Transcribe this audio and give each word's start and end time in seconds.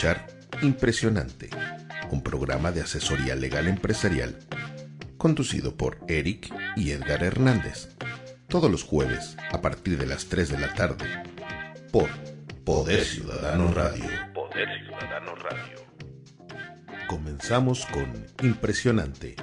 escuchar 0.00 0.26
Impresionante, 0.62 1.50
un 2.10 2.22
programa 2.22 2.72
de 2.72 2.80
asesoría 2.80 3.34
legal 3.34 3.68
empresarial, 3.68 4.38
conducido 5.18 5.76
por 5.76 5.98
Eric 6.08 6.50
y 6.74 6.92
Edgar 6.92 7.22
Hernández, 7.22 7.96
todos 8.48 8.70
los 8.70 8.82
jueves 8.82 9.36
a 9.52 9.60
partir 9.60 9.98
de 9.98 10.06
las 10.06 10.26
3 10.26 10.50
de 10.50 10.58
la 10.58 10.72
tarde, 10.72 11.04
por 11.92 12.08
Poder 12.64 13.04
Ciudadano 13.04 13.72
Radio. 13.72 14.06
Poder 14.32 14.68
Ciudadano 14.86 15.34
Radio. 15.34 15.76
Comenzamos 17.06 17.84
con 17.86 18.26
Impresionante, 18.42 19.36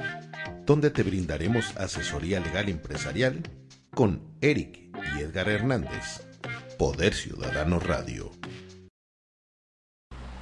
donde 0.65 0.89
te 0.89 1.03
brindaremos 1.03 1.77
asesoría 1.77 2.39
legal 2.39 2.67
empresarial 2.69 3.43
con 3.91 4.23
Eric 4.41 4.89
y 5.15 5.21
Edgar 5.21 5.49
Hernández. 5.49 6.27
Poder 6.79 7.13
Ciudadano 7.13 7.79
Radio. 7.79 8.31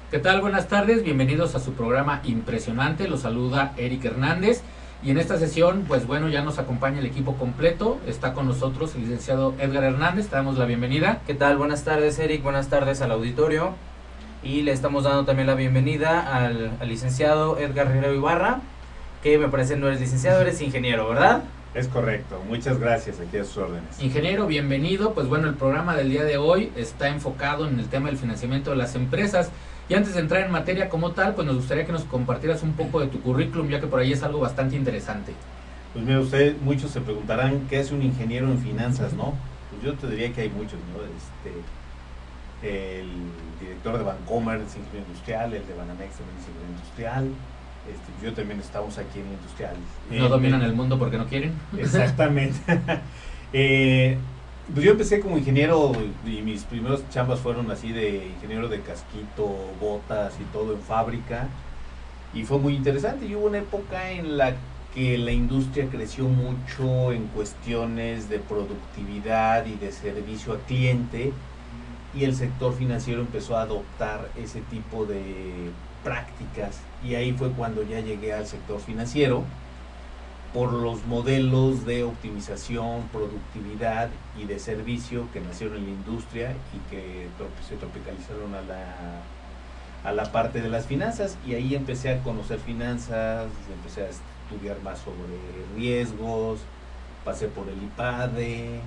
¿Qué 0.08 0.20
tal? 0.20 0.40
Buenas 0.40 0.68
tardes, 0.68 1.02
bienvenidos 1.02 1.56
a 1.56 1.58
su 1.58 1.72
programa 1.72 2.20
Impresionante, 2.22 3.08
los 3.08 3.22
saluda 3.22 3.72
Eric 3.76 4.04
Hernández 4.04 4.62
y 5.02 5.10
en 5.10 5.18
esta 5.18 5.36
sesión, 5.36 5.84
pues 5.88 6.06
bueno, 6.06 6.28
ya 6.28 6.42
nos 6.42 6.60
acompaña 6.60 7.00
el 7.00 7.06
equipo 7.06 7.34
completo, 7.34 7.98
está 8.06 8.32
con 8.32 8.46
nosotros 8.46 8.94
el 8.94 9.00
licenciado 9.00 9.54
Edgar 9.58 9.82
Hernández, 9.82 10.28
te 10.28 10.36
damos 10.36 10.58
la 10.58 10.64
bienvenida. 10.64 11.22
¿Qué 11.26 11.34
tal? 11.34 11.56
Buenas 11.56 11.82
tardes 11.82 12.20
Eric, 12.20 12.40
buenas 12.44 12.68
tardes 12.68 13.02
al 13.02 13.10
auditorio 13.10 13.74
y 14.44 14.62
le 14.62 14.70
estamos 14.70 15.02
dando 15.02 15.24
también 15.24 15.48
la 15.48 15.56
bienvenida 15.56 16.36
al, 16.36 16.78
licenciado 16.88 17.58
Edgar 17.58 17.88
Herrero 17.88 18.14
Ibarra, 18.14 18.60
que 19.24 19.38
me 19.38 19.48
parece 19.48 19.76
no 19.76 19.88
eres 19.88 20.00
licenciado, 20.00 20.40
eres 20.40 20.62
ingeniero, 20.62 21.08
¿verdad? 21.08 21.42
Es 21.74 21.88
correcto, 21.88 22.40
muchas 22.48 22.78
gracias, 22.78 23.18
aquí 23.18 23.38
a 23.38 23.44
sus 23.44 23.56
órdenes. 23.56 24.00
Ingeniero, 24.00 24.46
bienvenido. 24.46 25.14
Pues 25.14 25.26
bueno, 25.26 25.48
el 25.48 25.54
programa 25.54 25.96
del 25.96 26.10
día 26.10 26.22
de 26.22 26.38
hoy 26.38 26.72
está 26.76 27.08
enfocado 27.08 27.66
en 27.66 27.80
el 27.80 27.88
tema 27.88 28.06
del 28.06 28.16
financiamiento 28.16 28.70
de 28.70 28.76
las 28.76 28.94
empresas. 28.94 29.50
Y 29.88 29.94
antes 29.94 30.14
de 30.14 30.20
entrar 30.20 30.44
en 30.44 30.50
materia 30.50 30.88
como 30.88 31.12
tal, 31.12 31.34
pues 31.34 31.46
nos 31.46 31.56
gustaría 31.56 31.86
que 31.86 31.92
nos 31.92 32.04
compartieras 32.04 32.62
un 32.62 32.72
poco 32.72 33.00
de 33.00 33.06
tu 33.06 33.20
currículum, 33.20 33.68
ya 33.68 33.80
que 33.80 33.86
por 33.86 34.00
ahí 34.00 34.12
es 34.12 34.22
algo 34.22 34.40
bastante 34.40 34.74
interesante. 34.74 35.32
Pues 35.92 36.04
mira, 36.04 36.20
usted, 36.20 36.56
muchos 36.60 36.90
se 36.90 37.00
preguntarán 37.00 37.66
qué 37.70 37.80
es 37.80 37.92
un 37.92 38.02
ingeniero 38.02 38.48
en 38.48 38.58
finanzas, 38.58 39.12
¿no? 39.12 39.34
Pues 39.70 39.82
yo 39.82 39.94
te 39.94 40.08
diría 40.08 40.32
que 40.32 40.42
hay 40.42 40.48
muchos, 40.48 40.78
¿no? 40.92 41.02
Este, 41.02 41.62
el 43.00 43.08
director 43.60 43.96
de 43.98 44.04
Bancomer 44.04 44.60
es 44.60 44.76
ingeniero 44.76 45.06
industrial, 45.06 45.54
el 45.54 45.66
de 45.66 45.74
Banamex 45.74 46.16
también 46.16 46.36
es 46.38 46.48
ingeniero 46.48 46.72
industrial, 46.72 47.30
este, 47.86 48.26
yo 48.26 48.32
también 48.32 48.60
estamos 48.60 48.98
aquí 48.98 49.20
en 49.20 49.26
industrial. 49.26 49.76
¿No 50.10 50.28
dominan 50.28 50.62
el 50.62 50.72
mundo 50.72 50.98
porque 50.98 51.18
no 51.18 51.26
quieren? 51.26 51.52
Exactamente. 51.78 52.58
eh, 53.52 54.18
pues 54.72 54.84
yo 54.84 54.92
empecé 54.92 55.20
como 55.20 55.38
ingeniero 55.38 55.92
y 56.24 56.42
mis 56.42 56.64
primeros 56.64 57.08
chambas 57.10 57.38
fueron 57.40 57.70
así 57.70 57.92
de 57.92 58.26
ingeniero 58.26 58.68
de 58.68 58.80
casquito, 58.80 59.48
botas 59.80 60.34
y 60.40 60.44
todo 60.52 60.72
en 60.72 60.80
fábrica. 60.80 61.48
Y 62.34 62.44
fue 62.44 62.58
muy 62.58 62.74
interesante. 62.74 63.26
Y 63.26 63.34
hubo 63.34 63.46
una 63.46 63.58
época 63.58 64.10
en 64.10 64.36
la 64.36 64.54
que 64.94 65.18
la 65.18 65.30
industria 65.30 65.88
creció 65.88 66.24
mucho 66.24 67.12
en 67.12 67.26
cuestiones 67.28 68.28
de 68.28 68.40
productividad 68.40 69.66
y 69.66 69.76
de 69.76 69.92
servicio 69.92 70.52
al 70.52 70.60
cliente. 70.60 71.32
Y 72.14 72.24
el 72.24 72.34
sector 72.34 72.74
financiero 72.74 73.20
empezó 73.20 73.56
a 73.56 73.62
adoptar 73.62 74.30
ese 74.36 74.62
tipo 74.62 75.06
de 75.06 75.70
prácticas. 76.02 76.80
Y 77.04 77.14
ahí 77.14 77.32
fue 77.32 77.50
cuando 77.50 77.82
ya 77.82 78.00
llegué 78.00 78.32
al 78.32 78.46
sector 78.46 78.80
financiero 78.80 79.44
por 80.56 80.72
los 80.72 81.04
modelos 81.04 81.84
de 81.84 82.02
optimización, 82.02 83.02
productividad 83.12 84.08
y 84.40 84.46
de 84.46 84.58
servicio 84.58 85.28
que 85.34 85.42
nacieron 85.42 85.76
en 85.76 85.84
la 85.84 85.90
industria 85.90 86.54
y 86.72 86.90
que 86.90 87.26
se 87.68 87.76
tropicalizaron 87.76 88.54
a 88.54 88.62
la, 88.62 89.20
a 90.02 90.12
la 90.14 90.32
parte 90.32 90.62
de 90.62 90.70
las 90.70 90.86
finanzas. 90.86 91.36
Y 91.46 91.56
ahí 91.56 91.74
empecé 91.74 92.08
a 92.08 92.22
conocer 92.22 92.58
finanzas, 92.58 93.48
empecé 93.70 94.04
a 94.04 94.08
estudiar 94.08 94.80
más 94.82 95.00
sobre 95.00 95.36
riesgos, 95.76 96.60
pasé 97.22 97.48
por 97.48 97.68
el 97.68 97.76
IPADE, 97.82 98.80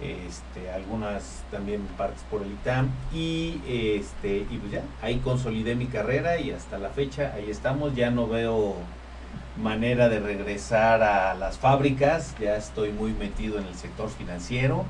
este, 0.00 0.70
algunas 0.70 1.42
también 1.50 1.82
partes 1.98 2.22
por 2.30 2.40
el 2.40 2.52
ITAM 2.52 2.88
y 3.14 3.60
este 3.68 4.46
y 4.50 4.58
pues 4.58 4.72
ya 4.72 4.82
ahí 5.02 5.18
consolidé 5.18 5.74
mi 5.74 5.86
carrera 5.86 6.38
y 6.40 6.52
hasta 6.52 6.78
la 6.78 6.88
fecha 6.88 7.34
ahí 7.34 7.50
estamos 7.50 7.94
ya 7.94 8.10
no 8.10 8.26
veo 8.26 8.76
manera 9.56 10.08
de 10.08 10.20
regresar 10.20 11.02
a 11.02 11.34
las 11.34 11.58
fábricas, 11.58 12.34
ya 12.40 12.56
estoy 12.56 12.90
muy 12.90 13.12
metido 13.12 13.58
en 13.58 13.66
el 13.66 13.74
sector 13.74 14.08
financiero. 14.10 14.84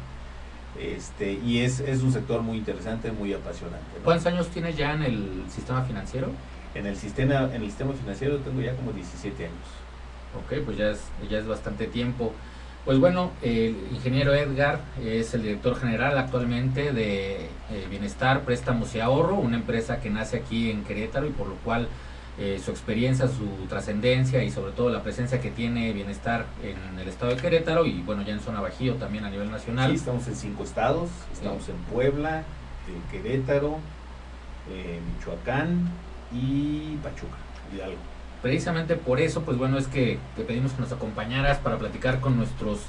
Este, 0.78 1.32
y 1.32 1.60
es, 1.60 1.80
es 1.80 2.02
un 2.02 2.12
sector 2.12 2.42
muy 2.42 2.56
interesante, 2.56 3.12
muy 3.12 3.32
apasionante. 3.34 3.98
¿Cuántos 4.04 4.26
años 4.26 4.48
tienes 4.48 4.76
ya 4.76 4.94
en 4.94 5.02
el 5.02 5.44
sistema 5.50 5.82
financiero? 5.82 6.30
En 6.74 6.86
el 6.86 6.96
sistema, 6.96 7.50
en 7.52 7.62
el 7.62 7.66
sistema 7.66 7.92
financiero 7.92 8.38
tengo 8.38 8.60
ya 8.62 8.74
como 8.74 8.92
17 8.92 9.44
años. 9.44 9.68
Ok, 10.34 10.64
pues 10.64 10.78
ya 10.78 10.90
es, 10.90 11.00
ya 11.30 11.38
es 11.38 11.46
bastante 11.46 11.86
tiempo. 11.86 12.32
Pues 12.84 12.98
bueno, 12.98 13.30
el 13.42 13.76
ingeniero 13.92 14.34
Edgar 14.34 14.80
es 15.04 15.34
el 15.34 15.42
director 15.42 15.78
general 15.78 16.18
actualmente 16.18 16.92
de 16.92 17.44
eh, 17.44 17.86
Bienestar, 17.88 18.40
Préstamos 18.40 18.94
y 18.96 19.00
Ahorro, 19.00 19.36
una 19.36 19.56
empresa 19.56 20.00
que 20.00 20.10
nace 20.10 20.38
aquí 20.38 20.70
en 20.70 20.82
Querétaro 20.82 21.26
y 21.26 21.30
por 21.30 21.46
lo 21.46 21.54
cual 21.56 21.86
eh, 22.38 22.60
su 22.64 22.70
experiencia, 22.70 23.28
su 23.28 23.66
trascendencia 23.68 24.42
y 24.42 24.50
sobre 24.50 24.72
todo 24.72 24.90
la 24.90 25.02
presencia 25.02 25.40
que 25.40 25.50
tiene 25.50 25.92
Bienestar 25.92 26.46
en 26.62 26.98
el 26.98 27.08
estado 27.08 27.34
de 27.34 27.40
Querétaro 27.40 27.84
y 27.84 28.00
bueno, 28.02 28.22
ya 28.22 28.32
en 28.32 28.40
zona 28.40 28.60
Bajío 28.60 28.94
también 28.94 29.24
a 29.24 29.30
nivel 29.30 29.50
nacional. 29.50 29.90
Sí, 29.90 29.96
estamos 29.96 30.26
en 30.28 30.36
cinco 30.36 30.64
estados, 30.64 31.10
estamos 31.32 31.68
en 31.68 31.76
Puebla, 31.92 32.44
Querétaro, 33.10 33.78
Michoacán 35.16 35.90
y 36.32 36.96
Pachuca, 37.02 37.36
Hidalgo. 37.74 37.98
Precisamente 38.40 38.96
por 38.96 39.20
eso, 39.20 39.42
pues 39.42 39.56
bueno, 39.56 39.78
es 39.78 39.86
que 39.86 40.18
te 40.34 40.42
pedimos 40.42 40.72
que 40.72 40.80
nos 40.80 40.92
acompañaras 40.92 41.58
para 41.58 41.78
platicar 41.78 42.20
con 42.20 42.36
nuestros 42.36 42.80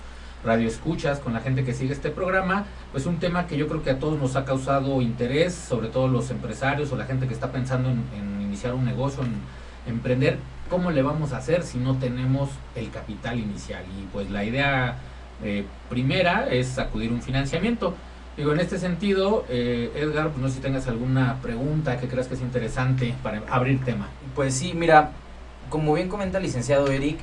radioescuchas, 0.43 1.19
con 1.19 1.33
la 1.33 1.39
gente 1.39 1.63
que 1.63 1.73
sigue 1.73 1.93
este 1.93 2.09
programa, 2.09 2.65
pues 2.91 3.05
un 3.05 3.17
tema 3.17 3.47
que 3.47 3.57
yo 3.57 3.67
creo 3.67 3.83
que 3.83 3.91
a 3.91 3.99
todos 3.99 4.19
nos 4.19 4.35
ha 4.35 4.45
causado 4.45 5.01
interés, 5.01 5.53
sobre 5.53 5.87
todo 5.87 6.07
los 6.07 6.29
empresarios 6.31 6.91
o 6.91 6.97
la 6.97 7.05
gente 7.05 7.27
que 7.27 7.33
está 7.33 7.51
pensando 7.51 7.89
en 7.89 8.41
iniciar 8.41 8.73
un 8.73 8.85
negocio, 8.85 9.23
en 9.23 9.33
emprender, 9.91 10.37
¿cómo 10.69 10.91
le 10.91 11.01
vamos 11.01 11.33
a 11.33 11.37
hacer 11.37 11.63
si 11.63 11.77
no 11.77 11.97
tenemos 11.97 12.49
el 12.75 12.89
capital 12.91 13.39
inicial? 13.39 13.83
Y 13.99 14.05
pues 14.13 14.29
la 14.29 14.43
idea 14.43 14.97
eh, 15.43 15.65
primera 15.89 16.47
es 16.49 16.77
acudir 16.77 17.11
un 17.11 17.21
financiamiento. 17.21 17.95
Digo, 18.37 18.53
en 18.53 18.59
este 18.59 18.79
sentido, 18.79 19.45
eh, 19.49 19.91
Edgar, 19.95 20.29
pues 20.29 20.41
no 20.41 20.47
sé 20.47 20.55
si 20.55 20.61
tengas 20.61 20.87
alguna 20.87 21.39
pregunta 21.41 21.97
que 21.97 22.07
creas 22.07 22.27
que 22.27 22.33
es 22.33 22.41
interesante 22.41 23.13
para 23.21 23.41
abrir 23.49 23.83
tema. 23.83 24.07
Pues 24.35 24.55
sí, 24.55 24.73
mira, 24.75 25.11
como 25.69 25.93
bien 25.93 26.09
comenta 26.09 26.37
el 26.37 26.43
licenciado 26.43 26.87
Eric, 26.87 27.19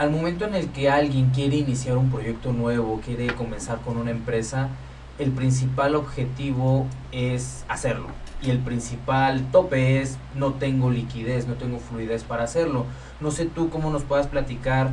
al 0.00 0.10
momento 0.10 0.46
en 0.46 0.54
el 0.54 0.70
que 0.70 0.88
alguien 0.88 1.28
quiere 1.28 1.56
iniciar 1.56 1.98
un 1.98 2.10
proyecto 2.10 2.54
nuevo, 2.54 3.02
quiere 3.04 3.26
comenzar 3.34 3.82
con 3.82 3.98
una 3.98 4.10
empresa, 4.10 4.70
el 5.18 5.30
principal 5.30 5.94
objetivo 5.94 6.86
es 7.12 7.66
hacerlo 7.68 8.06
y 8.42 8.48
el 8.48 8.60
principal 8.60 9.44
tope 9.52 10.00
es 10.00 10.16
no 10.34 10.54
tengo 10.54 10.88
liquidez, 10.88 11.46
no 11.46 11.52
tengo 11.56 11.78
fluidez 11.78 12.24
para 12.24 12.44
hacerlo. 12.44 12.86
No 13.20 13.30
sé 13.30 13.44
tú 13.44 13.68
cómo 13.68 13.90
nos 13.90 14.02
puedas 14.02 14.26
platicar, 14.26 14.92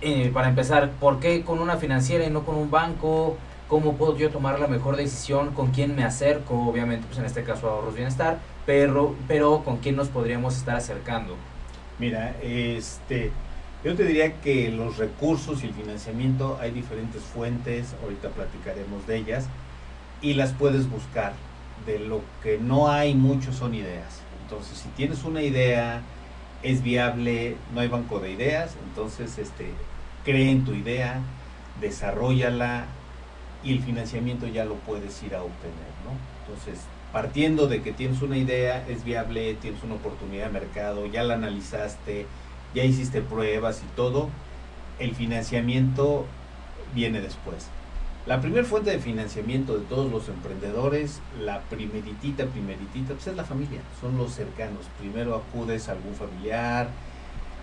eh, 0.00 0.32
para 0.34 0.48
empezar, 0.48 0.90
por 0.98 1.20
qué 1.20 1.44
con 1.44 1.60
una 1.60 1.76
financiera 1.76 2.24
y 2.24 2.30
no 2.30 2.42
con 2.42 2.56
un 2.56 2.68
banco, 2.68 3.36
cómo 3.68 3.92
puedo 3.94 4.16
yo 4.16 4.30
tomar 4.30 4.58
la 4.58 4.66
mejor 4.66 4.96
decisión, 4.96 5.52
con 5.52 5.68
quién 5.70 5.94
me 5.94 6.02
acerco, 6.02 6.66
obviamente 6.68 7.06
pues 7.06 7.20
en 7.20 7.26
este 7.26 7.44
caso 7.44 7.70
ahorros 7.70 7.94
bienestar, 7.94 8.38
pero, 8.66 9.14
pero 9.28 9.62
con 9.62 9.76
quién 9.76 9.94
nos 9.94 10.08
podríamos 10.08 10.56
estar 10.56 10.74
acercando. 10.74 11.36
Mira, 12.00 12.34
este, 12.42 13.30
yo 13.84 13.94
te 13.96 14.04
diría 14.04 14.40
que 14.40 14.70
los 14.70 14.98
recursos 14.98 15.62
y 15.62 15.66
el 15.66 15.74
financiamiento 15.74 16.58
hay 16.60 16.70
diferentes 16.70 17.22
fuentes, 17.22 17.94
ahorita 18.02 18.28
platicaremos 18.30 19.06
de 19.06 19.16
ellas, 19.16 19.46
y 20.20 20.34
las 20.34 20.52
puedes 20.52 20.90
buscar 20.90 21.32
de 21.86 21.98
lo 21.98 22.20
que 22.42 22.58
no 22.58 22.90
hay 22.90 23.14
mucho 23.14 23.52
son 23.52 23.74
ideas. 23.74 24.20
Entonces, 24.42 24.78
si 24.78 24.88
tienes 24.90 25.24
una 25.24 25.42
idea, 25.42 26.02
es 26.62 26.82
viable, 26.82 27.56
no 27.72 27.80
hay 27.80 27.88
banco 27.88 28.20
de 28.20 28.32
ideas, 28.32 28.76
entonces 28.88 29.38
este, 29.38 29.70
cree 30.24 30.50
en 30.50 30.64
tu 30.64 30.74
idea, 30.74 31.20
desarrollala 31.80 32.84
y 33.64 33.72
el 33.72 33.82
financiamiento 33.82 34.46
ya 34.46 34.64
lo 34.64 34.74
puedes 34.74 35.22
ir 35.22 35.34
a 35.34 35.42
obtener, 35.42 35.90
¿no? 36.04 36.12
Entonces, 36.46 36.84
partiendo 37.12 37.66
de 37.66 37.82
que 37.82 37.92
tienes 37.92 38.20
una 38.20 38.36
idea, 38.36 38.86
es 38.88 39.04
viable, 39.04 39.54
tienes 39.54 39.82
una 39.82 39.94
oportunidad 39.94 40.46
de 40.46 40.52
mercado, 40.52 41.06
ya 41.06 41.22
la 41.22 41.34
analizaste, 41.34 42.26
ya 42.74 42.84
hiciste 42.84 43.22
pruebas 43.22 43.82
y 43.82 43.96
todo, 43.96 44.28
el 44.98 45.14
financiamiento 45.14 46.26
viene 46.94 47.20
después. 47.20 47.68
La 48.26 48.40
primera 48.40 48.64
fuente 48.64 48.90
de 48.90 48.98
financiamiento 48.98 49.78
de 49.78 49.84
todos 49.86 50.10
los 50.12 50.28
emprendedores, 50.28 51.20
la 51.40 51.60
primeritita, 51.62 52.44
primeritita, 52.46 53.14
pues 53.14 53.26
es 53.26 53.36
la 53.36 53.44
familia, 53.44 53.80
son 54.00 54.18
los 54.18 54.34
cercanos. 54.34 54.86
Primero 54.98 55.34
acudes 55.34 55.88
a 55.88 55.92
algún 55.92 56.14
familiar, 56.14 56.90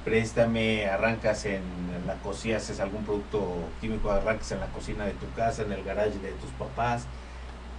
préstame, 0.04 0.88
arrancas 0.88 1.46
en 1.46 1.62
la 2.08 2.16
cocina, 2.16 2.58
haces 2.58 2.80
algún 2.80 3.04
producto 3.04 3.70
químico, 3.82 4.10
arrancas 4.10 4.52
en 4.52 4.60
la 4.60 4.68
cocina 4.68 5.06
de 5.06 5.12
tu 5.12 5.32
casa, 5.36 5.62
en 5.62 5.72
el 5.72 5.84
garage 5.84 6.18
de 6.20 6.32
tus 6.32 6.50
papás. 6.58 7.06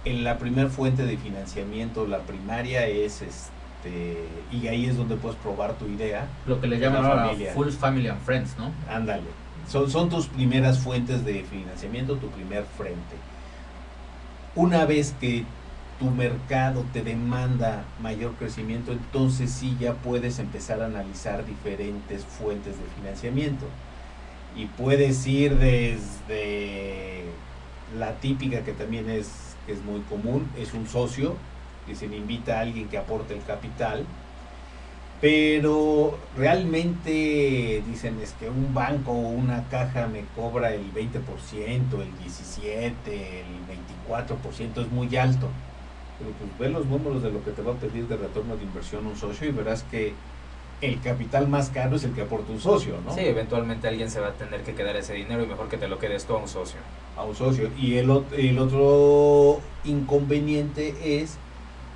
en 0.05 0.23
la 0.23 0.37
primera 0.37 0.69
fuente 0.69 1.05
de 1.05 1.17
financiamiento, 1.17 2.07
la 2.07 2.19
primaria 2.19 2.87
es 2.87 3.21
este, 3.21 3.51
y 4.51 4.67
ahí 4.67 4.85
es 4.85 4.97
donde 4.97 5.15
puedes 5.15 5.37
probar 5.37 5.73
tu 5.73 5.85
idea. 5.85 6.27
Lo 6.45 6.59
que 6.59 6.67
le 6.67 6.79
llaman 6.79 7.05
ahora. 7.05 7.31
Full 7.53 7.69
Family 7.69 8.07
and 8.07 8.21
Friends, 8.21 8.57
¿no? 8.57 8.71
Ándale. 8.89 9.23
Son, 9.67 9.89
son 9.89 10.09
tus 10.09 10.27
primeras 10.27 10.79
fuentes 10.79 11.23
de 11.23 11.43
financiamiento, 11.43 12.15
tu 12.15 12.27
primer 12.29 12.63
frente. 12.77 13.15
Una 14.55 14.85
vez 14.85 15.15
que 15.19 15.45
tu 15.99 16.09
mercado 16.09 16.85
te 16.93 17.03
demanda 17.03 17.83
mayor 18.01 18.33
crecimiento, 18.35 18.93
entonces 18.93 19.51
sí 19.51 19.75
ya 19.79 19.93
puedes 19.93 20.39
empezar 20.39 20.81
a 20.81 20.85
analizar 20.85 21.45
diferentes 21.45 22.23
fuentes 22.23 22.77
de 22.77 22.85
financiamiento. 22.97 23.65
Y 24.55 24.65
puedes 24.65 25.27
ir 25.27 25.57
desde 25.57 27.25
la 27.97 28.13
típica 28.15 28.63
que 28.63 28.73
también 28.73 29.09
es, 29.09 29.55
que 29.65 29.73
es 29.73 29.83
muy 29.83 30.01
común, 30.01 30.49
es 30.57 30.73
un 30.73 30.87
socio, 30.87 31.35
que 31.87 31.95
se 31.95 32.07
le 32.07 32.17
invita 32.17 32.57
a 32.57 32.61
alguien 32.61 32.87
que 32.87 32.97
aporte 32.97 33.33
el 33.33 33.43
capital, 33.43 34.05
pero 35.21 36.17
realmente 36.37 37.83
dicen 37.85 38.19
es 38.21 38.33
que 38.33 38.49
un 38.49 38.73
banco 38.73 39.11
o 39.11 39.29
una 39.29 39.67
caja 39.67 40.07
me 40.07 40.23
cobra 40.35 40.73
el 40.73 40.93
20%, 40.93 41.11
el 41.61 42.13
17%, 42.61 42.93
el 43.05 43.45
24%, 44.07 44.81
es 44.81 44.91
muy 44.91 45.15
alto. 45.17 45.47
Pero 46.17 46.31
pues 46.31 46.59
ve 46.59 46.69
los 46.69 46.85
números 46.85 47.21
de 47.23 47.31
lo 47.31 47.43
que 47.43 47.51
te 47.51 47.61
va 47.61 47.73
a 47.73 47.75
pedir 47.75 48.07
de 48.07 48.17
retorno 48.17 48.55
de 48.55 48.63
inversión 48.63 49.05
un 49.07 49.17
socio 49.17 49.47
y 49.47 49.51
verás 49.51 49.83
que 49.83 50.13
el 50.81 51.01
capital 51.01 51.49
más 51.49 51.69
caro 51.69 51.97
es 51.97 52.05
el 52.05 52.13
que 52.13 52.21
aporta 52.21 52.51
un 52.53 52.59
socio, 52.61 52.95
¿no? 53.05 53.13
Sí, 53.13 53.21
eventualmente 53.21 53.89
alguien 53.89 54.09
se 54.09 54.21
va 54.21 54.27
a 54.27 54.33
tener 54.33 54.63
que 54.63 54.73
quedar 54.73 54.95
ese 54.95 55.13
dinero 55.13 55.43
y 55.43 55.47
mejor 55.47 55.67
que 55.67 55.77
te 55.77 55.89
lo 55.89 55.99
quedes 55.99 56.25
tú 56.25 56.35
a 56.35 56.37
un 56.37 56.47
socio. 56.47 56.79
a 57.17 57.23
un 57.23 57.35
socio. 57.35 57.69
Y 57.77 57.95
el, 57.95 58.09
el 58.37 58.59
otro 58.59 59.59
inconveniente 59.83 61.21
es 61.21 61.37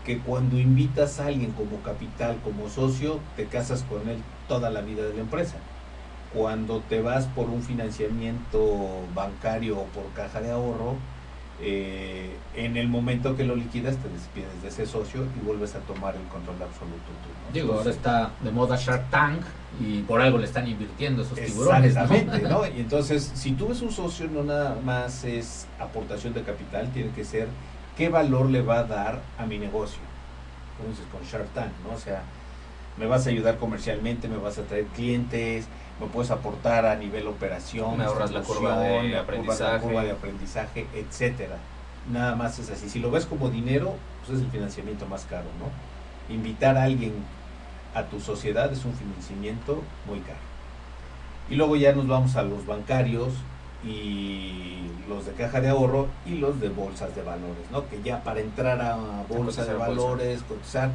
que 0.05 0.19
cuando 0.19 0.59
invitas 0.59 1.19
a 1.19 1.27
alguien 1.27 1.51
como 1.51 1.81
capital, 1.81 2.37
como 2.43 2.69
socio, 2.69 3.19
te 3.35 3.45
casas 3.45 3.83
con 3.83 4.07
él 4.09 4.17
toda 4.47 4.69
la 4.69 4.81
vida 4.81 5.03
de 5.03 5.13
la 5.13 5.21
empresa. 5.21 5.55
Cuando 6.33 6.81
te 6.81 7.01
vas 7.01 7.25
por 7.27 7.49
un 7.49 7.61
financiamiento 7.61 9.01
bancario 9.13 9.77
o 9.77 9.85
por 9.85 10.11
caja 10.13 10.41
de 10.41 10.51
ahorro, 10.51 10.95
eh, 11.61 12.35
en 12.55 12.75
el 12.75 12.89
momento 12.89 13.37
que 13.37 13.45
lo 13.45 13.55
liquidas 13.55 13.95
te 13.97 14.09
despides 14.09 14.61
de 14.61 14.67
ese 14.69 14.85
socio 14.85 15.25
y 15.39 15.45
vuelves 15.45 15.75
a 15.75 15.79
tomar 15.79 16.15
el 16.15 16.23
control 16.23 16.55
absoluto 16.61 16.97
tú. 16.97 17.29
¿no? 17.47 17.53
Digo, 17.53 17.73
ahora 17.73 17.91
está 17.91 18.31
de 18.43 18.51
moda 18.51 18.75
Shark 18.75 19.09
Tank 19.11 19.43
y 19.79 20.01
por 20.01 20.19
algo 20.19 20.39
le 20.39 20.45
están 20.45 20.67
invirtiendo 20.67 21.21
esos 21.21 21.39
tiburones, 21.39 21.95
¿no? 21.95 22.01
Exactamente, 22.01 22.49
¿no? 22.49 22.67
Y 22.75 22.81
entonces, 22.81 23.31
si 23.35 23.51
tú 23.51 23.67
ves 23.67 23.81
un 23.81 23.91
socio, 23.91 24.27
no 24.27 24.43
nada 24.43 24.77
más 24.83 25.23
es 25.23 25.67
aportación 25.79 26.33
de 26.33 26.41
capital, 26.41 26.89
tiene 26.91 27.11
que 27.11 27.23
ser 27.23 27.47
qué 27.97 28.09
valor 28.09 28.49
le 28.49 28.61
va 28.61 28.79
a 28.79 28.83
dar 28.83 29.21
a 29.37 29.45
mi 29.45 29.57
negocio. 29.57 30.01
Como 30.77 30.89
dices, 30.89 31.05
con 31.11 31.21
Shark 31.23 31.47
Tank, 31.53 31.71
¿no? 31.87 31.95
O 31.95 31.99
sea, 31.99 32.23
me 32.97 33.05
vas 33.05 33.25
a 33.25 33.29
ayudar 33.29 33.57
comercialmente, 33.57 34.27
me 34.27 34.37
vas 34.37 34.57
a 34.57 34.63
traer 34.63 34.85
clientes, 34.87 35.67
me 35.99 36.07
puedes 36.07 36.31
aportar 36.31 36.85
a 36.85 36.95
nivel 36.95 37.27
operación, 37.27 37.97
Me 37.97 38.03
ahorras 38.03 38.31
la 38.31 38.41
curva 38.41 38.79
de 38.79 39.17
aprendizaje. 39.17 39.79
curva 39.79 40.03
de 40.03 40.11
aprendizaje, 40.11 40.87
etcétera. 40.93 41.57
Nada 42.11 42.35
más 42.35 42.59
es 42.59 42.69
así. 42.69 42.89
Si 42.89 42.99
lo 42.99 43.11
ves 43.11 43.25
como 43.25 43.49
dinero, 43.49 43.95
pues 44.25 44.37
es 44.39 44.43
el 44.45 44.51
financiamiento 44.51 45.05
más 45.05 45.25
caro, 45.25 45.45
¿no? 45.59 46.33
Invitar 46.33 46.77
a 46.77 46.83
alguien 46.83 47.13
a 47.95 48.03
tu 48.03 48.19
sociedad 48.19 48.71
es 48.71 48.83
un 48.85 48.93
financiamiento 48.93 49.81
muy 50.07 50.19
caro. 50.19 50.39
Y 51.49 51.55
luego 51.55 51.75
ya 51.75 51.93
nos 51.93 52.07
vamos 52.07 52.35
a 52.35 52.43
los 52.43 52.65
bancarios 52.65 53.33
y 53.85 54.79
los 55.07 55.25
de 55.25 55.33
caja 55.33 55.59
de 55.61 55.69
ahorro 55.69 56.07
y 56.25 56.35
los 56.35 56.59
de 56.59 56.69
bolsas 56.69 57.15
de 57.15 57.21
valores, 57.21 57.69
¿no? 57.71 57.87
Que 57.89 58.01
ya 58.01 58.23
para 58.23 58.39
entrar 58.39 58.81
a 58.81 58.95
bolsa 59.27 59.65
de 59.65 59.73
bolsa. 59.73 59.87
valores, 59.87 60.43
cotizar, 60.43 60.91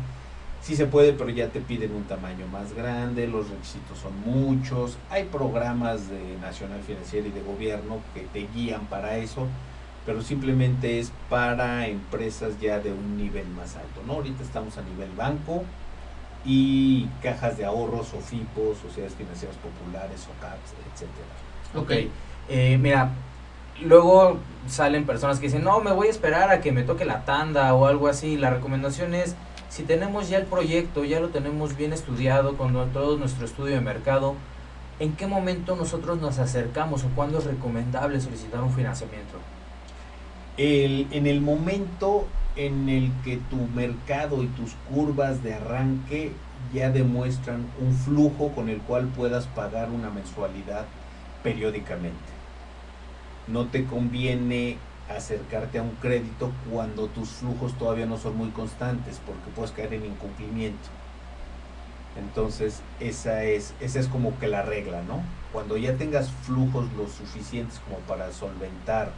sí 0.62 0.74
se 0.76 0.86
puede, 0.86 1.12
pero 1.12 1.30
ya 1.30 1.48
te 1.48 1.60
piden 1.60 1.94
un 1.94 2.04
tamaño 2.04 2.46
más 2.46 2.72
grande, 2.72 3.26
los 3.26 3.50
requisitos 3.50 3.98
son 3.98 4.12
muchos, 4.24 4.96
hay 5.10 5.24
programas 5.24 6.08
de 6.08 6.36
Nacional 6.40 6.80
Financiera 6.80 7.28
y 7.28 7.30
de 7.30 7.42
gobierno 7.42 7.98
que 8.14 8.22
te 8.22 8.48
guían 8.54 8.86
para 8.86 9.18
eso, 9.18 9.46
pero 10.06 10.22
simplemente 10.22 10.98
es 10.98 11.12
para 11.28 11.86
empresas 11.86 12.58
ya 12.60 12.78
de 12.80 12.92
un 12.92 13.18
nivel 13.18 13.46
más 13.48 13.76
alto, 13.76 14.02
¿no? 14.06 14.14
Ahorita 14.14 14.42
estamos 14.42 14.78
a 14.78 14.82
nivel 14.82 15.10
banco 15.16 15.64
y 16.44 17.06
cajas 17.22 17.58
de 17.58 17.66
ahorros 17.66 18.14
o 18.14 18.20
FIPOS, 18.20 18.78
sociedades 18.78 19.14
financieras 19.14 19.56
populares 19.56 20.26
o 20.26 20.40
CAPS, 20.40 20.72
etcétera. 20.94 21.34
Ok. 21.74 22.10
Eh, 22.48 22.78
mira, 22.78 23.10
luego 23.82 24.38
salen 24.66 25.06
personas 25.06 25.38
que 25.38 25.46
dicen, 25.46 25.64
no, 25.64 25.80
me 25.80 25.92
voy 25.92 26.08
a 26.08 26.10
esperar 26.10 26.50
a 26.50 26.60
que 26.60 26.72
me 26.72 26.82
toque 26.82 27.04
la 27.04 27.24
tanda 27.24 27.74
o 27.74 27.86
algo 27.86 28.08
así. 28.08 28.36
La 28.36 28.50
recomendación 28.50 29.14
es, 29.14 29.34
si 29.68 29.82
tenemos 29.82 30.28
ya 30.28 30.38
el 30.38 30.46
proyecto, 30.46 31.04
ya 31.04 31.20
lo 31.20 31.28
tenemos 31.28 31.76
bien 31.76 31.92
estudiado 31.92 32.56
con 32.56 32.72
todo 32.92 33.16
nuestro 33.16 33.44
estudio 33.44 33.74
de 33.74 33.80
mercado, 33.80 34.34
¿en 34.98 35.12
qué 35.12 35.26
momento 35.26 35.76
nosotros 35.76 36.20
nos 36.20 36.38
acercamos 36.38 37.04
o 37.04 37.08
cuándo 37.14 37.38
es 37.38 37.44
recomendable 37.44 38.20
solicitar 38.20 38.62
un 38.62 38.72
financiamiento? 38.72 39.38
En 40.56 41.26
el 41.26 41.40
momento 41.40 42.26
en 42.56 42.88
el 42.88 43.12
que 43.24 43.36
tu 43.48 43.56
mercado 43.74 44.42
y 44.42 44.48
tus 44.48 44.72
curvas 44.92 45.42
de 45.44 45.54
arranque 45.54 46.32
ya 46.74 46.90
demuestran 46.90 47.66
un 47.80 47.94
flujo 47.94 48.50
con 48.50 48.68
el 48.68 48.80
cual 48.80 49.06
puedas 49.06 49.46
pagar 49.46 49.90
una 49.90 50.10
mensualidad 50.10 50.84
periódicamente. 51.44 52.37
No 53.52 53.66
te 53.66 53.84
conviene 53.84 54.78
acercarte 55.08 55.78
a 55.78 55.82
un 55.82 55.92
crédito 56.02 56.52
cuando 56.70 57.06
tus 57.06 57.30
flujos 57.30 57.76
todavía 57.78 58.06
no 58.06 58.18
son 58.18 58.36
muy 58.36 58.50
constantes 58.50 59.20
porque 59.24 59.50
puedes 59.54 59.72
caer 59.72 59.94
en 59.94 60.04
incumplimiento. 60.04 60.88
Entonces, 62.18 62.82
esa 63.00 63.44
es, 63.44 63.74
esa 63.80 64.00
es 64.00 64.08
como 64.08 64.38
que 64.38 64.48
la 64.48 64.62
regla, 64.62 65.02
¿no? 65.02 65.22
Cuando 65.52 65.76
ya 65.76 65.96
tengas 65.96 66.30
flujos 66.30 66.86
lo 66.96 67.08
suficientes 67.08 67.80
como 67.80 67.98
para 68.00 68.32
solventar 68.32 69.12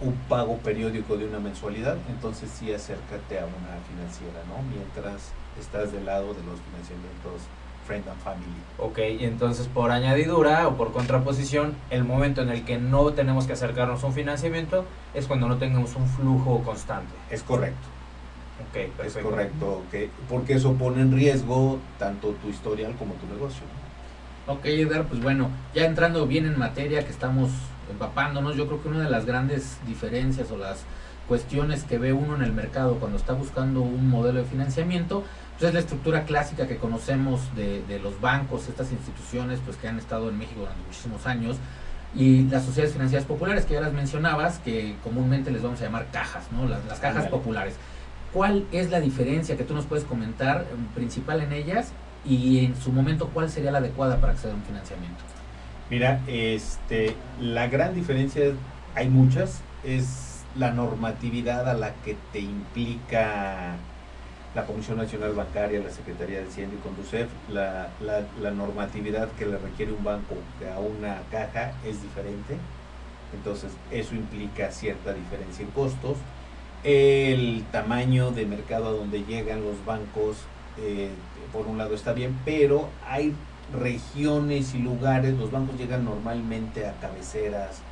un 0.00 0.14
pago 0.28 0.58
periódico 0.58 1.16
de 1.16 1.26
una 1.26 1.38
mensualidad, 1.38 1.96
entonces 2.08 2.50
sí 2.50 2.72
acércate 2.72 3.38
a 3.38 3.46
una 3.46 3.78
financiera, 3.88 4.42
¿no? 4.48 4.62
Mientras 4.62 5.32
estás 5.58 5.92
del 5.92 6.06
lado 6.06 6.34
de 6.34 6.42
los 6.44 6.60
financiamientos 6.60 7.42
Friend 7.88 8.06
and 8.06 8.20
Family. 8.20 8.44
Ok, 8.78 8.98
y 9.18 9.24
entonces 9.24 9.66
por 9.66 9.90
añadidura 9.90 10.68
o 10.68 10.76
por 10.76 10.92
contraposición, 10.92 11.74
el 11.90 12.04
momento 12.04 12.42
en 12.42 12.50
el 12.50 12.64
que 12.66 12.76
no 12.78 13.06
tenemos 13.14 13.46
que 13.46 13.54
acercarnos 13.54 14.04
a 14.04 14.06
un 14.06 14.12
financiamiento 14.12 14.84
es 15.14 15.26
cuando 15.26 15.48
no 15.48 15.56
tengamos 15.56 15.96
un 15.96 16.06
flujo 16.06 16.62
constante. 16.62 17.12
Es 17.30 17.42
correcto, 17.42 17.88
Ok, 18.70 18.76
es 18.76 18.90
perfecto. 18.90 19.30
correcto, 19.30 19.82
que 19.90 20.10
porque 20.28 20.52
eso 20.54 20.74
pone 20.74 21.00
en 21.00 21.12
riesgo 21.12 21.78
tanto 21.98 22.28
tu 22.42 22.50
historial 22.50 22.94
como 22.96 23.14
tu 23.14 23.26
negocio. 23.26 23.62
Ok, 24.46 24.66
Edgar, 24.66 25.04
pues 25.06 25.22
bueno, 25.22 25.48
ya 25.74 25.84
entrando 25.86 26.26
bien 26.26 26.44
en 26.46 26.58
materia 26.58 27.04
que 27.04 27.10
estamos 27.10 27.50
empapándonos, 27.90 28.54
yo 28.56 28.66
creo 28.66 28.82
que 28.82 28.88
una 28.88 29.00
de 29.04 29.10
las 29.10 29.24
grandes 29.24 29.78
diferencias 29.86 30.50
o 30.50 30.58
las 30.58 30.84
cuestiones 31.26 31.84
que 31.84 31.98
ve 31.98 32.12
uno 32.14 32.36
en 32.36 32.42
el 32.42 32.52
mercado 32.52 32.96
cuando 32.96 33.18
está 33.18 33.32
buscando 33.34 33.80
un 33.80 34.08
modelo 34.08 34.38
de 34.40 34.44
financiamiento, 34.46 35.24
pues 35.58 35.68
es 35.68 35.74
la 35.74 35.80
estructura 35.80 36.24
clásica 36.24 36.68
que 36.68 36.76
conocemos 36.76 37.40
de, 37.56 37.82
de 37.82 37.98
los 37.98 38.20
bancos, 38.20 38.68
estas 38.68 38.92
instituciones 38.92 39.58
pues 39.64 39.76
que 39.76 39.88
han 39.88 39.98
estado 39.98 40.28
en 40.28 40.38
México 40.38 40.60
durante 40.60 40.82
muchísimos 40.86 41.26
años, 41.26 41.56
y 42.14 42.44
las 42.44 42.64
sociedades 42.64 42.94
financieras 42.94 43.26
populares 43.26 43.64
que 43.66 43.74
ya 43.74 43.80
las 43.80 43.92
mencionabas, 43.92 44.58
que 44.60 44.94
comúnmente 45.02 45.50
les 45.50 45.62
vamos 45.62 45.80
a 45.80 45.84
llamar 45.84 46.06
cajas, 46.12 46.44
¿no? 46.52 46.66
Las, 46.66 46.84
las 46.86 47.00
cajas 47.00 47.26
populares. 47.26 47.74
¿Cuál 48.32 48.66
es 48.72 48.90
la 48.90 49.00
diferencia 49.00 49.56
que 49.56 49.64
tú 49.64 49.74
nos 49.74 49.86
puedes 49.86 50.04
comentar 50.04 50.62
eh, 50.62 50.74
principal 50.94 51.42
en 51.42 51.52
ellas 51.52 51.92
y 52.24 52.64
en 52.64 52.76
su 52.76 52.92
momento 52.92 53.28
cuál 53.28 53.50
sería 53.50 53.70
la 53.70 53.78
adecuada 53.78 54.20
para 54.20 54.32
acceder 54.32 54.52
a 54.52 54.56
un 54.56 54.62
financiamiento? 54.62 55.22
Mira, 55.90 56.20
este, 56.26 57.14
la 57.40 57.66
gran 57.66 57.94
diferencia, 57.94 58.52
hay 58.94 59.08
muchas, 59.08 59.60
es 59.84 60.44
la 60.56 60.70
normatividad 60.70 61.68
a 61.68 61.74
la 61.74 61.94
que 62.04 62.16
te 62.32 62.40
implica 62.40 63.76
la 64.54 64.64
Comisión 64.64 64.96
Nacional 64.96 65.32
Bancaria, 65.32 65.80
la 65.80 65.90
Secretaría 65.90 66.40
de 66.40 66.48
Hacienda 66.48 66.74
y 66.74 66.78
Conducef, 66.78 67.28
la, 67.50 67.88
la, 68.00 68.50
normatividad 68.50 69.28
que 69.32 69.46
le 69.46 69.58
requiere 69.58 69.92
un 69.92 70.02
banco 70.02 70.36
a 70.74 70.80
una 70.80 71.18
caja 71.30 71.72
es 71.84 72.02
diferente, 72.02 72.56
entonces 73.34 73.72
eso 73.90 74.14
implica 74.14 74.70
cierta 74.70 75.12
diferencia 75.12 75.64
en 75.64 75.70
costos. 75.72 76.16
El 76.82 77.64
tamaño 77.72 78.30
de 78.30 78.46
mercado 78.46 78.88
a 78.88 78.92
donde 78.92 79.24
llegan 79.24 79.62
los 79.62 79.84
bancos, 79.84 80.38
eh, 80.78 81.10
por 81.52 81.66
un 81.66 81.76
lado 81.76 81.94
está 81.94 82.12
bien, 82.12 82.38
pero 82.44 82.88
hay 83.06 83.34
regiones 83.78 84.74
y 84.74 84.78
lugares, 84.78 85.36
los 85.36 85.50
bancos 85.50 85.76
llegan 85.76 86.04
normalmente 86.04 86.86
a 86.86 86.94
cabeceras 87.00 87.82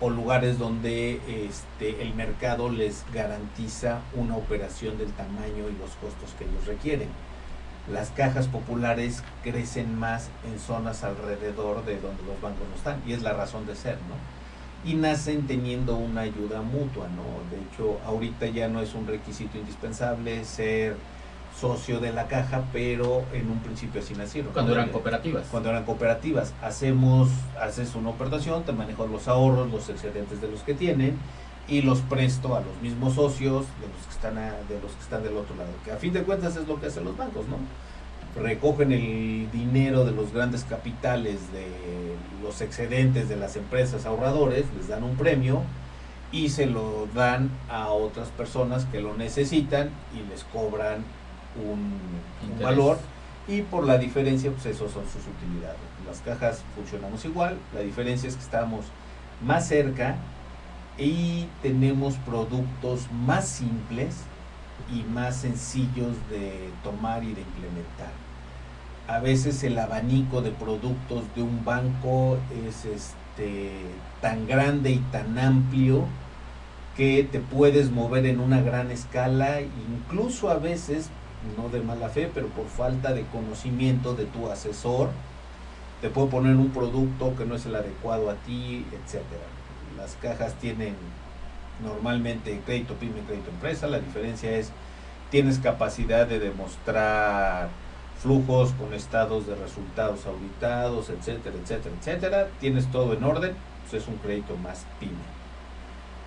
o 0.00 0.10
lugares 0.10 0.58
donde 0.58 1.20
este, 1.26 2.02
el 2.02 2.14
mercado 2.14 2.68
les 2.68 3.04
garantiza 3.12 4.00
una 4.14 4.36
operación 4.36 4.98
del 4.98 5.12
tamaño 5.12 5.68
y 5.68 5.78
los 5.78 5.90
costos 6.00 6.34
que 6.38 6.44
ellos 6.44 6.66
requieren. 6.66 7.08
Las 7.90 8.10
cajas 8.10 8.48
populares 8.48 9.22
crecen 9.42 9.98
más 9.98 10.30
en 10.50 10.58
zonas 10.58 11.04
alrededor 11.04 11.84
de 11.84 12.00
donde 12.00 12.22
los 12.24 12.40
bancos 12.40 12.66
no 12.68 12.74
están 12.76 13.02
y 13.06 13.12
es 13.12 13.22
la 13.22 13.34
razón 13.34 13.66
de 13.66 13.76
ser, 13.76 13.96
¿no? 14.08 14.34
y 14.84 14.94
nacen 14.94 15.46
teniendo 15.46 15.96
una 15.96 16.22
ayuda 16.22 16.60
mutua, 16.60 17.08
¿no? 17.08 17.24
De 17.50 17.62
hecho, 17.62 17.98
ahorita 18.04 18.46
ya 18.46 18.68
no 18.68 18.80
es 18.80 18.94
un 18.94 19.06
requisito 19.06 19.56
indispensable 19.56 20.44
ser 20.44 20.96
socio 21.60 22.00
de 22.00 22.12
la 22.12 22.26
caja, 22.26 22.62
pero 22.72 23.22
en 23.32 23.50
un 23.50 23.58
principio 23.60 24.00
así 24.00 24.14
nacieron. 24.14 24.52
Cuando 24.52 24.74
¿no? 24.74 24.80
eran 24.80 24.90
cooperativas. 24.92 25.46
Cuando 25.50 25.70
eran 25.70 25.84
cooperativas. 25.84 26.52
Hacemos, 26.62 27.28
haces 27.60 27.94
una 27.94 28.10
operación, 28.10 28.64
te 28.64 28.72
manejo 28.72 29.06
los 29.06 29.28
ahorros, 29.28 29.70
los 29.70 29.88
excedentes 29.88 30.40
de 30.40 30.48
los 30.48 30.60
que 30.62 30.74
tienen 30.74 31.16
y 31.68 31.80
los 31.82 32.00
presto 32.00 32.56
a 32.56 32.60
los 32.60 32.76
mismos 32.82 33.14
socios 33.14 33.64
de 33.80 33.86
los 33.88 34.06
que 34.06 34.12
están 34.12 34.36
a- 34.36 34.52
de 34.68 34.80
los 34.82 34.92
que 34.92 35.00
están 35.02 35.22
del 35.22 35.36
otro 35.36 35.54
lado. 35.56 35.70
Que 35.84 35.92
a 35.92 35.96
fin 35.96 36.12
de 36.12 36.22
cuentas 36.22 36.56
es 36.56 36.66
lo 36.68 36.78
que 36.80 36.86
hacen 36.86 37.04
los 37.04 37.16
bancos, 37.16 37.46
¿no? 37.48 37.56
Recogen 38.42 38.90
el 38.92 39.48
dinero 39.52 40.04
de 40.04 40.10
los 40.10 40.32
grandes 40.32 40.64
capitales, 40.64 41.52
de 41.52 41.68
los 42.42 42.60
excedentes 42.60 43.28
de 43.28 43.36
las 43.36 43.54
empresas 43.56 44.06
ahorradores, 44.06 44.64
les 44.76 44.88
dan 44.88 45.04
un 45.04 45.16
premio 45.16 45.62
y 46.32 46.48
se 46.48 46.66
lo 46.66 47.06
dan 47.14 47.48
a 47.70 47.90
otras 47.90 48.28
personas 48.30 48.86
que 48.86 49.00
lo 49.00 49.14
necesitan 49.14 49.90
y 50.12 50.28
les 50.28 50.42
cobran 50.44 51.04
un, 51.56 51.94
valor 52.62 52.98
y 53.48 53.62
por 53.62 53.84
la 53.84 53.98
diferencia 53.98 54.50
pues 54.50 54.66
esos 54.66 54.92
son 54.92 55.04
sus 55.04 55.22
utilidades. 55.26 55.78
Las 56.06 56.20
cajas 56.20 56.62
funcionamos 56.74 57.24
igual, 57.24 57.58
la 57.74 57.80
diferencia 57.80 58.28
es 58.28 58.36
que 58.36 58.42
estamos 58.42 58.86
más 59.44 59.66
cerca 59.68 60.16
y 60.98 61.46
tenemos 61.62 62.14
productos 62.18 63.10
más 63.10 63.48
simples 63.48 64.16
y 64.92 65.02
más 65.02 65.36
sencillos 65.36 66.16
de 66.30 66.70
tomar 66.82 67.24
y 67.24 67.32
de 67.32 67.40
implementar. 67.40 68.12
A 69.08 69.18
veces 69.18 69.62
el 69.64 69.78
abanico 69.78 70.40
de 70.40 70.50
productos 70.50 71.24
de 71.34 71.42
un 71.42 71.64
banco 71.64 72.38
es 72.66 72.84
este 72.84 73.80
tan 74.20 74.46
grande 74.46 74.90
y 74.90 74.98
tan 75.10 75.38
amplio 75.38 76.06
que 76.96 77.28
te 77.30 77.40
puedes 77.40 77.90
mover 77.90 78.24
en 78.26 78.40
una 78.40 78.62
gran 78.62 78.90
escala, 78.90 79.60
incluso 79.60 80.48
a 80.48 80.58
veces, 80.58 81.10
no 81.56 81.68
de 81.68 81.80
mala 81.80 82.08
fe, 82.08 82.30
pero 82.32 82.48
por 82.48 82.66
falta 82.66 83.12
de 83.12 83.24
conocimiento 83.26 84.14
de 84.14 84.26
tu 84.26 84.48
asesor, 84.48 85.10
te 86.00 86.10
puede 86.10 86.28
poner 86.28 86.56
un 86.56 86.70
producto 86.70 87.34
que 87.36 87.44
no 87.44 87.54
es 87.54 87.66
el 87.66 87.74
adecuado 87.74 88.30
a 88.30 88.34
ti, 88.34 88.86
etcétera. 88.92 89.44
Las 89.96 90.16
cajas 90.16 90.54
tienen 90.54 90.94
normalmente 91.82 92.60
crédito 92.64 92.94
pyme, 92.94 93.20
crédito 93.26 93.50
empresa, 93.50 93.86
la 93.86 93.98
diferencia 93.98 94.50
es 94.56 94.70
tienes 95.30 95.58
capacidad 95.58 96.26
de 96.26 96.38
demostrar 96.38 97.68
flujos 98.20 98.72
con 98.72 98.94
estados 98.94 99.46
de 99.46 99.54
resultados 99.56 100.26
auditados, 100.26 101.10
etcétera, 101.10 101.56
etcétera, 101.60 101.94
etcétera, 101.98 102.48
tienes 102.60 102.86
todo 102.90 103.12
en 103.12 103.24
orden, 103.24 103.54
pues 103.82 104.02
es 104.02 104.08
un 104.08 104.16
crédito 104.16 104.56
más 104.56 104.86
pyme. 105.00 105.12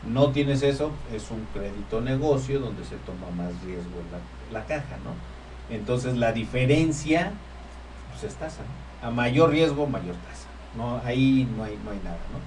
No 0.06 0.32
tienes 0.32 0.62
eso, 0.62 0.92
es 1.14 1.32
un 1.32 1.48
crédito 1.54 2.02
negocio 2.02 2.60
donde 2.60 2.84
se 2.84 2.98
toma 2.98 3.30
más 3.36 3.54
riesgo 3.64 4.00
en 4.00 4.12
la, 4.12 4.20
la 4.52 4.66
caja, 4.66 4.98
¿no? 5.04 5.76
Entonces 5.76 6.18
la 6.18 6.32
diferencia 6.32 7.32
pues 8.12 8.24
es 8.32 8.36
tasa, 8.40 8.62
¿no? 8.62 9.08
A 9.08 9.12
mayor 9.12 9.52
riesgo, 9.52 9.86
mayor 9.88 10.16
tasa. 10.16 10.48
No, 10.76 11.02
ahí 11.04 11.48
no 11.56 11.64
hay, 11.64 11.78
no 11.84 11.92
hay 11.92 12.00
nada, 12.04 12.18
¿no? 12.32 12.40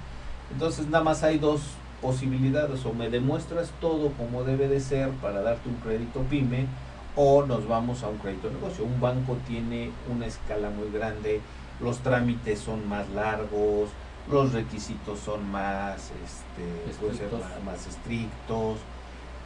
Entonces 0.53 0.87
nada 0.87 1.05
más 1.05 1.23
hay 1.23 1.39
dos 1.39 1.63
posibilidades, 2.03 2.85
o 2.87 2.93
me 2.93 3.11
demuestras 3.11 3.71
todo 3.81 4.11
como 4.13 4.43
debe 4.45 4.69
de 4.69 4.81
ser 4.81 5.11
para 5.23 5.43
darte 5.43 5.69
un 5.69 5.77
crédito 5.77 6.21
pyme, 6.31 6.67
o 7.15 7.45
nos 7.45 7.69
vamos 7.69 8.03
a 8.03 8.09
un 8.09 8.19
crédito 8.19 8.51
negocio. 8.51 8.85
Un 8.85 9.01
banco 9.01 9.37
tiene 9.47 9.91
una 10.11 10.27
escala 10.27 10.71
muy 10.71 10.91
grande, 10.91 11.41
los 11.81 11.99
trámites 11.99 12.61
son 12.61 12.89
más 12.89 13.09
largos, 13.11 13.91
los 14.31 14.53
requisitos 14.53 15.19
son 15.21 15.51
más, 15.51 16.11
este, 16.25 16.95
puede 17.01 17.15
ser 17.15 17.29
más 17.65 17.87
estrictos. 17.87 18.79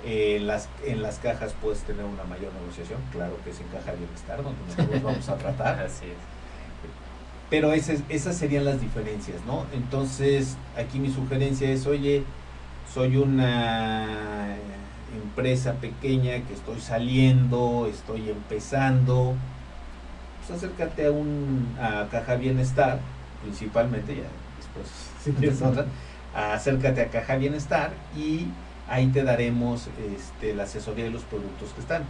Eh, 0.05 0.37
en, 0.37 0.47
las, 0.47 0.69
en 0.85 1.03
las 1.03 1.19
cajas 1.19 1.55
puedes 1.61 1.81
tener 1.81 2.05
una 2.05 2.25
mayor 2.25 2.53
negociación, 2.55 3.01
claro 3.11 3.37
que 3.43 3.51
es 3.51 3.61
en 3.61 3.69
caja 3.69 3.93
bienestar, 3.93 4.43
donde 4.43 4.61
nosotros 4.69 5.03
vamos 5.03 5.29
a 5.29 5.37
tratar. 5.37 5.81
Así 5.81 6.07
es. 6.07 6.17
Pero 7.51 7.73
esas, 7.73 8.01
esas 8.09 8.37
serían 8.37 8.65
las 8.65 8.81
diferencias, 8.81 9.37
¿no? 9.47 9.67
Entonces, 9.73 10.57
aquí 10.77 10.99
mi 10.99 11.11
sugerencia 11.11 11.71
es, 11.71 11.87
oye, 11.87 12.25
soy 12.93 13.17
una 13.17 14.57
empresa 15.15 15.75
pequeña 15.75 16.41
que 16.47 16.55
estoy 16.55 16.81
saliendo, 16.81 17.89
estoy 17.91 18.31
empezando, 18.31 19.35
pues 20.39 20.59
acércate 20.59 21.07
a 21.07 21.11
un 21.11 21.77
a 21.81 22.07
Caja 22.11 22.37
Bienestar, 22.37 22.99
principalmente, 23.43 24.17
ya 24.17 24.29
después 24.57 24.87
si 25.23 25.33
tienes 25.33 25.63
otra, 25.63 25.87
acércate 26.35 27.03
a 27.03 27.09
Caja 27.09 27.37
Bienestar 27.37 27.93
y 28.17 28.49
ahí 28.89 29.07
te 29.09 29.23
daremos 29.23 29.89
este, 30.15 30.55
la 30.55 30.65
asesoría 30.65 31.05
de 31.05 31.11
los 31.11 31.23
productos 31.23 31.71
que 31.73 31.81
están. 31.81 32.05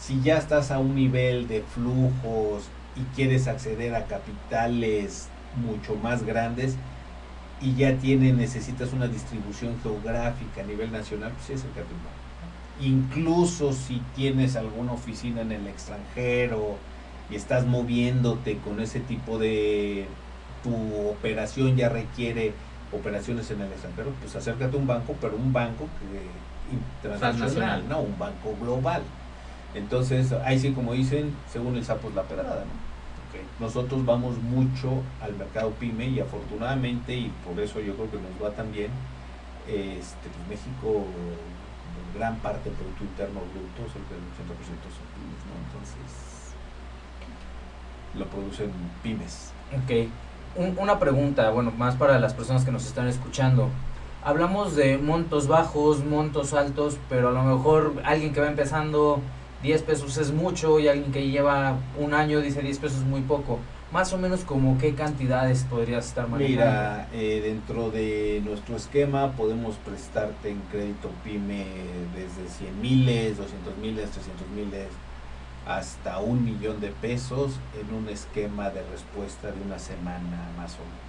Si 0.00 0.20
ya 0.22 0.38
estás 0.38 0.70
a 0.70 0.78
un 0.78 0.94
nivel 0.94 1.48
de 1.48 1.62
flujos 1.62 2.64
y 2.96 3.02
quieres 3.14 3.48
acceder 3.48 3.94
a 3.94 4.06
capitales 4.06 5.28
mucho 5.56 5.94
más 5.96 6.24
grandes 6.24 6.76
y 7.60 7.74
ya 7.74 7.96
tiene, 7.96 8.32
necesitas 8.32 8.92
una 8.92 9.06
distribución 9.06 9.78
geográfica 9.82 10.62
a 10.62 10.64
nivel 10.64 10.92
nacional, 10.92 11.32
pues 11.32 11.62
a 11.62 11.64
un 11.64 11.74
banco. 11.74 12.24
Incluso 12.80 13.72
si 13.72 14.02
tienes 14.16 14.56
alguna 14.56 14.92
oficina 14.92 15.42
en 15.42 15.52
el 15.52 15.66
extranjero 15.68 16.76
y 17.30 17.36
estás 17.36 17.66
moviéndote 17.66 18.58
con 18.58 18.80
ese 18.80 19.00
tipo 19.00 19.38
de 19.38 20.06
tu 20.62 20.74
operación 21.08 21.76
ya 21.76 21.88
requiere 21.88 22.52
operaciones 22.92 23.50
en 23.50 23.60
el 23.60 23.72
extranjero, 23.72 24.10
pues 24.20 24.34
acércate 24.36 24.76
a 24.76 24.80
un 24.80 24.86
banco, 24.86 25.14
pero 25.20 25.36
un 25.36 25.52
banco 25.52 25.88
que 26.00 26.74
internacional, 26.74 27.88
no 27.88 28.00
un 28.00 28.18
banco 28.18 28.54
global. 28.60 29.02
Entonces, 29.74 30.32
ahí 30.44 30.58
sí 30.58 30.72
como 30.72 30.92
dicen, 30.92 31.34
según 31.52 31.76
el 31.76 31.84
sapo 31.84 32.08
es 32.08 32.14
la 32.14 32.22
pedrada, 32.22 32.64
¿no? 32.64 32.84
Nosotros 33.60 34.04
vamos 34.04 34.36
mucho 34.38 35.02
al 35.20 35.34
mercado 35.36 35.70
pyme 35.70 36.06
y 36.06 36.20
afortunadamente, 36.20 37.14
y 37.14 37.32
por 37.46 37.58
eso 37.62 37.80
yo 37.80 37.94
creo 37.94 38.10
que 38.10 38.16
nos 38.16 38.42
va 38.42 38.54
tan 38.54 38.72
bien, 38.72 38.90
este, 39.68 40.28
pues 40.28 40.48
México, 40.48 41.04
gran 42.16 42.36
parte 42.38 42.68
del 42.68 42.78
Producto 42.78 43.04
Interno 43.04 43.40
Bruto, 43.40 43.92
cerca 43.92 44.14
del 44.14 44.26
80% 44.34 44.90
son 44.90 45.06
pymes, 45.14 45.42
¿no? 45.46 45.54
Entonces, 45.66 46.54
lo 48.14 48.26
producen 48.26 48.70
pymes. 49.02 49.52
Ok. 49.72 50.08
Un- 50.56 50.76
una 50.78 50.98
pregunta, 50.98 51.50
bueno, 51.50 51.72
más 51.76 51.96
para 51.96 52.18
las 52.18 52.34
personas 52.34 52.64
que 52.64 52.70
nos 52.70 52.86
están 52.86 53.08
escuchando. 53.08 53.68
Hablamos 54.22 54.76
de 54.76 54.96
montos 54.98 55.48
bajos, 55.48 56.04
montos 56.04 56.54
altos, 56.54 56.96
pero 57.08 57.28
a 57.28 57.32
lo 57.32 57.42
mejor 57.42 57.94
alguien 58.04 58.32
que 58.32 58.40
va 58.40 58.46
empezando 58.48 59.20
10 59.62 59.82
pesos 59.82 60.16
es 60.16 60.32
mucho 60.32 60.78
y 60.78 60.88
alguien 60.88 61.12
que 61.12 61.28
lleva 61.28 61.76
un 61.98 62.14
año 62.14 62.40
dice 62.40 62.62
10 62.62 62.78
pesos 62.78 62.98
es 62.98 63.04
muy 63.04 63.20
poco. 63.22 63.58
Más 63.92 64.12
o 64.12 64.18
menos 64.18 64.40
como 64.44 64.76
qué 64.78 64.94
cantidades 64.94 65.64
podrías 65.70 66.06
estar 66.06 66.26
manejando. 66.28 66.60
Mira, 66.64 67.08
eh, 67.12 67.40
dentro 67.44 67.90
de 67.90 68.42
nuestro 68.44 68.76
esquema 68.76 69.32
podemos 69.32 69.76
prestarte 69.76 70.50
en 70.50 70.60
crédito 70.70 71.10
pyme 71.22 71.66
desde 72.14 72.48
100 72.58 72.80
miles, 72.80 73.36
200 73.36 73.76
miles, 73.78 74.10
300 74.10 74.48
miles, 74.56 74.86
hasta 75.66 76.18
un 76.18 76.44
millón 76.44 76.80
de 76.80 76.88
pesos 76.88 77.58
en 77.80 77.94
un 77.94 78.08
esquema 78.08 78.70
de 78.70 78.82
respuesta 78.90 79.50
de 79.50 79.60
una 79.62 79.78
semana 79.78 80.50
más 80.56 80.74
o 80.74 80.84
menos. 80.84 81.04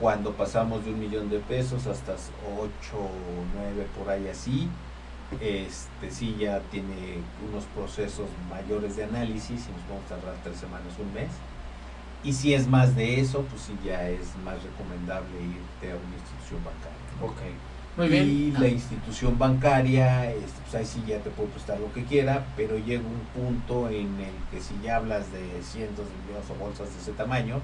Cuando 0.00 0.32
pasamos 0.32 0.84
de 0.84 0.92
un 0.92 1.00
millón 1.00 1.28
de 1.28 1.38
pesos 1.38 1.86
hasta 1.86 2.12
8 2.12 2.70
o 2.96 3.10
9 3.54 3.86
por 3.98 4.08
ahí 4.10 4.26
así, 4.28 4.68
este 5.40 6.10
sí 6.10 6.36
ya 6.38 6.60
tiene 6.70 7.18
unos 7.48 7.64
procesos 7.74 8.28
mayores 8.50 8.96
de 8.96 9.04
análisis 9.04 9.66
y 9.66 9.72
nos 9.72 9.88
vamos 9.88 10.04
a 10.06 10.16
tardar 10.16 10.34
tres 10.42 10.56
semanas, 10.58 10.92
un 10.98 11.12
mes. 11.14 11.30
Y 12.24 12.32
si 12.32 12.54
es 12.54 12.68
más 12.68 12.94
de 12.94 13.20
eso, 13.20 13.42
pues 13.42 13.62
sí 13.62 13.76
ya 13.84 14.08
es 14.08 14.36
más 14.44 14.62
recomendable 14.62 15.42
irte 15.42 15.92
a 15.92 15.96
una 15.96 16.16
institución 16.16 16.62
bancaria. 16.64 16.98
¿no? 17.20 17.26
Ok. 17.26 17.71
Muy 17.96 18.08
bien. 18.08 18.26
Y 18.28 18.50
la 18.52 18.68
institución 18.68 19.38
bancaria, 19.38 20.30
este, 20.30 20.60
pues 20.62 20.74
ahí 20.74 20.86
sí 20.86 21.04
ya 21.06 21.18
te 21.20 21.30
puede 21.30 21.50
prestar 21.50 21.78
lo 21.78 21.92
que 21.92 22.04
quiera, 22.04 22.46
pero 22.56 22.78
llega 22.78 23.02
un 23.06 23.20
punto 23.34 23.88
en 23.90 24.18
el 24.18 24.34
que 24.50 24.60
si 24.60 24.80
ya 24.82 24.96
hablas 24.96 25.30
de 25.32 25.62
cientos 25.62 26.06
de 26.08 26.16
millones 26.16 26.50
o 26.50 26.54
bolsas 26.54 26.92
de 26.94 27.00
ese 27.00 27.12
tamaño, 27.12 27.60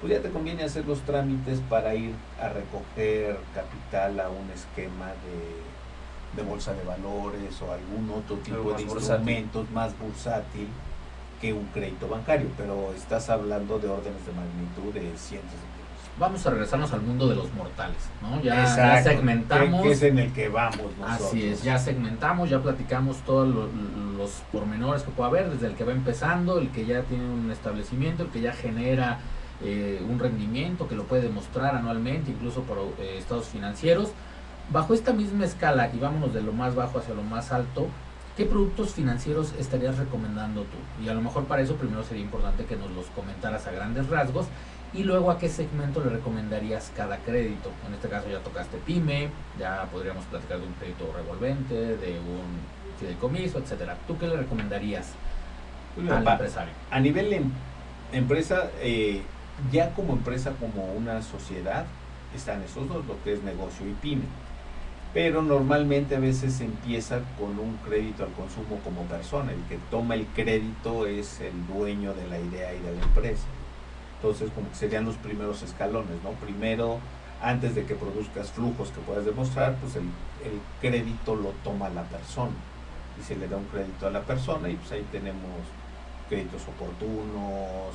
pues 0.00 0.12
ya 0.12 0.22
te 0.22 0.30
conviene 0.30 0.62
hacer 0.64 0.86
los 0.86 1.00
trámites 1.02 1.60
para 1.68 1.94
ir 1.94 2.14
a 2.40 2.48
recoger 2.48 3.38
capital 3.54 4.20
a 4.20 4.30
un 4.30 4.50
esquema 4.50 5.08
de, 5.08 6.40
de 6.42 6.48
bolsa 6.48 6.74
de 6.74 6.84
valores 6.84 7.60
o 7.62 7.72
algún 7.72 8.10
otro 8.10 8.38
tipo 8.38 8.72
de 8.74 8.84
bursátil. 8.84 8.86
instrumentos 8.86 9.70
más 9.70 9.98
bursátil 9.98 10.68
que 11.40 11.52
un 11.52 11.66
crédito 11.68 12.08
bancario, 12.08 12.48
pero 12.56 12.92
estás 12.94 13.30
hablando 13.30 13.78
de 13.78 13.88
órdenes 13.88 14.24
de 14.26 14.32
magnitud 14.32 14.94
de 14.94 15.16
cientos 15.18 15.60
de. 15.60 15.69
Vamos 16.20 16.46
a 16.46 16.50
regresarnos 16.50 16.92
al 16.92 17.00
mundo 17.00 17.26
de 17.28 17.34
los 17.34 17.50
mortales, 17.54 17.96
¿no? 18.20 18.40
Ya, 18.42 19.02
segmentamos. 19.02 19.82
que- 19.82 19.92
es 19.92 20.02
en 20.02 20.18
el 20.18 20.32
que 20.34 20.48
vamos 20.50 20.76
nosotros. 20.98 21.28
Así 21.28 21.46
es, 21.48 21.62
ya 21.62 21.78
segmentamos, 21.78 22.50
ya 22.50 22.60
platicamos 22.60 23.16
todos 23.22 23.48
lo- 23.48 23.68
los 24.18 24.30
pormenores 24.52 25.02
que 25.02 25.10
puede 25.12 25.30
haber, 25.30 25.50
desde 25.50 25.66
el 25.68 25.74
que 25.74 25.84
va 25.84 25.92
empezando, 25.92 26.58
el 26.58 26.68
que 26.68 26.84
ya 26.84 27.00
tiene 27.04 27.24
un 27.24 27.50
establecimiento, 27.50 28.24
el 28.24 28.28
que 28.28 28.42
ya 28.42 28.52
genera 28.52 29.18
eh, 29.62 30.02
un 30.08 30.18
rendimiento 30.18 30.88
que 30.88 30.94
lo 30.94 31.04
puede 31.04 31.20
demostrar 31.22 31.74
anualmente, 31.76 32.30
incluso 32.30 32.62
por 32.62 32.78
eh, 32.98 33.16
estados 33.18 33.46
financieros. 33.48 34.08
Bajo 34.72 34.94
esta 34.94 35.12
misma 35.12 35.44
escala, 35.44 35.90
y 35.94 35.98
vámonos 35.98 36.32
de 36.32 36.40
lo 36.42 36.52
más 36.52 36.74
bajo 36.74 36.98
hacia 36.98 37.12
lo 37.14 37.22
más 37.22 37.52
alto, 37.52 37.86
¿qué 38.38 38.46
productos 38.46 38.94
financieros 38.94 39.52
estarías 39.58 39.98
recomendando 39.98 40.62
tú? 40.62 40.78
Y 41.04 41.08
a 41.10 41.14
lo 41.14 41.20
mejor 41.20 41.44
para 41.44 41.60
eso 41.60 41.74
primero 41.76 42.02
sería 42.04 42.22
importante 42.22 42.64
que 42.64 42.76
nos 42.76 42.90
los 42.92 43.04
comentaras 43.08 43.66
a 43.66 43.70
grandes 43.72 44.08
rasgos 44.08 44.46
y 44.92 45.04
luego 45.04 45.30
a 45.30 45.38
qué 45.38 45.48
segmento 45.48 46.02
le 46.02 46.10
recomendarías 46.10 46.90
cada 46.96 47.18
crédito. 47.18 47.70
En 47.86 47.94
este 47.94 48.08
caso 48.08 48.28
ya 48.28 48.40
tocaste 48.40 48.76
pyme, 48.78 49.28
ya 49.58 49.84
podríamos 49.92 50.24
platicar 50.24 50.58
de 50.58 50.66
un 50.66 50.72
crédito 50.74 51.12
revolvente, 51.16 51.74
de 51.74 52.18
un 52.18 52.98
fideicomiso, 52.98 53.58
etcétera. 53.58 53.96
¿Tú 54.06 54.18
qué 54.18 54.26
le 54.26 54.36
recomendarías 54.36 55.12
Pues 55.94 56.10
al 56.10 56.24
pa- 56.24 56.32
empresario? 56.32 56.72
A 56.90 56.98
nivel 57.00 57.32
em- 57.32 57.52
empresa, 58.12 58.70
eh, 58.80 59.22
ya 59.70 59.94
como 59.94 60.12
empresa, 60.14 60.52
como 60.58 60.84
una 60.92 61.22
sociedad, 61.22 61.84
están 62.34 62.62
esos 62.62 62.88
dos, 62.88 63.06
lo 63.06 63.22
que 63.22 63.34
es 63.34 63.42
negocio 63.42 63.86
y 63.86 63.92
pyme. 63.92 64.24
Pero 65.12 65.42
normalmente 65.42 66.14
a 66.14 66.20
veces 66.20 66.54
se 66.54 66.64
empieza 66.64 67.20
con 67.38 67.58
un 67.58 67.76
crédito 67.84 68.22
al 68.24 68.30
consumo 68.32 68.78
como 68.84 69.02
persona. 69.02 69.50
El 69.52 69.62
que 69.68 69.78
toma 69.90 70.14
el 70.14 70.26
crédito 70.26 71.06
es 71.06 71.40
el 71.40 71.66
dueño 71.66 72.14
de 72.14 72.28
la 72.28 72.38
idea 72.38 72.72
y 72.74 72.78
de 72.78 72.92
la 72.96 73.02
empresa. 73.02 73.44
Entonces, 74.22 74.50
como 74.54 74.68
que 74.68 74.76
serían 74.76 75.06
los 75.06 75.16
primeros 75.16 75.62
escalones, 75.62 76.22
¿no? 76.22 76.32
Primero, 76.32 76.98
antes 77.40 77.74
de 77.74 77.86
que 77.86 77.94
produzcas 77.94 78.50
flujos 78.50 78.90
que 78.90 79.00
puedas 79.00 79.24
demostrar, 79.24 79.76
pues 79.76 79.96
el, 79.96 80.02
crédito 80.80 81.34
lo 81.36 81.50
toma 81.64 81.88
la 81.88 82.02
persona. 82.02 82.52
Y 83.18 83.22
se 83.22 83.36
le 83.36 83.48
da 83.48 83.56
un 83.56 83.64
crédito 83.64 84.06
a 84.06 84.10
la 84.10 84.20
persona 84.20 84.68
y 84.68 84.76
pues 84.76 84.92
ahí 84.92 85.06
tenemos 85.10 85.50
créditos 86.28 86.62
oportunos, 86.68 87.94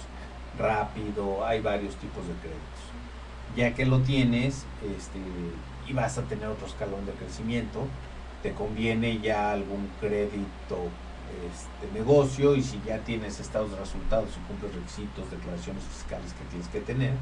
rápido, 0.58 1.46
hay 1.46 1.62
varios 1.62 1.96
tipos 1.96 2.28
de 2.28 2.34
créditos. 2.34 2.82
Ya 3.56 3.76
que 3.76 3.86
lo 3.86 4.00
tienes 4.00 4.66
este, 4.84 5.20
y 5.88 5.94
vas 5.94 6.18
a 6.18 6.24
tener 6.24 6.48
otro 6.48 6.66
escalón 6.66 7.06
de 7.06 7.12
crecimiento, 7.14 7.86
te 8.42 8.52
conviene 8.54 9.20
ya 9.20 9.52
algún 9.52 9.90
crédito 10.00 10.90
este, 11.48 11.92
negocio 11.94 12.56
y 12.56 12.64
si 12.64 12.82
ya 12.86 13.00
tienes 13.00 13.40
estados 13.40 13.72
de 13.72 13.78
resultados 13.78 14.30
y 14.38 14.48
cumples 14.48 14.74
requisitos, 14.74 15.30
declaraciones 15.32 15.84
fiscales 15.84 16.34
que 16.34 16.46
tienes 16.50 16.68
que 16.70 16.82
tener, 16.82 17.14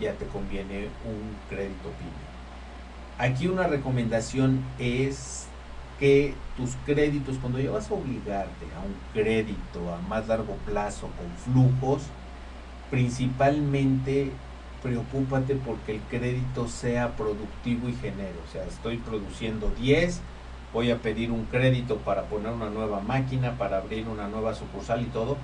ya 0.00 0.12
te 0.14 0.26
conviene 0.26 0.88
un 1.04 1.36
crédito 1.48 1.90
pyme. 1.98 2.32
Aquí 3.18 3.46
una 3.46 3.66
recomendación 3.66 4.64
es 4.78 5.46
que 5.98 6.34
tus 6.56 6.70
créditos, 6.84 7.36
cuando 7.38 7.60
ya 7.60 7.70
vas 7.70 7.90
a 7.90 7.94
obligarte 7.94 8.66
a 8.76 8.80
un 8.80 8.94
crédito 9.12 9.94
a 9.94 10.00
más 10.08 10.26
largo 10.26 10.56
plazo 10.66 11.08
con 11.16 11.54
flujos, 11.54 12.02
principalmente 12.90 14.32
preocúpate 14.82 15.54
porque 15.54 15.92
el 15.92 16.00
crédito 16.02 16.66
sea 16.66 17.16
productivo 17.16 17.88
y 17.88 17.94
genere. 17.94 18.34
O 18.46 18.52
sea, 18.52 18.64
estoy 18.64 18.96
produciendo 18.96 19.70
10, 19.80 20.20
voy 20.72 20.90
a 20.90 20.98
pedir 20.98 21.30
un 21.30 21.44
crédito 21.44 21.98
para 21.98 22.22
poner 22.24 22.52
una 22.52 22.70
nueva 22.70 23.00
máquina, 23.00 23.58
para 23.58 23.78
abrir 23.78 24.08
una 24.08 24.28
nueva 24.28 24.54
sucursal 24.54 25.02
y 25.02 25.06
todo, 25.06 25.36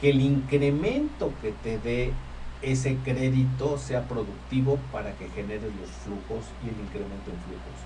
que 0.00 0.10
el 0.10 0.20
incremento 0.20 1.32
que 1.42 1.52
te 1.52 1.78
dé 1.78 2.12
ese 2.62 2.96
crédito 3.04 3.78
sea 3.78 4.02
productivo 4.08 4.78
para 4.92 5.12
que 5.12 5.28
generes 5.28 5.70
los 5.80 5.90
flujos 5.90 6.44
y 6.64 6.68
el 6.68 6.80
incremento 6.80 7.30
en 7.30 7.38
flujos. 7.46 7.78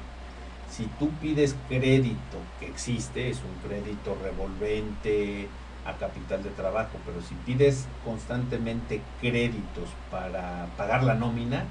Si 0.71 0.87
tú 0.99 1.11
pides 1.21 1.55
crédito, 1.69 2.39
que 2.59 2.67
existe, 2.67 3.29
es 3.29 3.39
un 3.39 3.69
crédito 3.69 4.17
revolvente 4.23 5.49
a 5.85 5.93
capital 5.95 6.43
de 6.43 6.51
trabajo, 6.51 6.99
pero 7.05 7.21
si 7.21 7.35
pides 7.47 7.87
constantemente 8.05 9.03
créditos 9.21 9.89
para 10.11 10.67
pagar 10.77 11.03
la 11.03 11.15
nómina, 11.15 11.65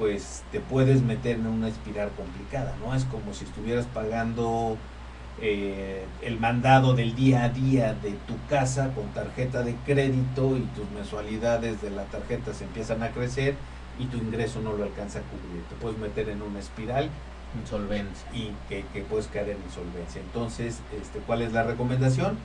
pues 0.00 0.42
te 0.50 0.60
puedes 0.60 1.02
meter 1.02 1.36
en 1.36 1.46
una 1.46 1.68
espiral 1.68 2.10
complicada, 2.16 2.74
¿no? 2.82 2.94
Es 2.94 3.04
como 3.04 3.34
si 3.34 3.44
estuvieras 3.44 3.84
pagando 3.84 4.78
eh, 5.42 6.06
el 6.22 6.40
mandado 6.40 6.94
del 6.94 7.14
día 7.14 7.44
a 7.44 7.50
día 7.50 7.92
de 7.92 8.12
tu 8.12 8.34
casa 8.48 8.92
con 8.94 9.08
tarjeta 9.08 9.62
de 9.62 9.74
crédito 9.84 10.56
y 10.56 10.62
tus 10.74 10.90
mensualidades 10.90 11.82
de 11.82 11.90
la 11.90 12.04
tarjeta 12.04 12.54
se 12.54 12.64
empiezan 12.64 13.02
a 13.02 13.10
crecer 13.10 13.56
y 13.98 14.06
tu 14.06 14.16
ingreso 14.16 14.62
no 14.62 14.72
lo 14.72 14.84
alcanza 14.84 15.18
a 15.18 15.22
cubrir. 15.22 15.62
Te 15.68 15.74
puedes 15.76 15.98
meter 15.98 16.30
en 16.30 16.40
una 16.40 16.58
espiral 16.60 17.10
Insolvencia. 17.60 18.26
y 18.32 18.52
que, 18.70 18.84
que 18.94 19.02
puedes 19.02 19.26
caer 19.26 19.50
en 19.50 19.58
insolvencia. 19.66 20.22
Entonces, 20.22 20.80
este, 20.98 21.18
¿cuál 21.18 21.42
es 21.42 21.52
la 21.52 21.62
recomendación? 21.64 22.38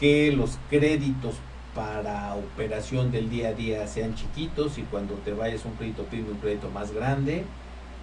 Que 0.00 0.32
los 0.32 0.58
créditos 0.70 1.34
para 1.76 2.34
operación 2.34 3.12
del 3.12 3.28
día 3.28 3.50
a 3.50 3.52
día 3.52 3.86
sean 3.86 4.14
chiquitos 4.14 4.78
y 4.78 4.82
cuando 4.82 5.14
te 5.16 5.34
vayas 5.34 5.66
un 5.66 5.72
crédito 5.72 6.04
pyme, 6.04 6.30
un 6.30 6.38
crédito 6.38 6.70
más 6.70 6.90
grande, 6.90 7.44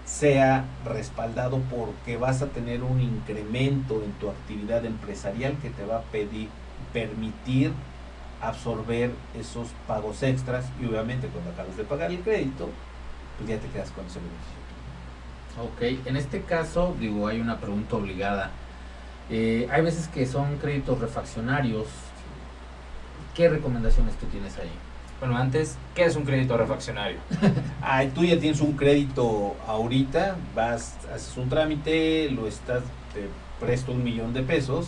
sea 0.06 0.66
respaldado 0.86 1.60
porque 1.72 2.18
vas 2.18 2.44
a 2.44 2.48
tener 2.48 2.84
un 2.84 3.02
incremento 3.02 4.04
en 4.04 4.12
tu 4.14 4.30
actividad 4.30 4.86
empresarial 4.86 5.58
que 5.58 5.72
te 5.72 5.86
va 5.86 5.98
a 5.98 6.02
pedir, 6.04 6.50
permitir 6.94 7.72
absorber 8.42 9.12
esos 9.40 9.70
pagos 9.88 10.22
extras 10.22 10.66
y 10.80 10.86
obviamente 10.86 11.28
cuando 11.28 11.50
acabes 11.50 11.76
de 11.76 11.84
pagar 11.84 12.12
el 12.12 12.20
crédito, 12.20 12.70
pues 13.38 13.50
ya 13.50 13.58
te 13.58 13.68
quedas 13.70 13.90
con 13.92 14.06
ese 14.06 14.20
beneficio. 14.20 14.64
Ok, 15.64 16.08
en 16.08 16.18
este 16.18 16.42
caso, 16.42 16.96
digo, 17.00 17.28
hay 17.28 17.40
una 17.40 17.58
pregunta 17.60 17.96
obligada. 17.96 18.52
Eh, 19.30 19.68
hay 19.72 19.82
veces 19.82 20.08
que 20.08 20.26
son 20.26 20.58
créditos 20.58 21.00
refaccionarios. 21.00 21.88
¿Qué 23.36 23.50
recomendaciones 23.50 24.16
tú 24.16 24.28
tienes 24.28 24.58
ahí? 24.58 24.70
Bueno, 25.20 25.38
antes, 25.38 25.78
¿qué 25.96 26.06
es 26.06 26.16
un 26.16 26.24
crédito 26.24 26.58
refaccionario? 26.58 27.18
Ah, 27.82 28.04
tú 28.16 28.24
ya 28.24 28.40
tienes 28.40 28.62
un 28.62 28.74
crédito 28.74 29.56
ahorita, 29.68 30.38
vas, 30.56 30.96
haces 31.14 31.36
un 31.36 31.50
trámite, 31.50 32.30
lo 32.32 32.48
estás, 32.48 32.82
te 33.14 33.28
presto 33.60 33.92
un 33.92 34.04
millón 34.04 34.34
de 34.34 34.42
pesos, 34.42 34.88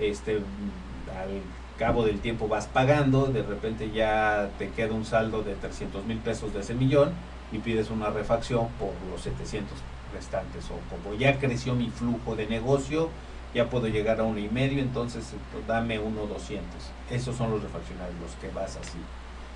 este, 0.00 0.36
al 0.36 1.40
cabo 1.78 2.04
del 2.04 2.20
tiempo 2.20 2.46
vas 2.46 2.66
pagando, 2.66 3.26
de 3.26 3.42
repente 3.42 3.90
ya 3.90 4.50
te 4.58 4.70
queda 4.70 4.92
un 4.92 5.04
saldo 5.04 5.42
de 5.42 5.54
300 5.54 6.04
mil 6.04 6.18
pesos 6.18 6.54
de 6.54 6.60
ese 6.60 6.74
millón 6.74 7.12
y 7.50 7.58
pides 7.58 7.90
una 7.90 8.10
refacción 8.10 8.68
por 8.78 8.92
los 9.10 9.22
700 9.22 9.76
restantes 10.14 10.64
o 10.66 10.78
como 10.94 11.16
ya 11.18 11.38
creció 11.38 11.74
mi 11.74 11.90
flujo 11.90 12.36
de 12.36 12.46
negocio, 12.46 13.08
ya 13.54 13.68
puedo 13.68 13.88
llegar 13.88 14.20
a 14.20 14.24
uno 14.24 14.38
y 14.38 14.48
medio, 14.48 14.80
entonces 14.80 15.32
dame 15.66 15.98
uno 15.98 16.26
200. 16.26 16.64
Esos 17.10 17.36
son 17.36 17.50
los 17.50 17.62
refaccionarios, 17.62 18.18
los 18.20 18.32
que 18.36 18.48
vas 18.48 18.76
así. 18.76 18.98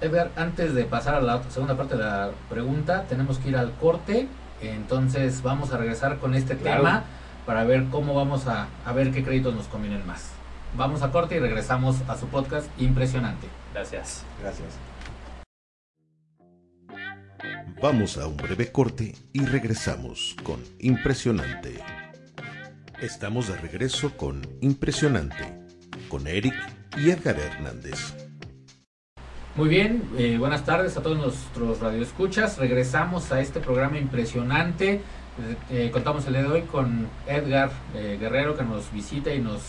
Edgar, 0.01 0.31
antes 0.37 0.75
de 0.75 0.85
pasar 0.85 1.15
a 1.15 1.21
la 1.21 1.43
segunda 1.51 1.77
parte 1.77 1.97
de 1.97 2.03
la 2.05 2.31
pregunta, 2.51 3.05
tenemos 3.09 3.39
que 3.39 3.49
ir 3.49 3.57
al 3.57 3.73
corte. 3.73 4.29
Entonces 4.61 5.43
vamos 5.43 5.73
a 5.73 5.79
regresar 5.79 6.19
con 6.19 6.35
este 6.35 6.57
Claro. 6.57 6.83
tema 6.83 7.05
para 7.47 7.65
ver 7.65 7.85
cómo 7.91 8.15
vamos 8.15 8.47
a, 8.47 8.69
a 8.85 8.93
ver 8.93 9.11
qué 9.13 9.23
créditos 9.25 9.55
nos 9.55 9.67
convienen 9.69 10.07
más. 10.07 10.31
Vamos 10.77 11.03
a 11.03 11.11
corte 11.11 11.37
y 11.37 11.39
regresamos 11.39 11.97
a 12.09 12.17
su 12.19 12.27
podcast 12.27 12.69
impresionante. 12.81 13.47
Gracias. 13.73 14.25
Gracias. 14.43 14.69
Vamos 17.83 18.17
a 18.19 18.27
un 18.27 18.37
breve 18.37 18.73
corte 18.73 19.15
y 19.33 19.45
regresamos 19.45 20.35
con 20.43 20.63
Impresionante. 20.79 21.79
Estamos 23.01 23.49
de 23.49 23.59
regreso 23.59 24.17
con 24.17 24.41
Impresionante, 24.63 25.61
con 26.09 26.27
Eric 26.27 26.55
y 26.97 27.11
Edgar 27.11 27.39
Hernández. 27.39 28.17
Muy 29.55 29.69
bien, 29.69 30.03
eh, 30.17 30.39
buenas 30.39 30.65
tardes 30.65 30.97
a 30.97 31.03
todos 31.03 31.19
nuestros 31.19 31.81
radioescuchas. 31.81 32.57
Regresamos 32.57 33.33
a 33.33 33.41
este 33.43 33.61
programa 33.61 33.99
impresionante. 33.99 34.93
Eh, 34.95 35.01
eh, 35.69 35.91
contamos 35.93 36.27
el 36.27 36.33
día 36.33 36.43
de 36.45 36.49
hoy 36.49 36.63
con 36.63 37.07
Edgar 37.27 37.71
Guerrero 37.93 38.57
que 38.57 38.65
nos 38.65 38.91
visita 38.91 39.35
y 39.35 39.41
nos 39.41 39.61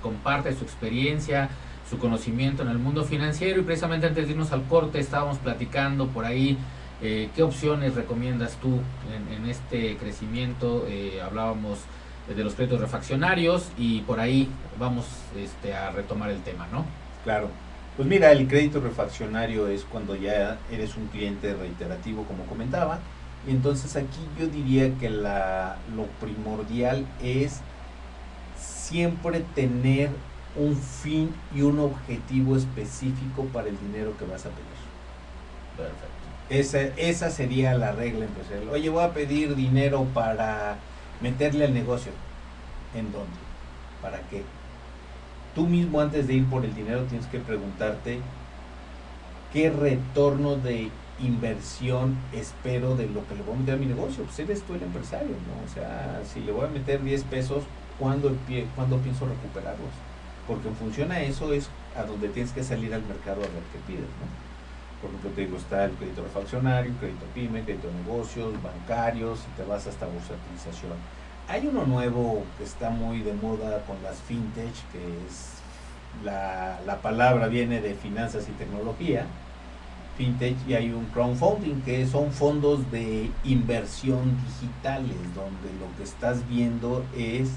comparte 0.00 0.54
su 0.54 0.64
experiencia, 0.64 1.50
su 1.88 1.98
conocimiento 1.98 2.62
en 2.62 2.70
el 2.70 2.78
mundo 2.78 3.04
financiero 3.04 3.60
y 3.60 3.64
precisamente 3.64 4.06
antes 4.06 4.24
de 4.24 4.32
irnos 4.32 4.52
al 4.52 4.64
corte 4.64 5.00
estábamos 5.00 5.36
platicando 5.36 6.08
por 6.08 6.24
ahí 6.24 6.56
qué 7.02 7.42
opciones 7.42 7.94
recomiendas 7.94 8.56
tú 8.56 8.80
en, 9.30 9.46
este 9.50 9.98
crecimiento. 9.98 10.86
Hablábamos 11.22 11.80
de 12.28 12.44
los 12.44 12.54
créditos 12.54 12.80
refaccionarios 12.80 13.68
y 13.76 14.02
por 14.02 14.20
ahí 14.20 14.48
vamos 14.78 15.06
este, 15.36 15.74
a 15.74 15.90
retomar 15.90 16.30
el 16.30 16.40
tema, 16.42 16.68
¿no? 16.72 16.84
Claro. 17.24 17.48
Pues 17.96 18.08
mira, 18.08 18.32
el 18.32 18.46
crédito 18.46 18.80
refaccionario 18.80 19.68
es 19.68 19.84
cuando 19.84 20.14
ya 20.14 20.58
eres 20.70 20.96
un 20.96 21.08
cliente 21.08 21.54
reiterativo, 21.54 22.24
como 22.24 22.44
comentaba. 22.44 23.00
Y 23.46 23.50
entonces 23.50 23.96
aquí 23.96 24.20
yo 24.38 24.46
diría 24.46 24.94
que 24.98 25.10
la, 25.10 25.76
lo 25.94 26.04
primordial 26.24 27.06
es 27.22 27.60
siempre 28.56 29.44
tener 29.54 30.10
un 30.56 30.76
fin 30.76 31.34
y 31.54 31.62
un 31.62 31.78
objetivo 31.78 32.56
específico 32.56 33.44
para 33.52 33.68
el 33.68 33.78
dinero 33.78 34.16
que 34.18 34.24
vas 34.24 34.46
a 34.46 34.50
pedir. 34.50 34.80
Perfecto. 35.76 36.10
Esa, 36.48 36.80
esa 37.00 37.30
sería 37.30 37.74
la 37.74 37.92
regla 37.92 38.24
empresarial. 38.24 38.68
Oye, 38.70 38.88
voy 38.88 39.04
a 39.04 39.12
pedir 39.12 39.54
dinero 39.54 40.06
para 40.12 40.76
meterle 41.20 41.64
al 41.64 41.74
negocio. 41.74 42.12
¿En 42.94 43.12
dónde? 43.12 43.38
¿Para 44.02 44.20
qué? 44.28 44.42
Tú 45.54 45.66
mismo 45.66 46.00
antes 46.00 46.26
de 46.26 46.34
ir 46.34 46.46
por 46.46 46.64
el 46.64 46.74
dinero 46.74 47.04
tienes 47.04 47.26
que 47.26 47.38
preguntarte 47.38 48.20
qué 49.52 49.70
retorno 49.70 50.56
de 50.56 50.90
inversión 51.18 52.16
espero 52.32 52.96
de 52.96 53.06
lo 53.08 53.26
que 53.26 53.34
le 53.34 53.42
voy 53.42 53.54
a 53.54 53.58
meter 53.58 53.74
a 53.74 53.78
mi 53.78 53.86
negocio. 53.86 54.24
Pues 54.24 54.38
eres 54.38 54.62
tú 54.62 54.74
el 54.74 54.82
empresario, 54.82 55.28
¿no? 55.28 55.64
O 55.64 55.68
sea, 55.72 56.22
si 56.24 56.40
le 56.40 56.52
voy 56.52 56.64
a 56.64 56.68
meter 56.68 57.02
10 57.02 57.24
pesos, 57.24 57.64
¿cuándo, 57.98 58.32
¿cuándo 58.74 58.96
pienso 58.98 59.26
recuperarlos? 59.26 59.90
Porque 60.46 60.68
en 60.68 60.76
función 60.76 61.12
a 61.12 61.20
eso 61.20 61.52
es 61.52 61.68
a 61.96 62.04
donde 62.04 62.28
tienes 62.28 62.52
que 62.52 62.62
salir 62.62 62.94
al 62.94 63.02
mercado 63.02 63.42
a 63.42 63.48
ver 63.48 63.62
qué 63.72 63.78
pides, 63.86 64.00
¿no? 64.02 64.49
Por 65.00 65.10
ejemplo, 65.10 65.30
te 65.30 65.40
digo, 65.40 65.56
está 65.56 65.84
el 65.86 65.92
crédito 65.92 66.22
refaccionario, 66.22 66.92
crédito 67.00 67.24
pyme, 67.34 67.62
crédito 67.62 67.88
negocios, 68.04 68.52
bancarios, 68.62 69.40
y 69.50 69.56
te 69.56 69.64
vas 69.66 69.86
hasta 69.86 70.06
bursatilización. 70.06 70.92
Hay 71.48 71.66
uno 71.66 71.84
nuevo 71.86 72.44
que 72.58 72.64
está 72.64 72.90
muy 72.90 73.20
de 73.20 73.32
moda 73.32 73.82
con 73.86 74.02
las 74.02 74.18
fintech, 74.18 74.74
que 74.92 75.26
es 75.26 75.54
la, 76.22 76.80
la 76.86 77.00
palabra 77.00 77.48
viene 77.48 77.80
de 77.80 77.94
finanzas 77.94 78.48
y 78.48 78.52
tecnología, 78.52 79.26
fintech, 80.18 80.56
y 80.68 80.74
hay 80.74 80.90
un 80.90 81.06
crowdfunding, 81.06 81.80
que 81.80 82.06
son 82.06 82.30
fondos 82.30 82.90
de 82.90 83.30
inversión 83.42 84.36
digitales, 84.44 85.16
donde 85.34 85.72
lo 85.80 85.96
que 85.96 86.02
estás 86.02 86.46
viendo 86.46 87.04
es, 87.16 87.52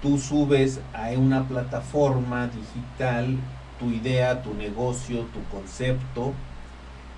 tú 0.00 0.16
subes 0.16 0.80
a 0.94 1.10
una 1.18 1.46
plataforma 1.46 2.48
digital 2.48 3.36
tu 3.78 3.90
idea, 3.90 4.42
tu 4.42 4.54
negocio, 4.54 5.26
tu 5.32 5.42
concepto. 5.56 6.32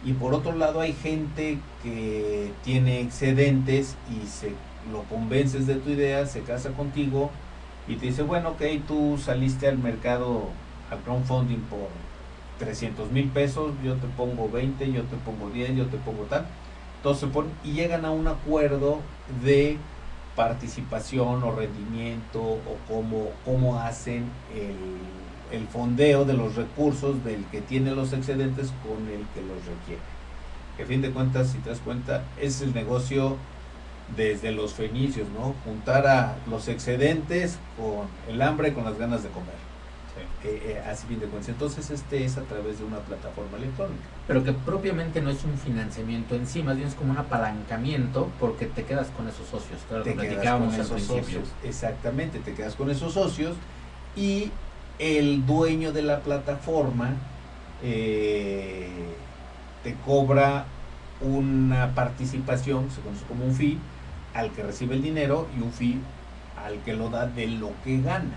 Y 0.05 0.13
por 0.13 0.35
otro 0.35 0.53
lado 0.53 0.81
hay 0.81 0.93
gente 0.93 1.59
que 1.83 2.53
tiene 2.63 3.01
excedentes 3.01 3.97
y 4.11 4.27
se 4.27 4.53
lo 4.93 5.03
convences 5.05 5.67
de 5.67 5.75
tu 5.75 5.91
idea, 5.91 6.27
se 6.27 6.43
casa 6.43 6.71
contigo 6.71 7.31
y 7.89 7.97
te 7.97 8.07
dice, 8.07 8.23
bueno, 8.23 8.51
ok, 8.51 8.63
tú 8.87 9.19
saliste 9.19 9.67
al 9.67 9.79
mercado, 9.79 10.51
al 10.91 10.99
crowdfunding 11.01 11.61
por 11.63 11.89
300 12.59 13.11
mil 13.11 13.29
pesos, 13.29 13.73
yo 13.83 13.95
te 13.95 14.07
pongo 14.09 14.49
20, 14.51 14.93
yo 14.93 15.03
te 15.03 15.17
pongo 15.17 15.51
10, 15.51 15.77
yo 15.77 15.87
te 15.87 15.97
pongo 15.99 16.25
tal. 16.25 16.47
Entonces, 16.97 17.29
y 17.65 17.73
llegan 17.73 18.05
a 18.05 18.11
un 18.11 18.29
acuerdo 18.29 18.99
de 19.45 19.79
participación 20.37 21.43
o 21.43 21.53
rendimiento 21.53 22.41
o 22.41 22.77
cómo, 22.87 23.31
cómo 23.45 23.81
hacen 23.81 24.25
el 24.55 24.77
el 25.53 25.67
fondeo 25.69 26.25
de 26.25 26.35
los 26.35 26.57
recursos 26.57 27.25
del 27.25 27.45
que 27.47 27.61
tiene 27.61 27.93
los 27.93 28.13
excedentes 28.13 28.73
con 28.83 29.07
el 29.09 29.27
que 29.35 29.43
los 29.43 29.65
requiere. 29.65 30.03
Que 30.77 30.83
a 30.85 30.87
fin 30.87 31.03
de 31.03 31.11
cuentas, 31.11 31.51
si 31.51 31.59
te 31.59 31.71
das 31.71 31.81
cuenta, 31.81 32.25
es 32.41 32.61
el 32.63 32.75
negocio 32.75 33.37
desde 34.17 34.53
los 34.53 34.75
fenicios, 34.75 35.29
¿no? 35.31 35.55
Juntar 35.65 36.07
a 36.07 36.37
los 36.49 36.69
excedentes 36.69 37.59
con 37.77 38.07
el 38.33 38.41
hambre, 38.43 38.73
con 38.73 38.85
las 38.85 38.99
ganas 38.99 39.23
de 39.23 39.29
comer. 39.31 39.69
Eh, 40.45 40.63
eh, 40.67 40.83
así 40.89 41.07
de 41.15 41.27
cuentas. 41.27 41.49
Entonces 41.49 41.91
este 41.91 42.25
es 42.25 42.39
a 42.39 42.43
través 42.43 42.79
de 42.79 42.85
una 42.85 42.99
plataforma 42.99 43.57
electrónica. 43.57 44.03
Pero 44.27 44.45
que 44.45 44.53
propiamente 44.53 45.21
no 45.21 45.31
es 45.31 45.45
un 45.45 45.57
financiamiento 45.59 46.35
en 46.35 46.47
sí, 46.47 46.63
más 46.63 46.77
bien 46.77 46.89
es 46.89 46.95
como 46.95 47.13
un 47.13 47.19
apalancamiento 47.19 48.31
porque 48.39 48.67
te 48.67 48.85
quedas 48.85 49.09
con 49.09 49.29
esos 49.29 49.47
socios. 49.49 49.81
Claro, 49.89 50.05
te 50.05 50.15
quedas 50.15 50.61
con 50.61 50.75
esos 50.75 51.03
socios. 51.03 51.49
Exactamente, 51.65 52.39
te 52.39 52.55
quedas 52.55 52.75
con 52.75 52.91
esos 52.91 53.15
socios 53.15 53.57
y 54.17 54.51
el 54.99 55.47
dueño 55.47 55.93
de 55.93 56.03
la 56.03 56.21
plataforma 56.21 57.13
eh, 57.83 58.89
te 59.83 59.95
cobra 60.05 60.67
una 61.21 61.95
participación, 61.95 62.91
se 62.91 63.01
conoce 63.01 63.25
como 63.27 63.45
un 63.45 63.55
fee, 63.55 63.79
al 64.35 64.51
que 64.51 64.63
recibe 64.63 64.95
el 64.95 65.03
dinero 65.03 65.49
y 65.57 65.63
un 65.63 65.73
fee 65.73 66.01
al 66.65 66.79
que 66.83 66.95
lo 66.95 67.11
da 67.11 67.27
de 67.27 67.47
lo 67.47 67.73
que 67.85 68.01
gana. 68.01 68.37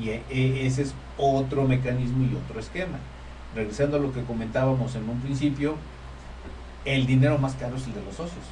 Y 0.00 0.10
e, 0.10 0.22
e, 0.30 0.66
ese 0.66 0.82
es 0.82 0.94
otro 1.18 1.64
mecanismo 1.64 2.24
y 2.24 2.34
otro 2.34 2.60
esquema. 2.60 2.98
Regresando 3.54 3.96
a 3.96 4.00
lo 4.00 4.12
que 4.12 4.22
comentábamos 4.22 4.94
en 4.94 5.08
un 5.08 5.20
principio, 5.20 5.76
el 6.84 7.06
dinero 7.06 7.38
más 7.38 7.54
caro 7.54 7.76
es 7.76 7.86
el 7.86 7.94
de 7.94 8.04
los 8.04 8.14
socios. 8.16 8.44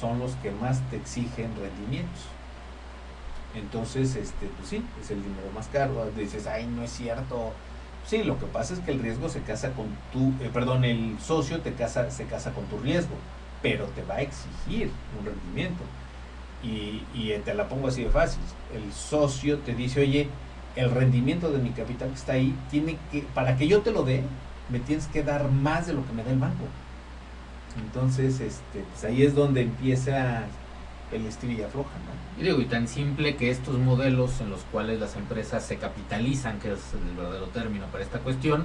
Son 0.00 0.18
los 0.18 0.32
que 0.36 0.50
más 0.50 0.80
te 0.90 0.96
exigen 0.96 1.50
rendimientos. 1.60 2.26
Entonces, 3.54 4.16
este, 4.16 4.46
pues 4.46 4.68
sí, 4.68 4.82
es 5.00 5.10
el 5.10 5.22
dinero 5.22 5.50
más 5.54 5.68
caro. 5.68 6.10
Dices, 6.16 6.46
ay, 6.46 6.66
no 6.66 6.82
es 6.82 6.90
cierto. 6.90 7.52
Sí, 8.06 8.24
lo 8.24 8.38
que 8.38 8.46
pasa 8.46 8.74
es 8.74 8.80
que 8.80 8.92
el 8.92 9.00
riesgo 9.00 9.28
se 9.28 9.42
casa 9.42 9.72
con 9.72 9.86
tu, 10.12 10.32
eh, 10.44 10.50
perdón, 10.52 10.84
el 10.84 11.18
socio 11.20 11.60
te 11.60 11.72
casa, 11.74 12.10
se 12.10 12.24
casa 12.24 12.52
con 12.52 12.64
tu 12.66 12.78
riesgo, 12.78 13.14
pero 13.62 13.86
te 13.86 14.02
va 14.02 14.16
a 14.16 14.22
exigir 14.22 14.90
un 15.18 15.26
rendimiento. 15.26 15.82
Y, 16.62 17.02
y 17.14 17.36
te 17.44 17.54
la 17.54 17.68
pongo 17.68 17.88
así 17.88 18.04
de 18.04 18.10
fácil. 18.10 18.42
El 18.74 18.92
socio 18.92 19.58
te 19.58 19.74
dice, 19.74 20.00
oye, 20.00 20.28
el 20.76 20.90
rendimiento 20.90 21.50
de 21.50 21.58
mi 21.58 21.70
capital 21.70 22.08
que 22.08 22.14
está 22.14 22.32
ahí, 22.32 22.54
tiene 22.70 22.96
que, 23.10 23.22
para 23.34 23.56
que 23.56 23.68
yo 23.68 23.82
te 23.82 23.90
lo 23.92 24.04
dé, 24.04 24.22
me 24.70 24.80
tienes 24.80 25.06
que 25.06 25.22
dar 25.22 25.50
más 25.50 25.86
de 25.86 25.92
lo 25.92 26.06
que 26.06 26.12
me 26.12 26.24
da 26.24 26.30
el 26.30 26.38
banco. 26.38 26.64
Entonces, 27.80 28.40
este, 28.40 28.80
pues 28.90 29.04
ahí 29.04 29.22
es 29.22 29.34
donde 29.34 29.62
empieza 29.62 30.44
el 31.12 31.26
estilo 31.26 31.52
y 31.52 31.62
afloja, 31.62 31.90
¿no? 31.90 32.40
Y 32.40 32.44
digo, 32.44 32.60
y 32.60 32.64
tan 32.64 32.88
simple 32.88 33.36
que 33.36 33.50
estos 33.50 33.78
modelos 33.78 34.40
en 34.40 34.50
los 34.50 34.60
cuales 34.72 34.98
las 34.98 35.16
empresas 35.16 35.64
se 35.64 35.76
capitalizan, 35.76 36.58
que 36.58 36.72
es 36.72 36.80
el 36.94 37.16
verdadero 37.16 37.46
término 37.46 37.86
para 37.86 38.02
esta 38.02 38.18
cuestión, 38.20 38.64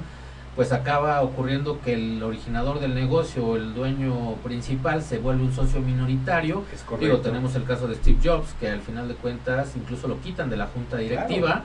pues 0.56 0.72
acaba 0.72 1.22
ocurriendo 1.22 1.82
que 1.82 1.94
el 1.94 2.24
originador 2.24 2.80
del 2.80 2.96
negocio 2.96 3.46
o 3.46 3.56
el 3.58 3.76
dueño 3.76 4.36
principal 4.44 5.04
se 5.04 5.20
vuelve 5.20 5.44
un 5.44 5.54
socio 5.54 5.82
minoritario. 5.82 6.64
Es 6.74 6.84
Digo, 7.00 7.18
tenemos 7.18 7.56
el 7.56 7.64
caso 7.66 7.88
de 7.88 7.96
Steve 7.96 8.18
Jobs, 8.24 8.54
que 8.60 8.70
al 8.70 8.82
final 8.82 9.08
de 9.08 9.14
cuentas 9.14 9.76
incluso 9.76 10.08
lo 10.08 10.20
quitan 10.20 10.50
de 10.50 10.58
la 10.58 10.68
junta 10.68 10.98
directiva. 10.98 11.64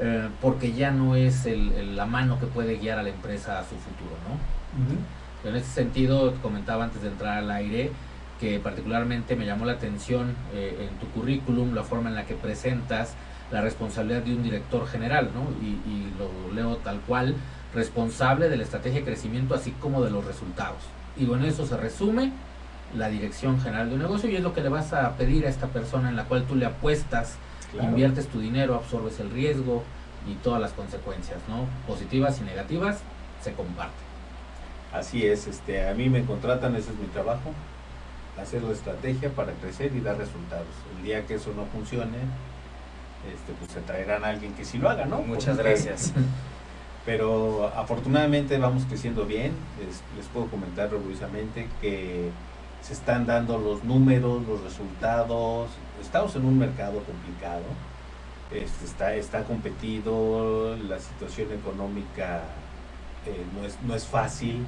Eh, 0.00 0.28
porque 0.40 0.72
ya 0.72 0.90
no 0.90 1.14
es 1.14 1.46
el, 1.46 1.94
la 1.94 2.04
mano 2.04 2.40
que 2.40 2.46
puede 2.46 2.78
guiar 2.78 2.98
a 2.98 3.02
la 3.04 3.10
empresa 3.10 3.60
a 3.60 3.62
su 3.62 3.76
futuro, 3.76 4.16
¿no? 4.28 5.48
En 5.48 5.56
ese 5.56 5.70
sentido, 5.70 6.34
comentaba 6.42 6.84
antes 6.84 7.02
de 7.02 7.08
entrar 7.08 7.38
al 7.38 7.50
aire, 7.50 7.92
que 8.40 8.58
particularmente 8.58 9.36
me 9.36 9.46
llamó 9.46 9.64
la 9.64 9.72
atención 9.72 10.34
eh, 10.52 10.88
en 10.88 10.98
tu 10.98 11.06
currículum, 11.08 11.74
la 11.74 11.84
forma 11.84 12.08
en 12.08 12.16
la 12.16 12.26
que 12.26 12.34
presentas 12.34 13.14
la 13.50 13.60
responsabilidad 13.60 14.22
de 14.22 14.34
un 14.34 14.42
director 14.42 14.86
general, 14.86 15.30
¿no? 15.34 15.42
Y, 15.64 15.74
lo 16.18 16.52
leo 16.54 16.76
tal 16.76 17.00
cual, 17.00 17.34
responsable 17.74 18.48
de 18.48 18.56
la 18.56 18.62
estrategia 18.62 19.00
de 19.00 19.04
crecimiento 19.04 19.54
así 19.54 19.72
como 19.72 20.02
de 20.02 20.10
los 20.10 20.24
resultados. 20.24 20.78
Y 21.16 21.24
bueno, 21.24 21.44
eso 21.44 21.66
se 21.66 21.76
resume 21.76 22.32
la 22.96 23.08
dirección 23.08 23.60
general 23.60 23.88
de 23.88 23.96
un 23.96 24.02
negocio 24.02 24.30
y 24.30 24.36
es 24.36 24.42
lo 24.42 24.54
que 24.54 24.60
le 24.60 24.68
vas 24.68 24.92
a 24.92 25.16
pedir 25.16 25.46
a 25.46 25.48
esta 25.48 25.66
persona 25.68 26.08
en 26.08 26.16
la 26.16 26.24
cual 26.24 26.44
tú 26.44 26.54
le 26.54 26.66
apuestas, 26.66 27.36
inviertes 27.80 28.28
tu 28.28 28.38
dinero, 28.40 28.76
absorbes 28.76 29.18
el 29.18 29.30
riesgo 29.30 29.82
y 30.28 30.34
todas 30.34 30.60
las 30.60 30.72
consecuencias, 30.72 31.38
¿no? 31.48 31.66
Positivas 31.86 32.40
y 32.40 32.44
negativas, 32.44 33.00
se 33.42 33.52
comparten. 33.52 34.04
Así 34.92 35.26
es, 35.26 35.48
este, 35.48 35.88
a 35.88 35.94
mí 35.94 36.08
me 36.08 36.24
contratan, 36.24 36.76
ese 36.76 36.92
es 36.92 36.98
mi 36.98 37.06
trabajo, 37.06 37.52
hacer 38.40 38.62
la 38.62 38.72
estrategia 38.72 39.30
para 39.30 39.52
crecer 39.52 39.94
y 39.94 40.00
dar 40.00 40.16
resultados. 40.16 40.66
El 40.96 41.04
día 41.04 41.26
que 41.26 41.34
eso 41.34 41.52
no 41.54 41.66
funcione, 41.66 42.18
este, 43.32 43.52
pues 43.58 43.70
se 43.70 43.80
traerán 43.80 44.24
a 44.24 44.28
alguien 44.28 44.54
que 44.54 44.64
sí 44.64 44.78
lo 44.78 44.88
haga, 44.88 45.06
¿no? 45.06 45.18
Muchas 45.22 45.56
gracias. 45.56 46.12
Pero 47.06 47.70
afortunadamente 47.76 48.58
vamos 48.58 48.84
creciendo 48.86 49.26
bien. 49.26 49.52
Les, 50.16 50.26
puedo 50.28 50.46
comentar 50.46 50.92
orgullosamente 50.92 51.68
que 51.80 52.30
se 52.80 52.92
están 52.94 53.26
dando 53.26 53.58
los 53.58 53.84
números, 53.84 54.46
los 54.46 54.62
resultados. 54.62 55.70
Estamos 56.00 56.34
en 56.36 56.46
un 56.46 56.58
mercado 56.58 57.02
complicado. 57.02 57.64
Este, 58.50 58.84
está, 58.84 59.14
está 59.14 59.44
competido, 59.44 60.76
la 60.76 60.98
situación 60.98 61.52
económica 61.52 62.42
eh, 63.26 63.44
no, 63.54 63.66
es, 63.66 63.78
no 63.82 63.94
es 63.94 64.06
fácil 64.06 64.66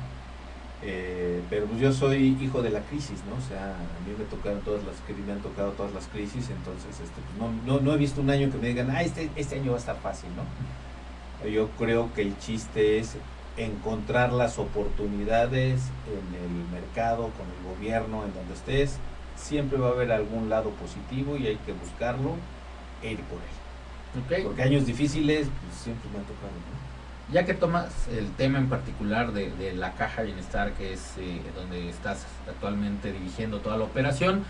eh, 0.83 1.43
pero 1.49 1.67
pues 1.67 1.81
yo 1.81 1.93
soy 1.93 2.37
hijo 2.41 2.63
de 2.63 2.71
la 2.71 2.81
crisis, 2.81 3.23
¿no? 3.29 3.37
O 3.37 3.49
sea, 3.49 3.75
a 3.75 4.09
mí 4.09 4.15
me 4.17 4.25
tocaron 4.25 4.61
todas 4.61 4.83
las 4.85 4.97
me 5.27 5.33
han 5.33 5.41
tocado 5.41 5.73
todas 5.73 5.93
las 5.93 6.07
crisis, 6.07 6.51
entonces 6.51 7.01
este, 7.01 7.21
pues 7.23 7.39
no, 7.39 7.51
no, 7.67 7.81
no, 7.81 7.95
he 7.95 7.97
visto 7.97 8.21
un 8.21 8.31
año 8.31 8.51
que 8.51 8.59
me 8.59 8.69
digan, 8.69 8.91
ah, 8.91 9.03
este, 9.03 9.31
este 9.37 9.57
año 9.57 9.73
va 9.73 9.79
a 9.79 9.81
estar 9.81 9.97
fácil, 9.97 10.31
¿no? 10.37 11.49
Yo 11.49 11.69
creo 11.79 12.13
que 12.15 12.23
el 12.23 12.39
chiste 12.39 12.99
es 12.99 13.17
encontrar 13.57 14.33
las 14.33 14.59
oportunidades 14.59 15.83
en 16.07 16.35
el 16.35 16.69
mercado, 16.73 17.31
con 17.37 17.47
el 17.47 17.77
gobierno, 17.77 18.25
en 18.25 18.35
donde 18.35 18.55
estés. 18.55 18.99
Siempre 19.37 19.79
va 19.79 19.89
a 19.89 19.91
haber 19.91 20.13
algún 20.13 20.49
lado 20.49 20.71
positivo 20.71 21.37
y 21.37 21.47
hay 21.47 21.57
que 21.57 21.73
buscarlo 21.73 22.37
e 23.03 23.13
ir 23.13 23.21
por 23.23 23.39
él. 23.39 24.43
Porque 24.45 24.63
años 24.63 24.87
difíciles 24.87 25.49
pues, 25.49 25.83
siempre 25.83 26.09
me 26.11 26.19
han 26.19 26.25
tocado, 26.25 26.53
¿no? 26.53 26.86
Ya 27.33 27.45
que 27.45 27.55
tomas 27.55 28.07
el 28.09 28.31
tema 28.33 28.59
en 28.59 28.69
particular 28.69 29.33
de, 29.33 29.73
la 29.75 29.95
caja 29.95 30.23
bienestar, 30.23 30.73
que 30.75 30.93
es 30.93 31.15
eh, 31.19 31.41
donde 31.57 31.89
estás 31.89 32.25
actualmente 32.49 33.13
dirigiendo 33.13 33.59
toda 33.59 33.77
la 33.77 33.85
operación, 33.85 34.45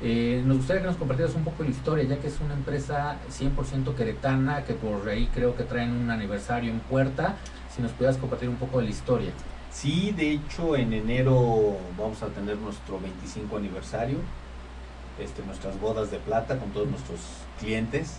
eh, 0.00 0.42
nos 0.46 0.56
gustaría 0.56 0.80
que 0.80 0.88
nos 0.88 0.96
compartieras 0.96 1.34
un 1.34 1.44
poco 1.44 1.62
la 1.62 1.68
historia, 1.68 2.04
ya 2.04 2.18
que 2.18 2.28
es 2.28 2.40
una 2.40 2.54
empresa 2.54 3.18
100% 3.30 3.94
queretana, 3.94 4.64
que 4.64 4.72
por 4.72 5.06
ahí 5.08 5.28
creo 5.34 5.54
que 5.54 5.64
traen 5.64 5.92
un 5.92 6.10
aniversario 6.10 6.70
en 6.70 6.80
puerta. 6.80 7.36
Si 7.74 7.82
nos 7.82 7.92
pudieras 7.92 8.16
compartir 8.16 8.48
un 8.48 8.56
poco 8.56 8.78
de 8.78 8.84
la 8.84 8.90
historia. 8.90 9.30
Sí, 9.70 10.12
de 10.16 10.32
hecho 10.32 10.76
en 10.76 10.92
enero 10.94 11.76
vamos 11.98 12.22
a 12.22 12.28
tener 12.28 12.56
nuestro 12.56 12.98
25 12.98 13.56
aniversario, 13.58 14.18
este, 15.18 15.42
nuestras 15.44 15.78
bodas 15.80 16.10
de 16.10 16.18
plata 16.18 16.58
con 16.58 16.70
todos 16.70 16.88
nuestros 16.88 17.20
clientes 17.60 18.16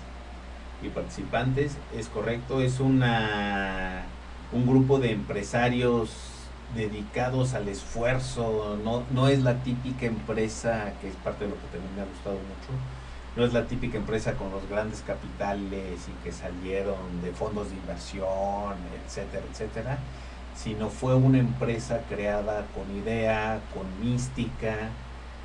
y 0.82 0.90
participantes, 0.90 1.78
es 1.96 2.08
correcto, 2.08 2.62
es 2.62 2.80
una 2.80 4.04
un 4.52 4.68
grupo 4.68 5.00
de 5.00 5.12
empresarios 5.12 6.12
dedicados 6.76 7.54
al 7.54 7.68
esfuerzo, 7.68 8.78
no, 8.84 9.04
no 9.12 9.28
es 9.28 9.42
la 9.44 9.64
típica 9.64 10.06
empresa, 10.06 10.94
que 11.02 11.10
es 11.10 11.16
parte 11.16 11.46
de 11.46 11.52
lo 11.52 11.56
que 11.56 11.68
también 11.68 11.96
me 11.96 12.02
ha 12.02 12.06
gustado 12.06 12.36
mucho, 12.36 12.74
no 13.36 13.46
es 13.46 13.54
la 13.54 13.66
típica 13.66 13.98
empresa 13.98 14.34
con 14.34 14.52
los 14.52 14.68
grandes 14.70 15.04
capitales 15.06 16.08
y 16.08 16.24
que 16.24 16.32
salieron 16.32 17.22
de 17.24 17.32
fondos 17.32 17.70
de 17.70 17.76
inversión, 17.78 18.76
etcétera, 19.06 19.44
etcétera, 19.52 19.98
sino 20.56 20.90
fue 20.90 21.16
una 21.16 21.40
empresa 21.40 22.02
creada 22.10 22.66
con 22.76 22.96
idea, 22.96 23.60
con 23.74 23.88
mística, 24.00 24.90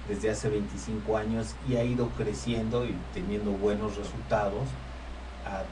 desde 0.08 0.30
hace 0.30 0.48
25 0.48 1.16
años 1.16 1.54
y 1.68 1.76
ha 1.76 1.84
ido 1.84 2.08
creciendo 2.16 2.84
y 2.84 2.94
teniendo 3.12 3.50
buenos 3.52 3.96
resultados. 3.96 4.68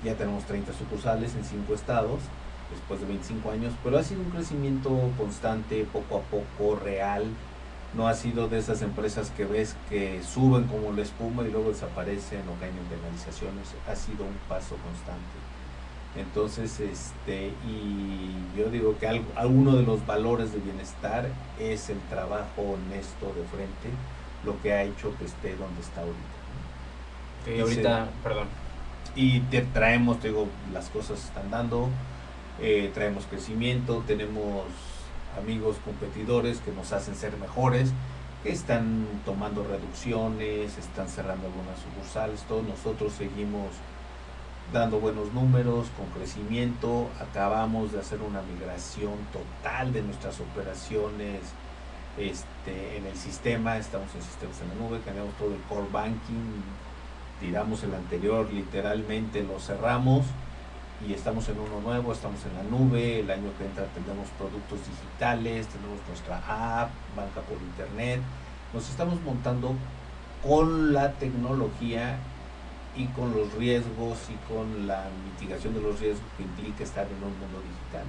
Ya 0.04 0.14
tenemos 0.14 0.44
30 0.44 0.72
sucursales 0.72 1.34
en 1.34 1.44
5 1.44 1.74
estados 1.74 2.20
después 2.70 3.00
de 3.00 3.06
25 3.06 3.50
años, 3.50 3.72
pero 3.82 3.98
ha 3.98 4.02
sido 4.02 4.20
un 4.20 4.30
crecimiento 4.30 4.90
constante, 5.16 5.86
poco 5.92 6.18
a 6.18 6.20
poco, 6.22 6.76
real. 6.76 7.24
No 7.94 8.08
ha 8.08 8.14
sido 8.14 8.48
de 8.48 8.58
esas 8.58 8.82
empresas 8.82 9.30
que 9.30 9.44
ves 9.44 9.76
que 9.88 10.22
suben 10.22 10.64
como 10.64 10.92
la 10.92 11.02
espuma 11.02 11.44
y 11.44 11.50
luego 11.50 11.70
desaparecen 11.70 12.42
o 12.48 12.60
caen 12.60 12.76
en 12.76 12.84
penalizaciones. 12.84 13.74
Ha 13.88 13.94
sido 13.96 14.24
un 14.24 14.36
paso 14.48 14.76
constante. 14.76 15.36
Entonces, 16.16 16.80
este, 16.80 17.52
y 17.68 18.34
yo 18.56 18.70
digo 18.70 18.96
que 18.98 19.06
algo, 19.06 19.26
alguno 19.36 19.76
de 19.76 19.82
los 19.82 20.04
valores 20.06 20.52
de 20.52 20.58
bienestar 20.58 21.28
es 21.60 21.90
el 21.90 22.00
trabajo 22.08 22.62
honesto 22.62 23.26
de 23.26 23.44
frente, 23.44 23.90
lo 24.44 24.60
que 24.62 24.72
ha 24.72 24.82
hecho 24.82 25.16
que 25.18 25.26
esté 25.26 25.56
donde 25.56 25.80
está 25.80 26.00
ahorita. 26.00 26.36
Y 27.54 27.60
ahorita, 27.60 28.08
perdón. 28.22 28.48
Y 29.16 29.40
te 29.40 29.62
traemos, 29.62 30.20
te 30.20 30.28
digo, 30.28 30.46
las 30.74 30.90
cosas 30.90 31.24
están 31.24 31.50
dando, 31.50 31.88
eh, 32.60 32.90
traemos 32.92 33.24
crecimiento, 33.24 34.04
tenemos 34.06 34.64
amigos 35.38 35.76
competidores 35.86 36.58
que 36.58 36.70
nos 36.70 36.92
hacen 36.92 37.14
ser 37.16 37.34
mejores, 37.38 37.92
que 38.42 38.52
están 38.52 39.06
tomando 39.24 39.64
reducciones, 39.64 40.76
están 40.76 41.08
cerrando 41.08 41.46
algunas 41.46 41.78
sucursales, 41.80 42.42
todos 42.42 42.64
nosotros 42.64 43.14
seguimos 43.14 43.70
dando 44.70 45.00
buenos 45.00 45.32
números, 45.32 45.86
con 45.96 46.06
crecimiento, 46.10 47.08
acabamos 47.18 47.92
de 47.92 48.00
hacer 48.00 48.20
una 48.20 48.42
migración 48.42 49.14
total 49.32 49.94
de 49.94 50.02
nuestras 50.02 50.40
operaciones 50.40 51.40
este, 52.18 52.98
en 52.98 53.06
el 53.06 53.16
sistema, 53.16 53.78
estamos 53.78 54.14
en 54.14 54.22
sistemas 54.22 54.60
en 54.60 54.68
la 54.68 54.74
nube, 54.74 55.00
cambiamos 55.04 55.34
todo 55.36 55.54
el 55.54 55.60
core 55.62 55.88
banking, 55.90 56.62
tiramos 57.40 57.82
el 57.84 57.94
anterior, 57.94 58.48
literalmente 58.52 59.42
lo 59.42 59.58
cerramos 59.58 60.24
y 61.06 61.12
estamos 61.12 61.48
en 61.48 61.58
uno 61.58 61.80
nuevo, 61.80 62.12
estamos 62.12 62.40
en 62.46 62.54
la 62.54 62.62
nube, 62.62 63.20
el 63.20 63.30
año 63.30 63.50
que 63.58 63.66
entra 63.66 63.84
tendremos 63.86 64.28
productos 64.38 64.78
digitales, 64.78 65.66
tenemos 65.66 65.98
nuestra 66.08 66.38
app, 66.82 66.90
banca 67.14 67.40
por 67.42 67.58
internet, 67.58 68.20
nos 68.72 68.88
estamos 68.88 69.20
montando 69.22 69.74
con 70.42 70.92
la 70.92 71.12
tecnología 71.12 72.18
y 72.96 73.06
con 73.08 73.36
los 73.36 73.52
riesgos 73.54 74.18
y 74.30 74.52
con 74.52 74.86
la 74.86 75.04
mitigación 75.24 75.74
de 75.74 75.82
los 75.82 76.00
riesgos 76.00 76.24
que 76.36 76.44
implica 76.44 76.82
estar 76.82 77.06
en 77.06 77.16
un 77.16 77.38
mundo 77.38 77.60
digital. 77.60 78.06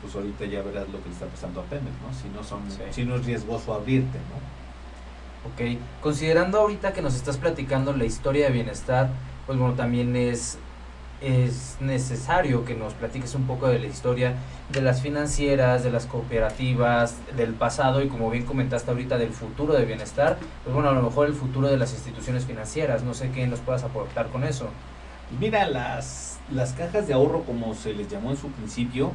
Pues 0.00 0.14
ahorita 0.14 0.44
ya 0.44 0.62
verás 0.62 0.88
lo 0.90 1.02
que 1.02 1.08
le 1.08 1.14
está 1.14 1.26
pasando 1.26 1.60
a 1.60 1.64
Pemex, 1.64 1.92
¿no? 2.00 2.14
Si 2.14 2.28
no, 2.28 2.44
son, 2.44 2.62
si 2.92 3.04
no 3.04 3.16
es 3.16 3.26
riesgoso 3.26 3.74
abrirte, 3.74 4.18
¿no? 4.18 4.55
Ok, 5.46 5.78
considerando 6.02 6.58
ahorita 6.58 6.92
que 6.92 7.02
nos 7.02 7.14
estás 7.14 7.36
platicando 7.36 7.92
la 7.92 8.04
historia 8.04 8.46
de 8.46 8.52
bienestar, 8.52 9.10
pues 9.46 9.58
bueno, 9.58 9.74
también 9.74 10.16
es 10.16 10.58
es 11.20 11.78
necesario 11.80 12.64
que 12.64 12.74
nos 12.74 12.92
platiques 12.92 13.34
un 13.34 13.46
poco 13.46 13.68
de 13.68 13.78
la 13.78 13.86
historia 13.86 14.34
de 14.70 14.82
las 14.82 15.00
financieras, 15.00 15.82
de 15.82 15.90
las 15.90 16.06
cooperativas, 16.06 17.16
del 17.36 17.54
pasado 17.54 18.02
y 18.02 18.08
como 18.08 18.30
bien 18.30 18.44
comentaste 18.44 18.90
ahorita 18.90 19.16
del 19.16 19.30
futuro 19.30 19.74
de 19.74 19.84
bienestar, 19.86 20.36
pues 20.64 20.74
bueno, 20.74 20.90
a 20.90 20.92
lo 20.92 21.02
mejor 21.02 21.28
el 21.28 21.32
futuro 21.32 21.68
de 21.68 21.76
las 21.78 21.92
instituciones 21.92 22.44
financieras, 22.44 23.02
no 23.02 23.14
sé 23.14 23.30
qué 23.30 23.46
nos 23.46 23.60
puedas 23.60 23.82
aportar 23.82 24.28
con 24.28 24.44
eso. 24.44 24.68
Mira, 25.40 25.66
las, 25.66 26.38
las 26.52 26.72
cajas 26.72 27.08
de 27.08 27.14
ahorro, 27.14 27.44
como 27.44 27.74
se 27.74 27.94
les 27.94 28.08
llamó 28.08 28.30
en 28.30 28.36
su 28.36 28.50
principio, 28.50 29.12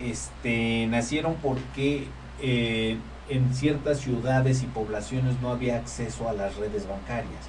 este, 0.00 0.86
nacieron 0.88 1.34
porque 1.42 2.08
eh, 2.40 2.96
en 3.28 3.54
ciertas 3.54 4.00
ciudades 4.00 4.62
y 4.62 4.66
poblaciones 4.66 5.40
no 5.40 5.50
había 5.50 5.76
acceso 5.76 6.28
a 6.28 6.32
las 6.32 6.56
redes 6.56 6.88
bancarias. 6.88 7.48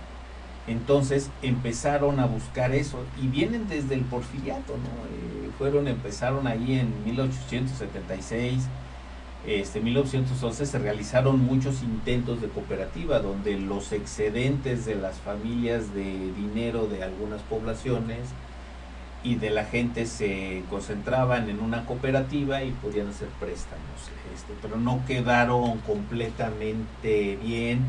Entonces 0.67 1.29
empezaron 1.41 2.19
a 2.19 2.25
buscar 2.25 2.73
eso 2.73 3.03
y 3.21 3.27
vienen 3.27 3.67
desde 3.67 3.93
el 3.93 4.01
porfiriato, 4.01 4.73
¿no? 4.77 5.45
Eh, 5.45 5.51
fueron, 5.57 5.87
empezaron 5.87 6.47
ahí 6.47 6.79
en 6.79 6.91
1876, 7.05 8.67
este 9.47 9.79
1911 9.79 10.65
se 10.65 10.79
realizaron 10.79 11.39
muchos 11.39 11.83
intentos 11.83 12.41
de 12.41 12.47
cooperativa 12.47 13.19
donde 13.19 13.59
los 13.59 13.91
excedentes 13.91 14.85
de 14.85 14.95
las 14.95 15.17
familias 15.17 15.93
de 15.93 16.31
dinero 16.33 16.87
de 16.87 17.03
algunas 17.03 17.43
poblaciones 17.43 18.21
y 19.25 19.35
de 19.35 19.49
la 19.49 19.65
gente 19.65 20.05
se 20.05 20.61
concentraban 20.69 21.49
en 21.49 21.59
una 21.59 21.85
cooperativa 21.85 22.63
y 22.63 22.71
podían 22.71 23.07
hacer 23.07 23.27
préstamos, 23.39 24.11
este, 24.35 24.53
pero 24.61 24.77
no 24.77 25.01
quedaron 25.07 25.79
completamente 25.79 27.35
bien. 27.37 27.83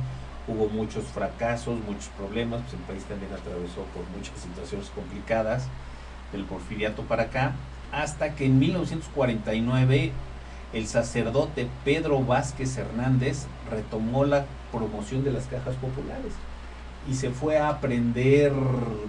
Hubo 0.49 0.69
muchos 0.69 1.05
fracasos, 1.05 1.79
muchos 1.87 2.09
problemas, 2.17 2.63
pues 2.63 2.75
el 2.75 2.81
país 2.81 3.05
también 3.05 3.33
atravesó 3.35 3.83
por 3.93 4.09
muchas 4.17 4.39
situaciones 4.41 4.89
complicadas 4.95 5.69
del 6.33 6.45
porfiriato 6.45 7.03
para 7.03 7.25
acá, 7.25 7.53
hasta 7.93 8.35
que 8.35 8.47
en 8.47 8.59
1949 8.59 10.13
el 10.73 10.87
sacerdote 10.87 11.69
Pedro 11.85 12.25
Vázquez 12.25 12.79
Hernández 12.79 13.45
retomó 13.71 14.25
la 14.25 14.47
promoción 14.73 15.23
de 15.23 15.33
las 15.33 15.47
cajas 15.47 15.75
populares 15.77 16.33
y 17.09 17.15
se 17.15 17.31
fue 17.31 17.59
a 17.59 17.69
aprender 17.69 18.53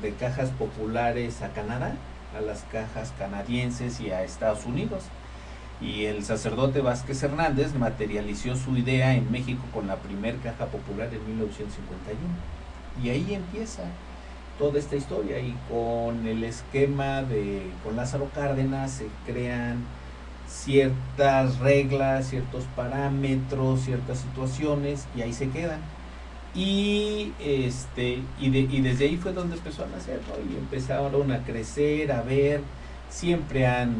de 0.02 0.13
cajas 0.13 0.50
populares 0.52 1.42
a 1.42 1.50
Canadá, 1.50 1.96
a 2.38 2.41
las 2.41 2.63
cajas 2.71 3.13
canadienses 3.17 4.00
y 4.00 4.12
a 4.12 4.23
Estados 4.23 4.65
Unidos 4.65 5.04
y 5.80 6.06
el 6.06 6.23
sacerdote 6.23 6.82
Vázquez 6.82 7.21
Hernández 7.21 7.76
materializó 7.76 8.56
su 8.56 8.76
idea 8.78 9.13
en 9.13 9.32
México 9.32 9.62
con 9.73 9.88
la 9.88 9.97
primer 9.97 10.38
caja 10.38 10.65
popular 10.65 11.10
en 11.13 11.26
1951. 11.28 12.19
Y 13.04 13.10
ahí 13.10 13.36
empieza 13.36 13.84
toda 14.58 14.80
esta 14.80 14.95
historia 14.95 15.39
y 15.39 15.56
con 15.69 16.26
el 16.26 16.43
esquema 16.43 17.21
de 17.21 17.62
con 17.84 17.95
Lázaro 17.95 18.30
Cárdenas 18.34 18.91
se 18.91 19.08
crean 19.26 19.84
ciertas 20.47 21.60
reglas, 21.60 22.28
ciertos 22.30 22.63
parámetros, 22.76 23.82
ciertas 23.82 24.19
situaciones 24.19 25.06
y 25.15 25.21
ahí 25.21 25.34
se 25.34 25.50
quedan. 25.50 25.80
Y 26.55 27.33
este 27.39 28.19
y, 28.39 28.49
de, 28.49 28.60
y 28.60 28.81
desde 28.81 29.05
ahí 29.05 29.17
fue 29.17 29.33
donde 29.33 29.57
empezó 29.57 29.83
a 29.83 29.88
nacer, 29.88 30.19
Y 30.49 30.57
empezaron 30.57 31.31
a 31.31 31.43
crecer, 31.43 32.12
a 32.12 32.21
ver, 32.21 32.62
siempre 33.10 33.67
han 33.67 33.95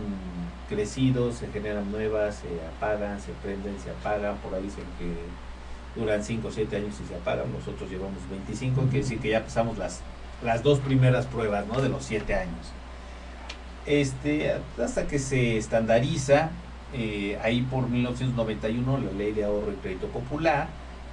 crecido, 0.68 1.32
se 1.32 1.48
generan 1.48 1.92
nuevas, 1.92 2.36
se 2.36 2.66
apagan, 2.66 3.20
se 3.22 3.32
prenden, 3.44 3.76
se 3.80 3.90
apagan, 3.92 4.38
por 4.38 4.54
ahí 4.54 4.64
dicen 4.64 4.84
que 5.00 6.00
duran 6.00 6.24
5 6.24 6.48
o 6.48 6.52
7 6.52 6.76
años 6.76 6.96
y 7.04 7.08
se 7.08 7.16
apagan, 7.16 7.52
nosotros 7.52 7.90
llevamos 7.90 8.20
25, 8.30 8.82
quiere 8.84 9.00
decir 9.00 9.20
que 9.20 9.30
ya 9.30 9.44
pasamos 9.44 9.78
las, 9.78 10.02
las 10.44 10.64
dos 10.64 10.80
primeras 10.80 11.26
pruebas, 11.26 11.66
¿no? 11.68 11.82
De 11.82 11.90
los 11.90 12.04
7 12.06 12.34
años. 12.34 12.72
Este, 13.86 14.54
hasta 14.84 15.08
que 15.08 15.18
se 15.18 15.58
estandariza, 15.58 16.52
eh, 16.94 17.40
ahí 17.42 17.62
por 17.62 17.90
1991, 17.90 18.98
la 18.98 19.12
ley 19.12 19.32
de 19.32 19.46
ahorro 19.46 19.72
y 19.72 19.76
crédito 19.76 20.08
popular, 20.08 20.68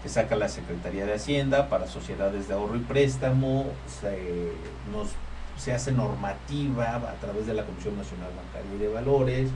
que 0.04 0.10
saca 0.10 0.36
la 0.36 0.50
Secretaría 0.50 1.06
de 1.06 1.14
Hacienda 1.14 1.70
para 1.70 1.86
sociedades 1.86 2.46
de 2.46 2.52
ahorro 2.52 2.76
y 2.76 2.80
préstamo, 2.80 3.64
se, 3.88 4.52
nos 4.92 5.08
se 5.56 5.72
hace 5.72 5.92
normativa 5.92 6.96
a 6.96 7.14
través 7.22 7.46
de 7.46 7.54
la 7.54 7.64
Comisión 7.64 7.96
Nacional 7.96 8.28
Bancaria 8.36 8.76
y 8.76 8.78
de 8.80 8.88
Valores, 8.88 9.48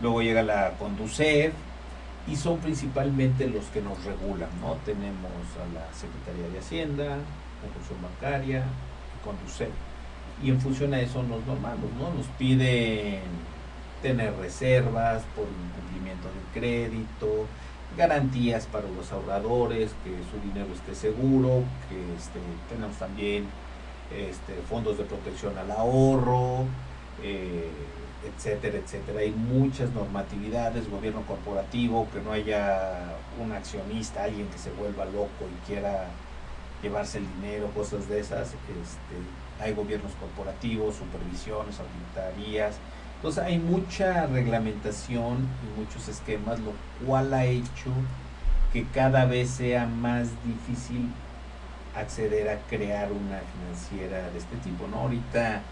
luego 0.00 0.22
llega 0.22 0.44
la 0.44 0.74
Conducef 0.78 1.52
y 2.28 2.36
son 2.36 2.58
principalmente 2.58 3.48
los 3.48 3.64
que 3.66 3.82
nos 3.82 4.04
regulan, 4.04 4.50
¿no? 4.60 4.74
Tenemos 4.84 5.32
a 5.60 5.74
la 5.74 5.92
Secretaría 5.92 6.48
de 6.52 6.60
Hacienda, 6.60 7.16
la 7.16 7.72
Comisión 7.74 8.00
Bancaria 8.02 8.62
Conducef. 9.24 9.70
Y 10.44 10.50
en 10.50 10.60
función 10.60 10.94
a 10.94 11.00
eso 11.00 11.24
nos 11.24 11.44
normamos, 11.44 11.90
¿no? 11.98 12.14
Nos 12.14 12.26
piden 12.38 13.22
tener 14.00 14.32
reservas 14.36 15.24
por 15.34 15.46
incumplimiento 15.48 16.28
de 16.28 16.60
crédito, 16.60 17.46
garantías 17.96 18.66
para 18.66 18.88
los 18.88 19.12
ahorradores, 19.12 19.90
que 20.04 20.10
su 20.30 20.40
dinero 20.46 20.72
esté 20.72 20.94
seguro, 20.94 21.62
que 21.88 22.14
este, 22.16 22.38
tenemos 22.68 22.96
también 22.96 23.46
este, 24.10 24.54
fondos 24.68 24.98
de 24.98 25.04
protección 25.04 25.56
al 25.58 25.70
ahorro, 25.70 26.64
eh, 27.22 27.70
etcétera, 28.24 28.78
etcétera. 28.78 29.20
Hay 29.20 29.30
muchas 29.30 29.90
normatividades, 29.92 30.90
gobierno 30.90 31.22
corporativo, 31.22 32.08
que 32.12 32.20
no 32.20 32.32
haya 32.32 33.14
un 33.42 33.52
accionista, 33.52 34.24
alguien 34.24 34.46
que 34.48 34.58
se 34.58 34.70
vuelva 34.70 35.04
loco 35.06 35.46
y 35.50 35.66
quiera 35.66 36.08
llevarse 36.82 37.18
el 37.18 37.26
dinero, 37.40 37.68
cosas 37.74 38.08
de 38.08 38.20
esas. 38.20 38.48
Este, 38.48 39.62
hay 39.62 39.74
gobiernos 39.74 40.12
corporativos, 40.14 40.96
supervisiones, 40.96 41.76
auditorías, 41.78 42.76
Entonces 43.22 43.44
hay 43.44 43.60
mucha 43.60 44.26
reglamentación 44.26 45.46
y 45.62 45.80
muchos 45.80 46.08
esquemas, 46.08 46.58
lo 46.58 46.72
cual 47.06 47.32
ha 47.32 47.44
hecho 47.44 47.92
que 48.72 48.84
cada 48.86 49.26
vez 49.26 49.48
sea 49.48 49.86
más 49.86 50.30
difícil 50.44 51.08
acceder 51.94 52.48
a 52.48 52.58
crear 52.68 53.12
una 53.12 53.38
financiera 53.52 54.28
de 54.28 54.38
este 54.38 54.56
tipo, 54.56 54.88
¿no? 54.88 55.02
Ahorita 55.02 55.62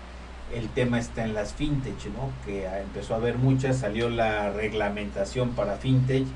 el 0.55 0.69
tema 0.69 1.01
está 1.01 1.25
en 1.25 1.35
las 1.35 1.53
fintech, 1.53 2.05
¿no? 2.15 2.31
Que 2.47 2.69
empezó 2.69 3.15
a 3.15 3.17
haber 3.17 3.37
muchas, 3.37 3.79
salió 3.79 4.09
la 4.09 4.51
reglamentación 4.51 5.51
para 5.51 5.75
fintech 5.75 6.29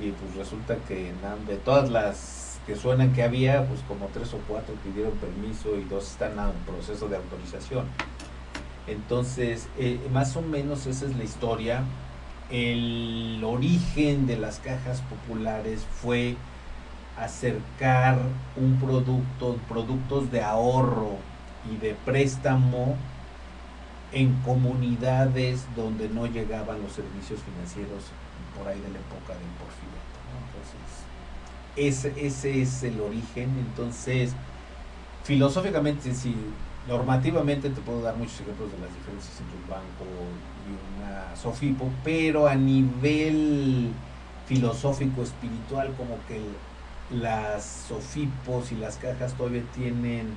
y 0.00 0.10
pues 0.10 0.34
resulta 0.34 0.74
que 0.88 1.12
de 1.46 1.56
todas 1.58 1.88
las 1.88 2.58
que 2.66 2.74
suenan 2.74 3.12
que 3.12 3.22
había, 3.22 3.64
pues 3.68 3.80
como 3.86 4.06
tres 4.06 4.34
o 4.34 4.38
cuatro 4.48 4.74
pidieron 4.82 5.12
permiso 5.18 5.76
y 5.76 5.84
dos 5.84 6.10
están 6.10 6.32
en 6.32 6.50
proceso 6.66 7.08
de 7.08 7.16
autorización. 7.16 7.86
Entonces, 8.88 9.68
eh, 9.78 10.00
más 10.12 10.36
o 10.36 10.42
menos 10.42 10.86
esa 10.86 11.06
es 11.06 11.16
la 11.16 11.24
historia. 11.24 11.82
El 12.50 13.42
origen 13.44 14.26
de 14.26 14.38
las 14.38 14.58
cajas 14.58 15.02
populares 15.02 15.84
fue 16.00 16.36
acercar 17.18 18.18
un 18.56 18.78
producto, 18.78 19.58
productos 19.68 20.30
de 20.30 20.42
ahorro 20.42 21.18
y 21.70 21.76
de 21.76 21.94
préstamo 21.94 22.96
en 24.12 24.34
comunidades 24.42 25.66
donde 25.76 26.08
no 26.08 26.26
llegaban 26.26 26.80
los 26.80 26.92
servicios 26.92 27.40
financieros 27.42 28.04
por 28.56 28.66
ahí 28.66 28.80
de 28.80 28.88
la 28.88 28.98
época 28.98 29.34
del 29.34 29.52
porfiriato. 29.58 30.08
Entonces, 30.46 30.88
ese, 31.76 32.26
ese 32.26 32.62
es 32.62 32.82
el 32.82 33.00
origen. 33.00 33.50
Entonces, 33.58 34.32
filosóficamente, 35.24 36.14
si 36.14 36.34
normativamente 36.88 37.68
te 37.70 37.80
puedo 37.82 38.02
dar 38.02 38.16
muchos 38.16 38.40
ejemplos 38.40 38.72
de 38.72 38.78
las 38.78 38.94
diferencias 38.94 39.40
entre 39.40 39.56
un 39.56 39.68
banco 39.68 40.04
y 40.66 40.98
una 40.98 41.36
SOFIPO, 41.36 41.90
pero 42.02 42.48
a 42.48 42.54
nivel 42.54 43.90
filosófico, 44.46 45.22
espiritual, 45.22 45.92
como 45.96 46.16
que 46.26 46.40
las 47.10 47.86
SOFIPOS 47.88 48.72
y 48.72 48.76
las 48.76 48.96
cajas 48.96 49.34
todavía 49.34 49.62
tienen 49.74 50.34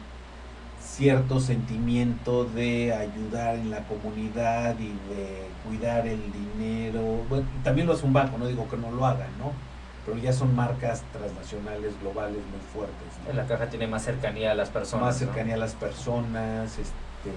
cierto 0.81 1.39
sentimiento 1.39 2.45
de 2.45 2.93
ayudar 2.93 3.55
en 3.55 3.69
la 3.69 3.87
comunidad 3.87 4.75
y 4.79 4.89
de 5.13 5.47
cuidar 5.65 6.05
el 6.07 6.21
dinero. 6.31 7.23
Bueno, 7.29 7.45
también 7.63 7.87
lo 7.87 7.93
hace 7.93 8.05
un 8.05 8.13
banco, 8.13 8.37
no 8.37 8.47
digo 8.47 8.67
que 8.69 8.77
no 8.77 8.91
lo 8.91 9.05
hagan, 9.05 9.29
¿no? 9.39 9.70
Pero 10.05 10.17
ya 10.17 10.33
son 10.33 10.55
marcas 10.55 11.03
transnacionales, 11.13 11.99
globales 12.01 12.39
muy 12.51 12.59
fuertes. 12.73 13.35
La 13.35 13.45
caja 13.45 13.69
tiene 13.69 13.87
más 13.87 14.03
cercanía 14.03 14.51
a 14.51 14.55
las 14.55 14.69
personas. 14.69 15.05
Más 15.05 15.17
cercanía 15.17 15.55
a 15.55 15.57
las 15.57 15.73
personas, 15.75 16.79
este, 16.79 17.31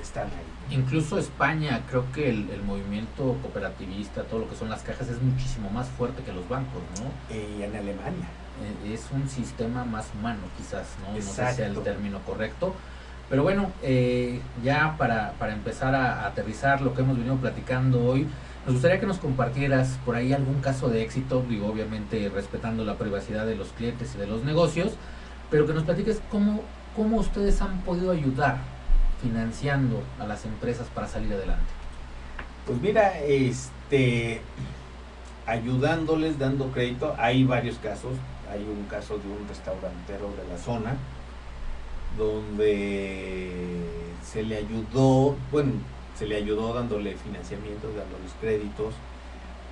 están 0.00 0.28
ahí. 0.28 0.76
Incluso 0.76 1.18
España, 1.18 1.82
creo 1.88 2.10
que 2.12 2.30
el, 2.30 2.48
el, 2.50 2.62
movimiento 2.62 3.36
cooperativista, 3.42 4.22
todo 4.22 4.40
lo 4.40 4.48
que 4.48 4.56
son 4.56 4.70
las 4.70 4.82
cajas, 4.82 5.08
es 5.08 5.20
muchísimo 5.20 5.68
más 5.70 5.88
fuerte 5.88 6.22
que 6.22 6.32
los 6.32 6.48
bancos, 6.48 6.82
¿no? 7.00 7.34
y 7.34 7.62
en 7.62 7.76
Alemania. 7.76 8.28
Eh, 8.84 8.94
es 8.94 9.08
un 9.12 9.28
sistema 9.28 9.84
más 9.84 10.06
humano 10.18 10.40
quizás, 10.56 10.86
¿no? 11.02 11.14
No 11.14 11.22
sé 11.22 11.22
si 11.22 11.56
sea 11.56 11.66
el 11.66 11.78
término 11.82 12.20
correcto. 12.20 12.74
Pero 13.28 13.44
bueno, 13.44 13.70
eh, 13.82 14.40
ya 14.62 14.96
para, 14.98 15.32
para 15.38 15.52
empezar 15.52 15.94
a, 15.94 16.26
aterrizar 16.26 16.80
lo 16.80 16.94
que 16.94 17.02
hemos 17.02 17.16
venido 17.16 17.36
platicando 17.36 18.04
hoy, 18.04 18.26
nos 18.64 18.74
gustaría 18.74 19.00
que 19.00 19.06
nos 19.06 19.18
compartieras 19.18 19.98
por 20.04 20.16
ahí 20.16 20.32
algún 20.32 20.60
caso 20.60 20.88
de 20.88 21.02
éxito, 21.02 21.44
digo, 21.48 21.66
obviamente 21.66 22.28
respetando 22.28 22.84
la 22.84 22.96
privacidad 22.96 23.46
de 23.46 23.56
los 23.56 23.68
clientes 23.68 24.14
y 24.14 24.18
de 24.18 24.26
los 24.26 24.44
negocios, 24.44 24.92
pero 25.50 25.66
que 25.66 25.72
nos 25.72 25.84
platiques 25.84 26.20
cómo, 26.30 26.62
cómo 26.94 27.18
ustedes 27.18 27.60
han 27.62 27.80
podido 27.80 28.12
ayudar 28.12 28.58
financiando 29.22 30.02
a 30.18 30.26
las 30.26 30.44
empresas 30.44 30.86
para 30.94 31.08
salir 31.08 31.32
adelante. 31.32 31.64
Pues 32.66 32.80
mira, 32.80 33.18
este 33.20 34.40
ayudándoles, 35.46 36.38
dando 36.38 36.70
crédito, 36.70 37.14
hay 37.18 37.44
varios 37.44 37.76
casos 37.78 38.12
hay 38.50 38.64
un 38.64 38.84
caso 38.86 39.18
de 39.18 39.28
un 39.28 39.46
restaurantero 39.48 40.30
de 40.36 40.48
la 40.48 40.58
zona 40.58 40.96
donde 42.18 43.80
se 44.24 44.42
le 44.42 44.56
ayudó, 44.56 45.36
bueno, 45.52 45.72
se 46.20 46.26
le 46.26 46.36
ayudó 46.36 46.74
dándole 46.74 47.16
financiamiento, 47.16 47.88
dándoles 47.88 48.32
créditos. 48.42 48.92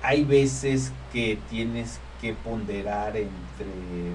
Hay 0.01 0.23
veces 0.23 0.91
que 1.13 1.37
tienes 1.47 1.99
que 2.19 2.33
ponderar 2.33 3.15
entre 3.15 3.67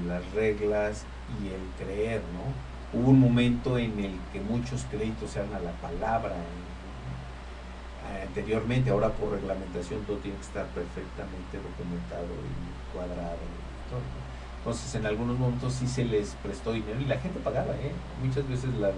las 0.09 0.29
reglas 0.33 1.05
y 1.41 1.47
el 1.47 1.63
creer, 1.79 2.23
¿no? 2.35 2.99
Hubo 2.99 3.11
un 3.11 3.21
momento 3.21 3.79
en 3.79 3.97
el 4.01 4.19
que 4.33 4.41
muchos 4.41 4.85
créditos 4.91 5.37
eran 5.37 5.55
a 5.55 5.61
la 5.61 5.71
palabra. 5.75 6.35
Anteriormente, 8.27 8.91
ahora 8.91 9.11
por 9.11 9.31
reglamentación 9.31 10.01
todo 10.01 10.17
tiene 10.17 10.37
que 10.37 10.43
estar 10.43 10.67
perfectamente 10.67 11.59
documentado 11.59 12.27
y 12.35 12.97
cuadrado. 12.97 13.39
Entonces 14.59 14.93
en 14.97 15.07
algunos 15.07 15.39
momentos 15.39 15.73
sí 15.73 15.87
se 15.87 16.05
les 16.05 16.31
prestó 16.43 16.73
dinero 16.73 17.01
y 17.01 17.05
la 17.05 17.19
gente 17.21 17.39
pagaba, 17.39 17.75
¿eh? 17.75 17.93
Muchas 18.25 18.49
veces 18.49 18.75
la, 18.75 18.91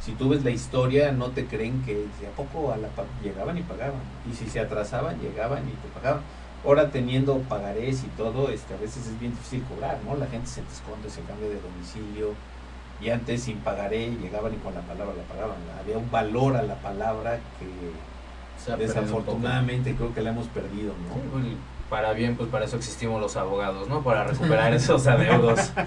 si 0.00 0.12
tú 0.12 0.30
ves 0.30 0.42
la 0.44 0.50
historia 0.50 1.12
no 1.12 1.28
te 1.28 1.46
creen 1.46 1.82
que 1.82 2.06
a 2.26 2.36
poco 2.36 2.72
a 2.72 2.76
la, 2.76 2.88
llegaban 3.22 3.58
y 3.58 3.62
pagaban. 3.62 4.00
Y 4.30 4.34
si 4.34 4.48
se 4.48 4.60
atrasaban, 4.60 5.20
llegaban 5.20 5.68
y 5.68 5.72
te 5.72 5.88
pagaban. 5.94 6.22
Ahora 6.64 6.90
teniendo 6.90 7.38
pagarés 7.40 8.04
y 8.04 8.08
todo, 8.16 8.50
este, 8.50 8.74
a 8.74 8.76
veces 8.78 9.06
es 9.06 9.18
bien 9.18 9.32
difícil 9.32 9.62
cobrar, 9.64 9.98
¿no? 10.06 10.16
La 10.16 10.26
gente 10.26 10.46
se 10.46 10.62
te 10.62 10.72
esconde, 10.72 11.10
se 11.10 11.20
cambia 11.22 11.48
de 11.48 11.60
domicilio. 11.60 12.34
Y 13.00 13.10
antes 13.10 13.42
sin 13.42 13.58
pagaré 13.58 14.10
llegaban 14.10 14.52
y 14.52 14.56
con 14.56 14.74
la 14.74 14.82
palabra 14.82 15.14
la 15.16 15.22
pagaban. 15.22 15.56
Había 15.78 15.98
un 15.98 16.10
valor 16.10 16.56
a 16.56 16.62
la 16.62 16.74
palabra 16.76 17.38
que 17.58 18.76
desafortunadamente 18.76 19.94
creo 19.94 20.14
que 20.14 20.20
la 20.22 20.30
hemos 20.30 20.46
perdido, 20.48 20.92
¿no? 21.08 21.70
para 21.88 22.12
bien, 22.12 22.36
pues 22.36 22.48
para 22.48 22.66
eso 22.66 22.76
existimos 22.76 23.20
los 23.20 23.36
abogados, 23.36 23.88
¿no? 23.88 24.02
Para 24.02 24.24
recuperar 24.24 24.72
esos 24.72 25.06
adeudos. 25.06 25.72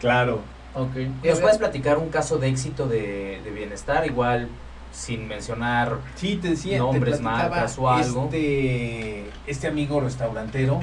Claro. 0.00 0.40
Okay. 0.74 1.12
¿Nos 1.24 1.40
puedes 1.40 1.58
platicar 1.58 1.98
un 1.98 2.10
caso 2.10 2.38
de 2.38 2.48
éxito 2.48 2.86
de, 2.86 3.40
bienestar? 3.54 4.06
Igual 4.06 4.48
sin 4.92 5.28
mencionar 5.28 5.98
sí, 6.16 6.36
te 6.36 6.48
decía, 6.50 6.78
nombres, 6.78 7.20
marcas 7.20 7.78
o 7.78 7.88
algo. 7.88 8.24
Este, 8.24 9.30
este 9.46 9.68
amigo 9.68 10.00
restaurantero 10.00 10.80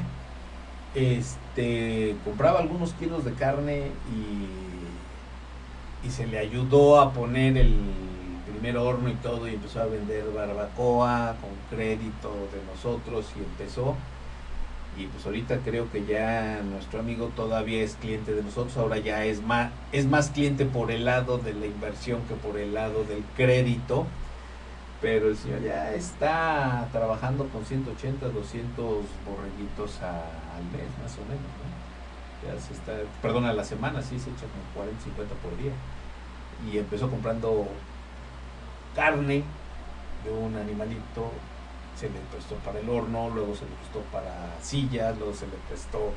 este, 0.95 2.15
compraba 2.23 2.60
algunos 2.60 2.93
kilos 2.93 3.23
de 3.26 3.34
carne 3.34 3.91
y, 4.12 6.08
y 6.08 6.12
se 6.12 6.26
le 6.28 6.39
ayudó 6.39 7.00
a 7.00 7.13
poner 7.13 7.58
el 7.58 7.76
primer 8.52 8.78
horno 8.78 9.10
y 9.10 9.15
todo 9.15 9.47
y 9.47 9.54
empezó 9.54 9.82
a 9.82 9.86
vender 9.86 10.26
barbacoa 10.34 11.36
con 11.41 11.52
crédito 11.78 12.32
de 12.52 12.63
nosotros 12.73 13.32
y 13.36 13.39
empezó 13.39 13.95
y 14.97 15.05
pues 15.07 15.25
ahorita 15.25 15.60
creo 15.63 15.91
que 15.91 16.05
ya 16.05 16.62
nuestro 16.63 16.99
amigo 16.99 17.31
todavía 17.36 17.83
es 17.83 17.95
cliente 17.95 18.33
de 18.33 18.41
nosotros, 18.41 18.75
ahora 18.77 18.97
ya 18.97 19.25
es 19.25 19.43
más, 19.43 19.71
es 19.91 20.07
más 20.07 20.31
cliente 20.31 20.65
por 20.65 20.89
el 20.89 21.05
lado 21.05 21.38
de 21.38 21.53
la 21.53 21.67
inversión 21.67 22.21
que 22.27 22.33
por 22.33 22.57
el 22.57 22.73
lado 22.73 23.03
del 23.03 23.23
crédito, 23.36 24.07
pero 24.99 25.29
el 25.29 25.38
señor 25.38 25.62
ya 25.62 25.93
está 25.93 26.88
trabajando 26.91 27.47
con 27.49 27.63
180, 27.63 28.29
200 28.29 28.86
borreguitos 29.25 30.01
al 30.01 30.63
mes 30.71 30.89
más 31.03 31.13
o 31.17 31.21
menos, 31.29 31.45
Ya 32.43 32.60
se 32.60 32.73
está, 32.73 32.93
perdón, 33.21 33.45
a 33.45 33.53
la 33.53 33.63
semana 33.63 34.01
sí 34.01 34.17
se 34.17 34.31
echa 34.31 34.47
como 34.47 34.63
40, 34.75 35.03
50 35.03 35.36
por 35.36 35.55
día. 35.57 35.71
Y 36.71 36.79
empezó 36.79 37.10
comprando 37.12 37.67
carne 38.95 39.43
de 40.23 40.31
un 40.31 40.55
animalito, 40.55 41.31
se 41.97 42.10
le 42.10 42.19
prestó 42.31 42.55
para 42.57 42.79
el 42.79 42.89
horno, 42.89 43.29
luego 43.33 43.55
se 43.55 43.65
le 43.65 43.71
prestó 43.71 44.01
para 44.12 44.31
sillas, 44.62 45.17
luego 45.17 45.33
se 45.33 45.47
le 45.47 45.57
prestó 45.67 46.12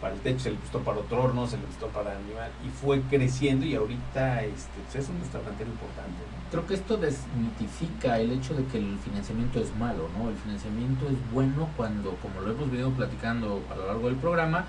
para 0.00 0.12
el 0.12 0.20
techo, 0.20 0.40
se 0.40 0.50
le 0.50 0.56
prestó 0.56 0.80
para 0.80 0.98
otro 0.98 1.24
horno, 1.24 1.46
se 1.46 1.56
le 1.56 1.62
prestó 1.62 1.88
para 1.88 2.12
animal 2.12 2.50
y 2.66 2.68
fue 2.68 3.00
creciendo 3.02 3.64
y 3.64 3.74
ahorita 3.74 4.44
este, 4.44 4.78
pues, 4.84 5.04
es 5.04 5.08
un 5.08 5.18
restaurante 5.20 5.64
importante. 5.64 6.18
Creo 6.50 6.66
que 6.66 6.74
esto 6.74 6.98
desmitifica 6.98 8.18
el 8.18 8.30
hecho 8.30 8.54
de 8.54 8.64
que 8.66 8.76
el 8.78 8.98
financiamiento 8.98 9.58
es 9.58 9.74
malo, 9.76 10.08
¿no? 10.18 10.28
El 10.28 10.36
financiamiento 10.36 11.08
es 11.08 11.32
bueno 11.32 11.68
cuando, 11.76 12.10
como 12.16 12.42
lo 12.42 12.52
hemos 12.52 12.70
venido 12.70 12.90
platicando 12.90 13.62
a 13.72 13.76
lo 13.76 13.86
largo 13.86 14.08
del 14.08 14.16
programa, 14.16 14.66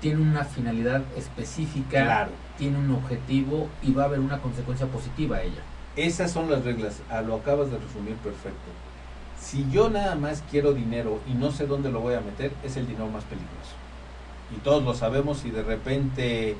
tiene 0.00 0.22
una 0.22 0.44
finalidad 0.44 1.02
específica, 1.16 2.28
tiene 2.56 2.78
un 2.78 2.92
objetivo 2.92 3.68
y 3.82 3.92
va 3.92 4.04
a 4.04 4.06
haber 4.06 4.20
una 4.20 4.40
consecuencia 4.40 4.86
positiva 4.86 5.38
a 5.38 5.42
ella. 5.42 5.62
Esas 5.96 6.30
son 6.30 6.48
las 6.48 6.64
reglas, 6.64 7.02
a 7.10 7.20
lo 7.22 7.34
acabas 7.34 7.72
de 7.72 7.78
resumir 7.78 8.14
perfecto. 8.16 8.70
Si 9.40 9.68
yo 9.70 9.88
nada 9.88 10.14
más 10.14 10.42
quiero 10.50 10.74
dinero 10.74 11.20
y 11.26 11.34
no 11.34 11.52
sé 11.52 11.66
dónde 11.66 11.90
lo 11.90 12.00
voy 12.00 12.14
a 12.14 12.20
meter, 12.20 12.52
es 12.64 12.76
el 12.76 12.86
dinero 12.86 13.08
más 13.08 13.24
peligroso. 13.24 13.76
Y 14.54 14.60
todos 14.60 14.82
lo 14.82 14.94
sabemos 14.94 15.44
y 15.44 15.50
de 15.50 15.62
repente 15.62 16.56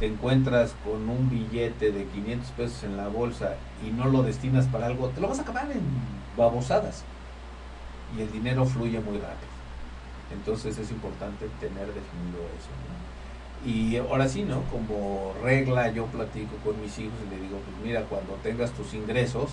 te 0.00 0.06
encuentras 0.06 0.74
con 0.84 1.08
un 1.08 1.28
billete 1.28 1.90
de 1.90 2.04
500 2.04 2.50
pesos 2.52 2.84
en 2.84 2.96
la 2.96 3.08
bolsa 3.08 3.56
y 3.86 3.90
no 3.90 4.06
lo 4.06 4.22
destinas 4.22 4.66
para 4.66 4.86
algo, 4.86 5.08
te 5.08 5.20
lo 5.20 5.28
vas 5.28 5.38
a 5.38 5.42
acabar 5.42 5.70
en 5.70 5.82
babosadas. 6.36 7.04
Y 8.16 8.22
el 8.22 8.32
dinero 8.32 8.64
fluye 8.64 9.00
muy 9.00 9.18
rápido. 9.18 9.58
Entonces 10.32 10.78
es 10.78 10.90
importante 10.90 11.46
tener 11.60 11.86
definido 11.86 12.40
eso. 12.56 12.70
Y 13.66 13.96
ahora 13.96 14.28
sí, 14.28 14.42
¿no? 14.42 14.62
Como 14.70 15.34
regla 15.42 15.90
yo 15.90 16.06
platico 16.06 16.56
con 16.64 16.80
mis 16.80 16.98
hijos 16.98 17.14
y 17.26 17.30
le 17.34 17.42
digo, 17.42 17.58
pues 17.58 17.76
mira, 17.84 18.02
cuando 18.02 18.34
tengas 18.42 18.70
tus 18.72 18.94
ingresos, 18.94 19.50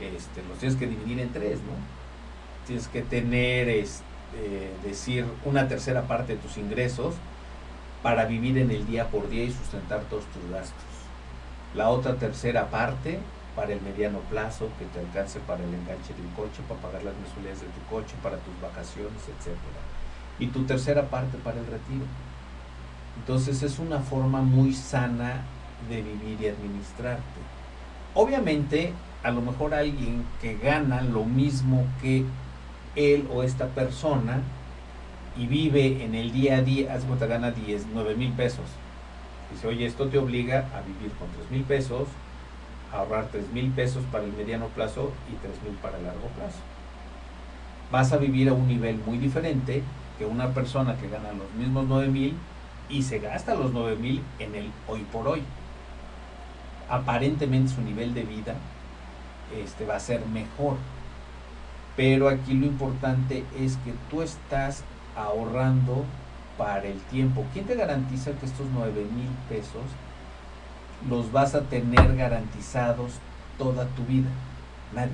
este, 0.00 0.42
los 0.48 0.58
tienes 0.58 0.78
que 0.78 0.86
dividir 0.86 1.20
en 1.20 1.32
tres, 1.32 1.58
¿no? 1.58 1.74
Tienes 2.66 2.88
que 2.88 3.02
tener, 3.02 3.68
este, 3.68 4.72
decir, 4.84 5.26
una 5.44 5.68
tercera 5.68 6.02
parte 6.02 6.34
de 6.34 6.42
tus 6.42 6.56
ingresos 6.58 7.14
para 8.02 8.24
vivir 8.24 8.58
en 8.58 8.70
el 8.70 8.86
día 8.86 9.08
por 9.08 9.28
día 9.28 9.44
y 9.44 9.52
sustentar 9.52 10.00
todos 10.10 10.24
tus 10.26 10.50
gastos. 10.50 10.74
La 11.74 11.88
otra 11.88 12.16
tercera 12.16 12.70
parte 12.70 13.18
para 13.54 13.72
el 13.72 13.80
mediano 13.80 14.18
plazo, 14.30 14.68
que 14.78 14.84
te 14.86 15.00
alcance 15.00 15.40
para 15.40 15.64
el 15.64 15.72
enganche 15.72 16.12
del 16.14 16.28
coche, 16.36 16.62
para 16.68 16.80
pagar 16.80 17.02
las 17.04 17.14
mensualidades 17.16 17.62
de 17.62 17.68
tu 17.68 17.80
coche, 17.88 18.14
para 18.22 18.36
tus 18.36 18.60
vacaciones, 18.60 19.22
etc. 19.24 19.56
Y 20.38 20.48
tu 20.48 20.64
tercera 20.64 21.08
parte 21.08 21.38
para 21.38 21.58
el 21.58 21.66
retiro. 21.66 22.04
Entonces 23.18 23.62
es 23.62 23.78
una 23.78 24.00
forma 24.00 24.42
muy 24.42 24.74
sana 24.74 25.42
de 25.88 26.02
vivir 26.02 26.40
y 26.40 26.48
administrarte. 26.48 27.40
Obviamente, 28.14 28.92
a 29.26 29.32
lo 29.32 29.40
mejor 29.40 29.74
alguien 29.74 30.24
que 30.40 30.56
gana 30.56 31.02
lo 31.02 31.24
mismo 31.24 31.84
que 32.00 32.24
él 32.94 33.28
o 33.34 33.42
esta 33.42 33.66
persona 33.66 34.40
y 35.36 35.48
vive 35.48 36.04
en 36.04 36.14
el 36.14 36.30
día 36.30 36.58
a 36.58 36.62
día, 36.62 36.94
hace 36.94 37.08
cuenta 37.08 37.26
gana 37.26 37.50
10, 37.50 37.88
9 37.92 38.14
mil 38.14 38.30
pesos. 38.34 38.66
Dice, 39.50 39.66
oye, 39.66 39.84
esto 39.84 40.06
te 40.06 40.18
obliga 40.18 40.68
a 40.72 40.80
vivir 40.80 41.10
con 41.18 41.26
3 41.38 41.50
mil 41.50 41.64
pesos, 41.64 42.06
a 42.92 42.98
ahorrar 42.98 43.26
3 43.32 43.50
mil 43.52 43.72
pesos 43.72 44.04
para 44.12 44.22
el 44.22 44.32
mediano 44.32 44.68
plazo 44.68 45.10
y 45.28 45.34
3 45.44 45.60
mil 45.64 45.74
para 45.78 45.98
el 45.98 46.04
largo 46.04 46.28
plazo. 46.36 46.58
Vas 47.90 48.12
a 48.12 48.18
vivir 48.18 48.48
a 48.48 48.52
un 48.52 48.68
nivel 48.68 48.96
muy 49.04 49.18
diferente 49.18 49.82
que 50.18 50.24
una 50.24 50.50
persona 50.50 50.96
que 50.98 51.08
gana 51.08 51.32
los 51.32 51.52
mismos 51.58 51.86
9 51.88 52.06
mil 52.06 52.34
y 52.88 53.02
se 53.02 53.18
gasta 53.18 53.56
los 53.56 53.72
9 53.72 53.96
mil 53.96 54.22
en 54.38 54.54
el 54.54 54.70
hoy 54.86 55.04
por 55.12 55.26
hoy. 55.26 55.42
Aparentemente 56.88 57.74
su 57.74 57.82
nivel 57.82 58.14
de 58.14 58.22
vida 58.22 58.54
este, 59.54 59.84
va 59.84 59.96
a 59.96 60.00
ser 60.00 60.24
mejor. 60.26 60.76
Pero 61.96 62.28
aquí 62.28 62.54
lo 62.54 62.66
importante 62.66 63.44
es 63.58 63.76
que 63.78 63.94
tú 64.10 64.22
estás 64.22 64.82
ahorrando 65.16 66.04
para 66.58 66.84
el 66.84 66.98
tiempo. 67.02 67.44
¿Quién 67.52 67.66
te 67.66 67.74
garantiza 67.74 68.32
que 68.32 68.46
estos 68.46 68.66
9 68.72 68.92
mil 68.92 69.30
pesos 69.48 69.84
los 71.08 71.32
vas 71.32 71.54
a 71.54 71.62
tener 71.62 72.16
garantizados 72.16 73.12
toda 73.58 73.86
tu 73.88 74.04
vida? 74.04 74.28
Nadie. 74.94 75.12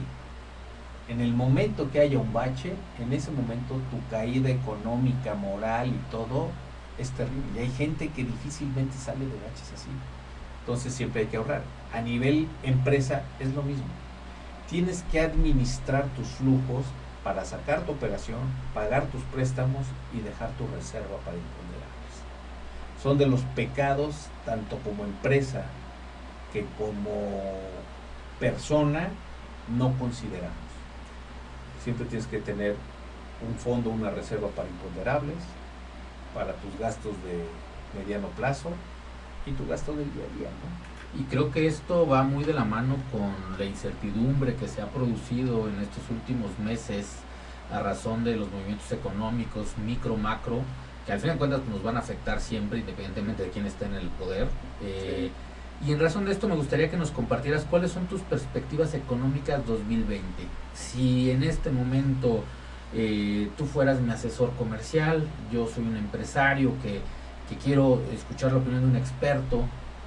En 1.08 1.20
el 1.20 1.34
momento 1.34 1.90
que 1.90 2.00
haya 2.00 2.18
un 2.18 2.32
bache, 2.32 2.74
en 3.00 3.12
ese 3.12 3.30
momento 3.30 3.74
tu 3.90 4.10
caída 4.10 4.50
económica, 4.50 5.34
moral 5.34 5.88
y 5.88 6.10
todo 6.10 6.48
es 6.98 7.10
terrible. 7.10 7.42
Y 7.56 7.58
hay 7.60 7.70
gente 7.70 8.08
que 8.08 8.24
difícilmente 8.24 8.96
sale 8.96 9.20
de 9.20 9.34
baches 9.34 9.72
así. 9.74 9.88
Entonces 10.60 10.94
siempre 10.94 11.22
hay 11.22 11.26
que 11.26 11.36
ahorrar. 11.36 11.62
A 11.92 12.00
nivel 12.00 12.48
empresa 12.62 13.22
es 13.40 13.52
lo 13.54 13.62
mismo. 13.62 13.84
Tienes 14.72 15.04
que 15.12 15.20
administrar 15.20 16.06
tus 16.16 16.26
flujos 16.28 16.86
para 17.22 17.44
sacar 17.44 17.82
tu 17.82 17.92
operación, 17.92 18.40
pagar 18.72 19.04
tus 19.08 19.22
préstamos 19.24 19.86
y 20.14 20.20
dejar 20.20 20.48
tu 20.52 20.66
reserva 20.66 21.18
para 21.18 21.36
imponderables. 21.36 22.14
Son 23.02 23.18
de 23.18 23.26
los 23.26 23.42
pecados, 23.54 24.28
tanto 24.46 24.78
como 24.78 25.04
empresa 25.04 25.66
que 26.54 26.64
como 26.78 27.60
persona, 28.40 29.10
no 29.76 29.92
consideramos. 29.98 30.72
Siempre 31.84 32.06
tienes 32.06 32.26
que 32.26 32.38
tener 32.38 32.74
un 33.46 33.54
fondo, 33.56 33.90
una 33.90 34.08
reserva 34.08 34.48
para 34.48 34.70
imponderables, 34.70 35.36
para 36.34 36.54
tus 36.54 36.78
gastos 36.78 37.12
de 37.24 37.44
mediano 38.00 38.28
plazo 38.28 38.70
y 39.44 39.52
tu 39.52 39.66
gasto 39.66 39.92
del 39.92 40.10
día 40.14 40.24
a 40.24 40.38
día. 40.38 40.48
Y 41.18 41.24
creo 41.24 41.50
que 41.50 41.66
esto 41.66 42.06
va 42.06 42.22
muy 42.22 42.44
de 42.44 42.54
la 42.54 42.64
mano 42.64 42.96
con 43.10 43.58
la 43.58 43.64
incertidumbre 43.64 44.54
que 44.54 44.66
se 44.66 44.80
ha 44.80 44.86
producido 44.86 45.68
en 45.68 45.80
estos 45.80 46.08
últimos 46.10 46.58
meses 46.58 47.16
a 47.70 47.80
razón 47.80 48.24
de 48.24 48.36
los 48.36 48.50
movimientos 48.50 48.90
económicos, 48.92 49.76
micro, 49.84 50.16
macro, 50.16 50.60
que 51.06 51.12
al 51.12 51.20
fin 51.20 51.30
de 51.30 51.36
cuentas 51.36 51.60
nos 51.70 51.82
van 51.82 51.96
a 51.96 52.00
afectar 52.00 52.40
siempre, 52.40 52.78
independientemente 52.78 53.42
de 53.42 53.50
quién 53.50 53.66
esté 53.66 53.86
en 53.86 53.94
el 53.94 54.08
poder. 54.08 54.48
Eh, 54.82 55.30
y 55.86 55.92
en 55.92 55.98
razón 55.98 56.24
de 56.24 56.32
esto 56.32 56.48
me 56.48 56.54
gustaría 56.54 56.90
que 56.90 56.96
nos 56.96 57.10
compartieras 57.10 57.66
cuáles 57.68 57.90
son 57.90 58.06
tus 58.06 58.20
perspectivas 58.22 58.94
económicas 58.94 59.66
2020. 59.66 60.22
Si 60.74 61.30
en 61.30 61.42
este 61.42 61.70
momento 61.70 62.44
eh, 62.94 63.50
tú 63.58 63.66
fueras 63.66 64.00
mi 64.00 64.12
asesor 64.12 64.52
comercial, 64.52 65.26
yo 65.52 65.66
soy 65.66 65.84
un 65.84 65.96
empresario 65.96 66.72
que, 66.82 67.00
que 67.48 67.56
quiero 67.62 68.00
escuchar 68.12 68.52
la 68.52 68.58
opinión 68.58 68.82
de 68.82 68.88
un 68.90 68.96
experto, 68.96 69.64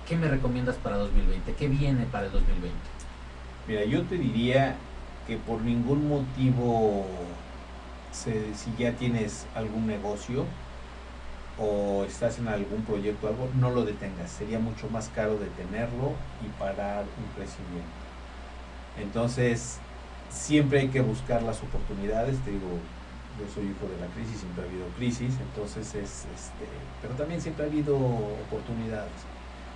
¿qué 0.07 0.15
me 0.15 0.27
recomiendas 0.27 0.75
para 0.77 0.97
2020? 0.97 1.53
¿Qué 1.53 1.67
viene 1.67 2.05
para 2.05 2.27
el 2.27 2.31
2020? 2.31 2.77
Mira, 3.67 3.83
yo 3.85 4.03
te 4.03 4.17
diría 4.17 4.75
que 5.27 5.37
por 5.37 5.61
ningún 5.61 6.07
motivo, 6.07 7.07
si 8.11 8.73
ya 8.77 8.93
tienes 8.93 9.45
algún 9.55 9.87
negocio 9.87 10.45
o 11.57 12.03
estás 12.03 12.37
en 12.39 12.47
algún 12.47 12.83
proyecto 12.83 13.27
algo, 13.27 13.49
no 13.59 13.71
lo 13.71 13.85
detengas. 13.85 14.29
Sería 14.29 14.59
mucho 14.59 14.89
más 14.89 15.09
caro 15.09 15.37
detenerlo 15.37 16.11
y 16.45 16.59
parar 16.59 17.05
un 17.17 17.25
crecimiento. 17.35 18.05
Entonces, 18.99 19.79
siempre 20.29 20.81
hay 20.81 20.89
que 20.89 21.01
buscar 21.01 21.41
las 21.41 21.61
oportunidades. 21.63 22.37
Te 22.39 22.51
digo, 22.51 22.67
yo 23.39 23.53
soy 23.53 23.65
hijo 23.65 23.87
de 23.91 23.99
la 23.99 24.07
crisis, 24.13 24.39
siempre 24.39 24.63
ha 24.63 24.67
habido 24.67 24.85
crisis, 24.97 25.33
entonces 25.41 25.87
es, 25.95 26.25
este, 26.33 26.67
pero 27.01 27.15
también 27.15 27.41
siempre 27.41 27.65
ha 27.65 27.67
habido 27.67 27.95
oportunidades. 27.97 29.11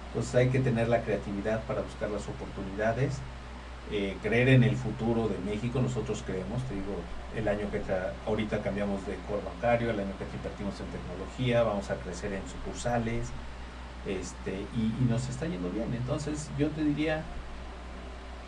Entonces 0.09 0.35
hay 0.35 0.49
que 0.49 0.59
tener 0.59 0.89
la 0.89 1.01
creatividad 1.03 1.61
para 1.63 1.81
buscar 1.81 2.09
las 2.09 2.27
oportunidades, 2.27 3.17
eh, 3.91 4.17
creer 4.21 4.49
en 4.49 4.63
el 4.63 4.75
futuro 4.75 5.27
de 5.27 5.37
México, 5.39 5.81
nosotros 5.81 6.23
creemos, 6.25 6.63
te 6.63 6.75
digo, 6.75 6.95
el 7.35 7.47
año 7.47 7.69
que 7.71 7.81
ahorita 8.25 8.61
cambiamos 8.61 9.05
de 9.05 9.15
core 9.27 9.41
bancario, 9.45 9.91
el 9.91 9.99
año 9.99 10.13
que 10.17 10.25
invertimos 10.35 10.73
en 10.79 10.87
tecnología, 10.87 11.63
vamos 11.63 11.89
a 11.91 11.95
crecer 11.95 12.33
en 12.33 12.41
sucursales, 12.49 13.27
este, 14.07 14.65
y, 14.75 14.93
y 15.03 15.07
nos 15.07 15.29
está 15.29 15.45
yendo 15.45 15.69
bien. 15.69 15.93
Entonces 15.93 16.49
yo 16.57 16.69
te 16.69 16.83
diría, 16.83 17.23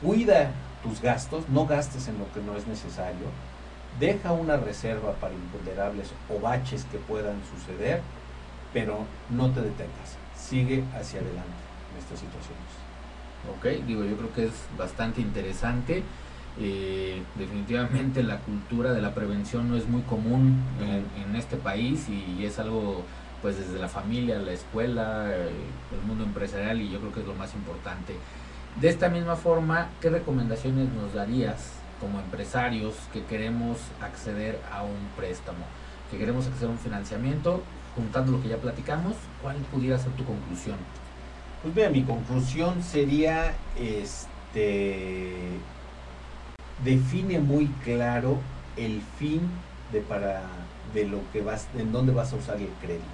cuida 0.02 0.52
tus 0.84 1.02
gastos, 1.02 1.48
no 1.50 1.68
gastes 1.68 2.08
en 2.08 2.18
lo 2.18 2.32
que 2.34 2.42
no 2.42 2.58
es 2.58 2.66
necesario, 2.66 3.28
deja 4.00 4.32
una 4.32 4.58
reserva 4.58 5.14
para 5.14 5.34
imponderables 5.34 6.12
o 6.30 6.40
baches 6.40 6.86
que 6.86 6.98
puedan 6.98 7.38
suceder, 7.56 8.02
pero 8.74 9.06
no 9.30 9.52
te 9.52 9.62
detengas 9.62 10.21
sigue 10.52 10.84
hacia 10.94 11.22
adelante 11.22 11.62
en 11.92 12.00
estas 12.00 12.20
situaciones. 12.20 12.72
Ok, 13.56 13.88
digo, 13.88 14.04
yo 14.04 14.18
creo 14.18 14.34
que 14.34 14.46
es 14.46 14.54
bastante 14.78 15.22
interesante. 15.22 16.04
Eh, 16.60 17.24
definitivamente 17.36 18.22
la 18.22 18.40
cultura 18.40 18.92
de 18.92 19.02
la 19.02 19.16
prevención 19.16 19.70
no 19.70 19.78
es 19.78 19.88
muy 19.88 20.02
común 20.02 20.62
en, 20.82 21.36
este 21.38 21.56
país 21.56 22.08
y 22.10 22.44
es 22.44 22.60
algo 22.60 23.06
pues 23.42 23.58
desde 23.58 23.80
la 23.80 23.88
familia, 23.88 24.38
la 24.40 24.52
escuela, 24.52 25.26
eh, 25.30 25.50
el 25.94 26.08
mundo 26.08 26.24
empresarial 26.24 26.82
y 26.82 26.90
yo 26.90 27.00
creo 27.00 27.14
que 27.14 27.22
es 27.22 27.26
lo 27.26 27.34
más 27.34 27.54
importante. 27.56 28.16
De 28.80 28.90
esta 28.90 29.10
misma 29.10 29.36
forma, 29.36 29.90
¿qué 30.00 30.10
recomendaciones 30.10 30.90
nos 30.94 31.14
darías 31.14 31.74
como 32.00 32.20
empresarios 32.20 32.96
que 33.14 33.24
queremos 33.24 33.78
acceder 34.02 34.60
a 34.72 34.84
un 34.84 34.98
préstamo, 35.16 35.66
que 36.10 36.18
queremos 36.18 36.48
acceder 36.48 36.70
a 36.70 36.72
un 36.72 36.80
financiamiento 36.80 37.64
juntando 37.96 38.32
lo 38.34 38.42
que 38.42 38.50
ya 38.50 38.58
platicamos, 38.58 39.16
¿cuál 39.42 39.56
pudiera 39.72 39.98
ser 39.98 40.12
tu 40.14 40.26
conclusión? 40.26 40.78
Pues 41.62 41.76
mira, 41.76 41.90
mi 41.90 42.04
conclusión 42.04 42.82
sería, 42.82 43.54
este, 43.78 45.32
define 46.84 47.40
muy 47.40 47.68
claro 47.84 48.40
el 48.78 49.02
fin 49.20 49.42
de 49.92 50.02
para 50.02 50.42
de 50.94 51.06
lo 51.06 51.20
que 51.32 51.42
vas, 51.42 51.68
en 51.78 51.92
dónde 51.92 52.12
vas 52.12 52.34
a 52.34 52.36
usar 52.36 52.58
el 52.58 52.70
crédito. 52.82 53.06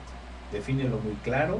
Defínelo 0.52 0.98
muy 1.00 1.14
claro 1.24 1.60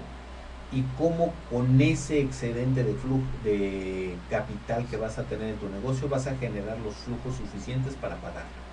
y 0.72 0.84
cómo 0.98 1.34
con 1.52 1.80
ese 1.80 2.20
excedente 2.20 2.84
de 2.84 2.94
flujo 2.94 3.24
de 3.44 4.16
capital 4.30 4.86
que 4.90 4.98
vas 4.98 5.18
a 5.18 5.24
tener 5.24 5.50
en 5.50 5.56
tu 5.58 5.70
negocio 5.70 6.10
vas 6.10 6.28
a 6.28 6.36
generar 6.36 6.78
los 6.80 6.96
flujos 6.96 7.36
suficientes 7.38 7.94
para 7.96 8.16
pagarlo. 8.16 8.68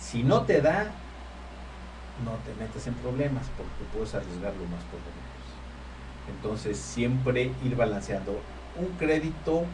Si 0.00 0.22
no 0.22 0.42
te 0.42 0.60
da, 0.60 0.90
no 2.24 2.32
te 2.44 2.54
metes 2.62 2.86
en 2.86 2.94
problemas 2.94 3.46
porque 3.56 3.84
puedes 3.92 4.14
arriesgarlo 4.14 4.64
más 4.66 4.82
por 4.84 5.00
lo 5.00 5.10
menos. 5.16 5.30
Entonces 6.36 6.78
siempre 6.78 7.52
ir 7.64 7.76
balanceando. 7.76 8.40
Un 8.76 8.86
crédito 8.98 9.64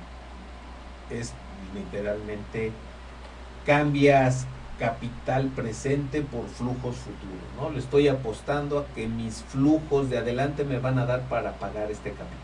es 1.10 1.32
literalmente 1.74 2.72
cambias 3.64 4.46
capital 4.78 5.48
presente 5.48 6.22
por 6.22 6.46
flujos 6.48 6.96
futuros, 6.96 7.48
¿no? 7.56 7.70
Le 7.70 7.78
estoy 7.78 8.08
apostando 8.08 8.78
a 8.78 8.86
que 8.94 9.08
mis 9.08 9.42
flujos 9.42 10.10
de 10.10 10.18
adelante 10.18 10.64
me 10.64 10.78
van 10.78 10.98
a 10.98 11.06
dar 11.06 11.22
para 11.28 11.52
pagar 11.52 11.90
este 11.90 12.10
capital. 12.10 12.36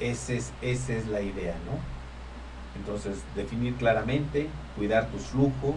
Ese 0.00 0.38
es, 0.38 0.52
esa 0.62 0.94
es 0.94 1.06
la 1.06 1.20
idea, 1.20 1.54
¿no? 1.66 1.78
Entonces, 2.78 3.22
definir 3.36 3.74
claramente, 3.74 4.48
cuidar 4.76 5.06
tus 5.08 5.22
flujos 5.22 5.76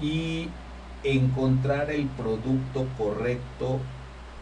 y 0.00 0.48
encontrar 1.04 1.90
el 1.90 2.06
producto 2.06 2.86
correcto 2.96 3.78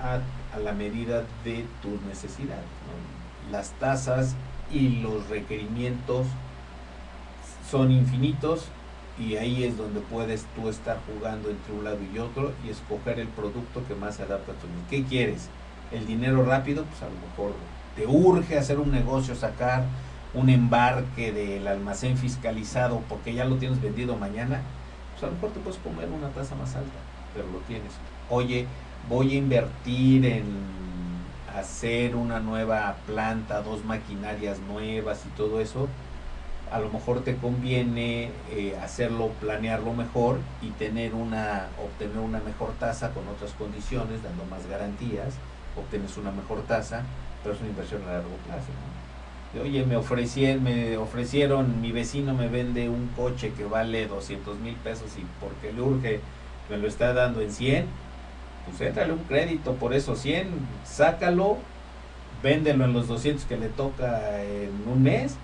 a, 0.01 0.21
la 0.59 0.73
medida 0.73 1.25
de 1.45 1.67
tus 1.83 2.01
necesidades. 2.03 2.65
Las 3.51 3.73
tasas 3.73 4.35
y 4.73 5.01
los 5.01 5.29
requerimientos 5.29 6.27
son 7.71 7.93
infinitos 7.93 8.67
y 9.19 9.37
ahí 9.37 9.65
es 9.65 9.77
donde 9.77 10.01
puedes 10.01 10.47
tú 10.55 10.69
estar 10.69 10.99
jugando 11.07 11.51
entre 11.51 11.75
un 11.75 11.85
lado 11.85 11.99
y 12.13 12.19
otro 12.19 12.53
y 12.65 12.71
escoger 12.71 13.19
el 13.19 13.29
producto 13.29 13.87
que 13.87 13.95
más 13.95 14.17
se 14.17 14.23
adapta 14.23 14.53
a 14.53 14.55
tu 14.55 14.67
¿Qué 14.89 15.05
quieres? 15.05 15.49
¿El 15.93 16.07
dinero 16.07 16.45
rápido? 16.45 16.85
Pues 16.85 17.03
a 17.03 17.07
lo 17.07 17.15
mejor 17.29 17.55
te 17.97 18.07
urge 18.07 18.59
hacer 18.59 18.79
un 18.79 18.93
negocio, 18.93 19.35
sacar 19.35 19.85
un 20.35 20.51
embarque 20.51 21.33
del 21.33 21.67
almacén 21.67 22.17
fiscalizado 22.19 23.03
porque 23.09 23.35
ya 23.35 23.45
lo 23.45 23.57
tienes 23.57 23.81
vendido 23.81 24.17
mañana, 24.17 24.61
pues 25.17 25.25
a 25.25 25.27
lo 25.27 25.33
mejor 25.33 25.51
te 25.51 25.61
puedes 25.61 25.79
comer 25.81 26.09
una 26.09 26.29
tasa 26.29 26.55
más 26.55 26.77
alta, 26.77 26.99
pero 27.35 27.47
lo 27.49 27.59
tienes. 27.61 27.93
Oye, 28.29 28.67
voy 29.09 29.33
a 29.33 29.37
invertir 29.37 30.27
en 30.27 30.45
hacer 31.57 32.15
una 32.17 32.39
nueva 32.39 32.97
planta, 33.07 33.63
dos 33.63 33.83
maquinarias 33.85 34.59
nuevas 34.61 35.25
y 35.25 35.31
todo 35.31 35.61
eso, 35.61 35.89
a 36.71 36.79
lo 36.81 36.91
mejor 36.91 37.23
te 37.23 37.37
conviene 37.37 38.31
eh, 38.51 38.77
hacerlo, 38.83 39.31
planearlo 39.41 39.95
mejor 39.95 40.39
y 40.61 40.71
tener 40.71 41.15
una, 41.15 41.69
obtener 41.83 42.19
una 42.19 42.41
mejor 42.41 42.73
tasa 42.79 43.11
con 43.11 43.27
otras 43.29 43.53
condiciones, 43.53 44.23
dando 44.23 44.45
más 44.47 44.67
garantías, 44.67 45.35
obtienes 45.77 46.17
una 46.19 46.31
mejor 46.31 46.63
tasa, 46.63 47.03
pero 47.43 47.55
es 47.55 47.61
una 47.61 47.71
inversión 47.71 48.03
a 48.03 48.13
largo 48.13 48.37
plazo. 48.47 48.73
Oye, 49.63 49.87
me 49.87 49.97
ofrecieron, 49.97 50.63
me 50.65 50.97
ofrecieron, 50.99 51.81
mi 51.81 51.93
vecino 51.93 52.35
me 52.35 52.49
vende 52.49 52.89
un 52.91 53.09
coche 53.17 53.53
que 53.57 53.65
vale 53.65 54.07
200 54.07 54.59
mil 54.59 54.75
pesos 54.75 55.11
y 55.17 55.25
porque 55.41 55.73
le 55.73 55.81
urge, 55.81 56.21
me 56.69 56.77
lo 56.77 56.87
está 56.87 57.15
dando 57.15 57.41
en 57.41 57.51
100, 57.51 57.87
pues 58.67 58.81
éntrale 58.83 59.15
un 59.15 59.21
crédito 59.21 59.75
por 59.75 59.95
esos 59.95 60.19
100, 60.19 60.49
sácalo, 60.85 61.57
véndelo 62.43 62.85
en 62.85 62.93
los 62.93 63.09
200 63.09 63.47
que 63.47 63.57
le 63.57 63.69
toca 63.69 64.43
en 64.43 64.73
un 64.93 65.03
mes 65.03 65.37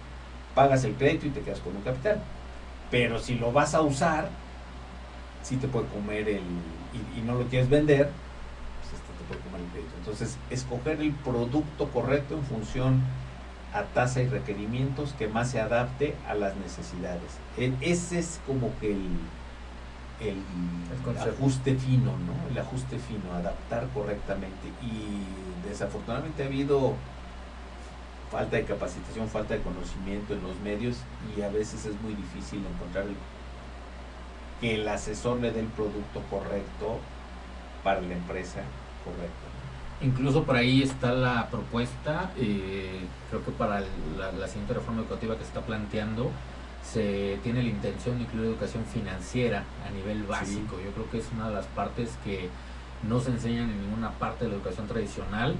pagas 0.55 0.85
el 0.85 0.95
crédito 0.95 1.27
y 1.27 1.31
te 1.31 1.41
quedas 1.41 1.61
con 1.61 1.77
un 1.77 1.83
capital. 1.83 2.21
Pero 2.91 3.19
si 3.19 3.37
lo 3.37 3.53
vas 3.53 3.75
a 3.75 3.81
usar, 3.81 4.29
si 5.43 5.57
te 5.57 5.69
puede 5.69 5.87
comer 5.87 6.29
el, 6.29 6.43
y, 7.17 7.21
no 7.23 7.35
lo 7.35 7.45
quieres 7.45 7.69
vender, 7.69 8.11
pues 8.81 8.95
este 8.95 9.13
te 9.19 9.25
puede 9.29 9.41
comer 9.41 9.61
el 9.63 9.67
crédito. 9.69 9.93
Entonces, 9.99 10.37
escoger 10.51 11.01
el 11.01 11.13
producto 11.13 11.89
correcto 11.89 12.35
en 12.35 12.45
función 12.45 13.03
a 13.73 13.85
tasa 13.85 14.21
y 14.21 14.29
requerimientos 14.29 15.15
que 15.15 15.29
más 15.29 15.51
se 15.51 15.61
adapte 15.61 16.15
a 16.29 16.35
las 16.35 16.57
necesidades. 16.57 17.39
E, 17.57 17.73
ese 17.81 18.19
es 18.19 18.41
como 18.47 18.71
que 18.81 18.93
el, 18.93 19.09
el, 20.21 20.43
ajuste 21.19 21.77
fino, 21.77 22.13
¿no? 22.19 22.51
El 22.51 22.59
ajuste 22.59 22.99
fino, 22.99 23.33
adaptar 23.33 23.89
correctamente. 23.95 24.69
Y 24.83 25.69
desafortunadamente 25.69 26.43
ha 26.43 26.47
habido 26.47 26.95
falta 28.31 28.57
de 28.57 28.65
capacitación, 28.65 29.29
falta 29.29 29.55
de 29.55 29.61
conocimiento 29.61 30.33
en 30.35 30.43
los 30.43 30.59
medios 30.61 30.97
y 31.37 31.43
a 31.43 31.51
veces 31.51 31.85
es 31.85 32.01
muy 32.01 32.15
difícil 32.15 32.65
encontrar 32.65 33.05
que 34.61 34.77
el 34.77 34.89
asesor 34.89 35.41
le 35.41 35.51
dé 35.51 35.61
el 35.61 35.67
producto 35.67 36.23
correcto 36.31 36.99
para 37.85 38.01
la 38.01 38.15
empresa 38.15 38.63
correcta. 39.05 39.42
Incluso 40.01 40.45
por 40.45 40.57
ahí 40.57 40.83
está 40.83 41.13
la 41.13 41.49
propuesta, 41.49 42.33
eh, 42.37 43.01
creo 43.31 43.45
que 43.45 43.53
para 43.53 43.81
la, 44.19 44.33
la, 44.33 44.49
siguiente 44.49 44.75
reforma 44.75 45.03
educativa 45.03 45.35
que 45.37 45.43
se 45.43 45.49
está 45.49 45.61
planteando, 45.61 46.31
se 46.83 47.39
tiene 47.45 47.63
la 47.63 47.69
intención 47.69 48.17
de 48.17 48.25
incluir 48.25 48.47
educación 48.47 48.85
financiera 48.85 49.65
a 49.87 49.91
nivel 49.93 50.25
básico. 50.25 50.81
Yo 50.85 50.91
creo 50.91 51.09
que 51.11 51.19
es 51.19 51.29
una 51.33 51.49
de 51.49 51.55
las 51.55 51.67
partes 51.67 52.19
que 52.25 52.49
no 53.09 53.21
se 53.21 53.31
enseñan 53.31 53.71
en 53.71 53.81
ninguna 53.81 54.11
parte 54.11 54.45
de 54.45 54.51
la 54.51 54.57
educación 54.57 54.89
tradicional 54.89 55.55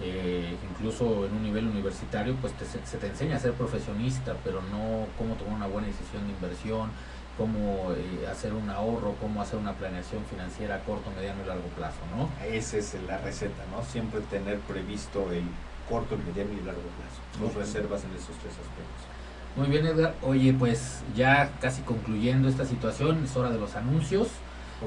eh, 0.00 0.56
incluso 0.70 1.26
en 1.26 1.34
un 1.34 1.42
nivel 1.42 1.66
universitario, 1.66 2.36
pues 2.36 2.54
se 2.84 2.98
te 2.98 3.06
enseña 3.08 3.36
a 3.36 3.40
ser 3.40 3.52
profesionista, 3.54 4.36
pero 4.44 4.62
no 4.62 5.06
cómo 5.16 5.34
tomar 5.34 5.54
una 5.54 5.66
buena 5.66 5.88
decisión 5.88 6.24
de 6.24 6.34
inversión, 6.34 6.90
cómo 7.38 7.92
eh, 7.92 8.26
hacer 8.30 8.52
un 8.52 8.68
ahorro, 8.68 9.14
cómo 9.20 9.40
hacer 9.40 9.58
una 9.58 9.72
planeación 9.72 10.24
financiera 10.24 10.74
a 10.74 10.80
corto, 10.80 11.10
mediano 11.16 11.42
y 11.44 11.46
largo 11.46 11.68
plazo, 11.76 12.00
¿no? 12.14 12.28
Esa 12.44 12.76
es 12.78 12.96
la 13.06 13.18
receta, 13.18 13.62
¿no? 13.70 13.82
Siempre 13.84 14.20
tener 14.22 14.58
previsto 14.58 15.30
el 15.32 15.44
corto, 15.88 16.18
mediano 16.18 16.52
y 16.52 16.66
largo 16.66 16.82
plazo. 16.98 17.22
Los 17.40 17.54
reservas 17.54 18.04
en 18.04 18.10
esos 18.10 18.36
tres 18.42 18.52
aspectos. 18.52 19.08
Muy 19.56 19.68
bien, 19.68 19.86
Edgar. 19.86 20.14
Oye, 20.22 20.52
pues 20.52 21.00
ya 21.16 21.52
casi 21.60 21.82
concluyendo 21.82 22.48
esta 22.48 22.66
situación, 22.66 23.24
es 23.24 23.36
hora 23.36 23.50
de 23.50 23.58
los 23.58 23.76
anuncios. 23.76 24.28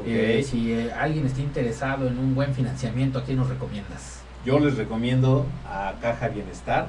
Eh, 0.05 0.45
si 0.47 0.89
alguien 0.89 1.25
está 1.25 1.41
interesado 1.41 2.07
en 2.07 2.17
un 2.17 2.35
buen 2.35 2.53
financiamiento, 2.53 3.19
¿a 3.19 3.23
quién 3.23 3.37
nos 3.37 3.49
recomiendas? 3.49 4.21
Yo 4.45 4.59
les 4.59 4.77
recomiendo 4.77 5.45
a 5.67 5.93
Caja 6.01 6.29
Bienestar. 6.29 6.87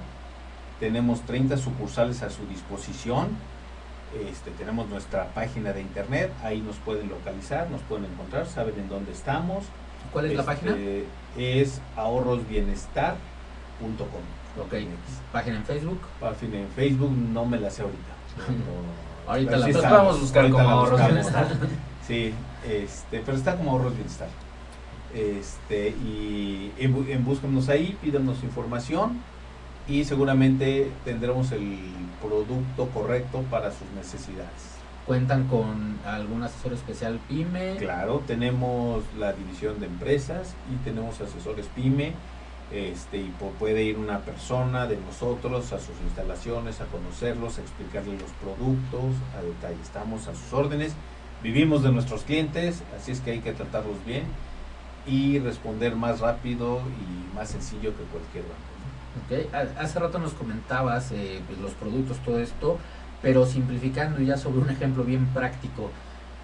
Tenemos 0.81 1.23
30 1.23 1.57
sucursales 1.57 2.23
a 2.23 2.31
su 2.31 2.47
disposición. 2.47 3.29
Este, 4.15 4.51
tenemos 4.53 4.89
nuestra 4.89 5.29
página 5.29 5.73
de 5.73 5.81
internet, 5.81 6.33
ahí 6.43 6.61
nos 6.61 6.77
pueden 6.77 7.09
localizar, 7.09 7.71
nos 7.71 7.81
pueden 7.83 8.07
encontrar, 8.07 8.47
saben 8.47 8.75
en 8.79 8.89
dónde 8.89 9.13
estamos. 9.13 9.65
¿Cuál 10.13 10.27
es 10.27 10.37
la 10.37 10.45
página? 10.45 10.73
Este, 10.73 11.07
es 11.37 11.81
ahorrosbienestar.com. 11.97 14.59
Ok. 14.61 14.75
Página 15.33 15.57
en 15.57 15.65
Facebook. 15.65 16.01
Página 16.21 16.59
en 16.59 16.69
Facebook 16.69 17.11
no 17.11 17.47
me 17.47 17.59
la 17.59 17.71
sé 17.71 17.83
ahorita. 17.83 18.13
ahorita 19.27 19.57
la 19.57 19.67
sí 19.67 19.73
vamos 19.73 20.17
a 20.17 20.21
buscar 20.21 20.51
como 20.51 20.69
ahorros 20.69 21.07
bienestar. 21.07 21.49
sí, 22.07 22.35
este, 22.69 23.23
pero 23.25 23.37
está 23.37 23.57
como 23.57 23.71
ahorros 23.71 23.95
bienestar. 23.95 24.29
Este, 25.15 25.89
y 25.89 26.73
en, 26.79 27.07
en 27.09 27.25
búsquenos 27.25 27.71
ahí, 27.71 27.97
pídanos 28.03 28.43
información 28.43 29.23
y 29.89 30.05
seguramente 30.05 30.91
tendremos 31.05 31.53
el 31.53 31.79
producto 32.21 32.89
correcto 32.89 33.43
para 33.51 33.71
sus 33.71 33.89
necesidades. 33.97 34.73
¿Cuentan 35.07 35.49
con 35.49 35.99
algún 36.07 36.45
asesor 36.45 36.73
especial 36.73 37.19
PYME? 37.29 37.77
Claro, 37.79 38.23
tenemos 38.27 39.03
la 39.19 39.33
división 39.33 39.81
de 39.81 39.87
empresas 39.87 40.55
y 40.73 40.77
tenemos 40.85 41.21
asesores 41.21 41.67
PYME. 41.75 42.13
Este, 42.71 43.19
y 43.19 43.35
puede 43.59 43.83
ir 43.83 43.99
una 43.99 44.21
persona 44.21 44.87
de 44.87 44.97
nosotros 44.97 45.75
a 45.75 45.79
sus 45.79 45.95
instalaciones, 46.07 46.81
a 46.81 46.87
conocerlos, 46.87 47.59
a 47.59 47.61
explicarles 47.61 48.19
los 48.23 48.31
productos 48.31 49.15
a 49.39 49.43
detalle. 49.43 49.77
Estamos 49.83 50.27
a 50.27 50.35
sus 50.35 50.53
órdenes, 50.55 50.95
vivimos 51.43 51.83
de 51.83 51.93
nuestros 51.93 52.23
clientes, 52.23 52.83
así 52.97 53.13
es 53.13 53.21
que 53.21 53.33
hay 53.33 53.41
que 53.41 53.53
tratarlos 53.53 54.03
bien 54.07 54.23
y 55.07 55.39
responder 55.41 55.97
más 55.97 56.21
rápido 56.21 56.81
y 56.81 57.37
más 57.37 57.51
sencillo 57.51 57.91
que 57.95 58.05
cualquier 58.05 58.45
banco. 58.45 58.72
Hace 59.79 59.99
rato 59.99 60.19
nos 60.19 60.33
comentabas 60.33 61.13
eh, 61.13 61.41
pues, 61.47 61.59
los 61.59 61.73
productos, 61.73 62.19
todo 62.19 62.39
esto, 62.39 62.79
pero 63.21 63.47
simplificando 63.47 64.21
ya 64.21 64.37
sobre 64.37 64.61
un 64.61 64.71
ejemplo 64.71 65.05
bien 65.05 65.27
práctico, 65.27 65.91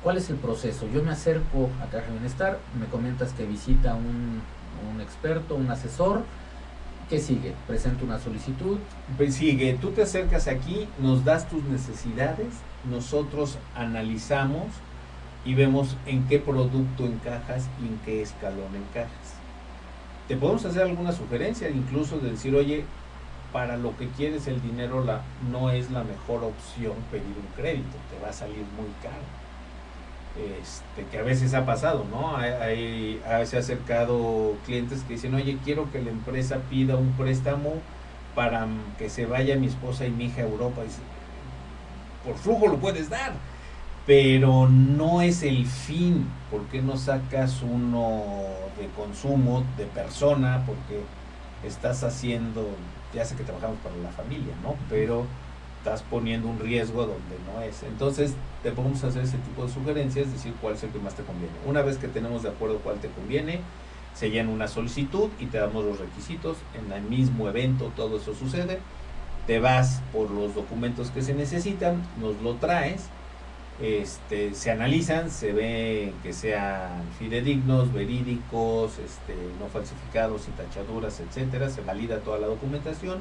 ¿cuál 0.02 0.16
es 0.16 0.30
el 0.30 0.36
proceso? 0.36 0.86
Yo 0.92 1.02
me 1.02 1.10
acerco 1.10 1.70
a 1.82 1.86
Caja 1.86 2.10
Bienestar, 2.10 2.58
me 2.78 2.86
comentas 2.86 3.32
que 3.32 3.44
visita 3.46 3.94
un, 3.94 4.40
un 4.92 5.00
experto, 5.00 5.54
un 5.54 5.70
asesor, 5.70 6.22
¿qué 7.08 7.18
sigue? 7.18 7.54
Presento 7.66 8.04
una 8.04 8.18
solicitud. 8.18 8.78
Pues 9.16 9.34
sigue, 9.34 9.78
tú 9.80 9.90
te 9.90 10.02
acercas 10.02 10.46
aquí, 10.46 10.88
nos 10.98 11.24
das 11.24 11.48
tus 11.48 11.64
necesidades, 11.64 12.48
nosotros 12.88 13.58
analizamos 13.74 14.66
y 15.44 15.54
vemos 15.54 15.96
en 16.06 16.26
qué 16.28 16.38
producto 16.38 17.06
encajas 17.06 17.68
y 17.82 17.86
en 17.86 17.98
qué 18.04 18.22
escalón 18.22 18.74
encajas. 18.76 19.38
Te 20.29 20.37
podemos 20.37 20.64
hacer 20.66 20.83
alguna 20.83 21.12
sugerencia, 21.12 21.70
incluso 21.70 22.18
de 22.18 22.33
decir, 22.33 22.55
oye, 22.55 22.85
para 23.53 23.79
lo 23.79 23.97
que 23.97 24.09
quieres 24.09 24.47
el 24.47 24.61
dinero 24.61 25.03
no 25.51 25.70
es 25.70 25.91
la 25.91 26.05
mejor 26.05 26.45
opción 26.45 26.93
pedir 27.11 27.24
un 27.24 27.49
crédito, 27.57 27.97
te 28.11 28.22
va 28.22 28.29
a 28.29 28.33
salir 28.33 28.64
muy 28.76 28.93
caro. 29.03 29.24
Este, 30.61 31.05
que 31.11 31.18
a 31.18 31.22
veces 31.22 31.55
ha 31.55 31.64
pasado, 31.64 32.05
¿no? 32.11 32.37
Hay, 32.37 33.20
a 33.26 33.39
veces 33.39 33.55
ha 33.55 33.59
acercado 33.59 34.55
clientes 34.66 35.03
que 35.03 35.14
dicen, 35.14 35.35
oye, 35.35 35.59
quiero 35.64 35.91
que 35.91 36.01
la 36.01 36.11
empresa 36.11 36.59
pida 36.70 36.97
un 36.97 37.12
préstamo 37.12 37.72
para 38.35 38.68
que 38.99 39.09
se 39.09 39.26
vaya 39.26 39.57
mi 39.57 39.66
esposa 39.66 40.07
y 40.07 40.11
mi 40.11 40.26
hija 40.26 40.43
a 40.43 40.45
Europa. 40.45 40.83
Por 42.24 42.37
flujo 42.37 42.68
lo 42.68 42.76
puedes 42.76 43.09
dar, 43.09 43.33
pero 44.09 44.70
no 44.70 45.20
es 45.20 45.42
el 45.42 45.66
fin. 45.66 46.26
¿Por 46.50 46.62
qué 46.68 46.80
no 46.80 46.96
sacas 46.96 47.61
uno 47.61 48.22
de 48.80 48.86
consumo 48.96 49.64
de 49.76 49.84
persona? 49.84 50.64
Porque 50.64 51.02
estás 51.62 52.02
haciendo, 52.02 52.70
ya 53.12 53.26
sé 53.26 53.36
que 53.36 53.44
trabajamos 53.44 53.76
para 53.80 53.94
la 53.96 54.09
familia, 54.09 54.54
¿no? 54.62 54.76
Pero 54.88 55.26
estás 55.76 56.02
poniendo 56.04 56.48
un 56.48 56.59
riesgo 56.59 57.02
donde 57.02 57.36
no 57.52 57.61
es. 57.61 57.82
Entonces, 57.82 58.32
te 58.62 58.72
podemos 58.72 59.04
hacer 59.04 59.24
ese 59.24 59.36
tipo 59.36 59.66
de 59.66 59.70
sugerencias, 59.70 60.32
decir 60.32 60.54
cuál 60.59 60.76
es 60.76 60.82
el 60.84 60.88
que 60.88 61.00
más 61.00 61.12
te 61.12 61.22
conviene. 61.22 61.52
Una 61.66 61.82
vez 61.82 61.98
que 61.98 62.09
tenemos 62.09 62.42
de 62.42 62.48
acuerdo 62.48 62.78
cuál 62.78 63.00
te 63.00 63.09
conviene, 63.09 63.61
se 64.14 64.30
llena 64.30 64.48
una 64.48 64.68
solicitud 64.68 65.28
y 65.38 65.46
te 65.46 65.59
damos 65.59 65.84
los 65.84 65.98
requisitos. 65.98 66.56
En 66.72 66.90
el 66.90 67.02
mismo 67.02 67.46
evento 67.46 67.92
todo 67.94 68.16
eso 68.16 68.34
sucede. 68.34 68.78
Te 69.46 69.61
vas 69.61 70.00
por 70.14 70.30
los 70.30 70.54
documentos 70.54 71.11
que 71.11 71.20
se 71.20 71.34
necesitan, 71.34 72.02
nos 72.18 72.40
lo 72.40 72.54
traes 72.54 73.11
este, 73.81 74.55
se 74.55 74.70
analizan, 74.72 75.31
se 75.31 75.53
ve 75.53 76.12
que 76.22 76.33
sean 76.33 77.05
fidedignos, 77.18 77.93
verídicos, 77.93 78.99
este, 78.99 79.35
no 79.61 79.68
falsificados, 79.68 80.43
sin 80.43 80.55
tachaduras, 80.55 81.20
etcétera, 81.20 81.70
se 81.70 81.83
valida 81.83 82.18
toda 82.20 82.39
la 82.39 82.49
documentación, 82.49 83.20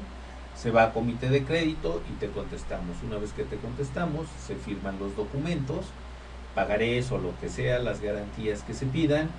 se 0.56 0.72
va 0.72 0.84
a 0.84 0.92
comité 0.92 1.30
de 1.30 1.44
crédito 1.44 2.02
y 2.10 2.18
te 2.18 2.28
contestamos. 2.28 2.96
Una 3.06 3.18
vez 3.18 3.32
que 3.32 3.44
te 3.44 3.56
contestamos, 3.56 4.26
se 4.44 4.56
firman 4.56 4.98
los 4.98 5.14
documentos, 5.14 5.86
pagarés 6.54 7.12
o 7.12 7.18
lo 7.18 7.38
que 7.40 7.48
sea, 7.48 7.78
las 7.78 8.00
garantías 8.00 8.62
que 8.62 8.74
se 8.74 8.86
pidan 8.86 9.30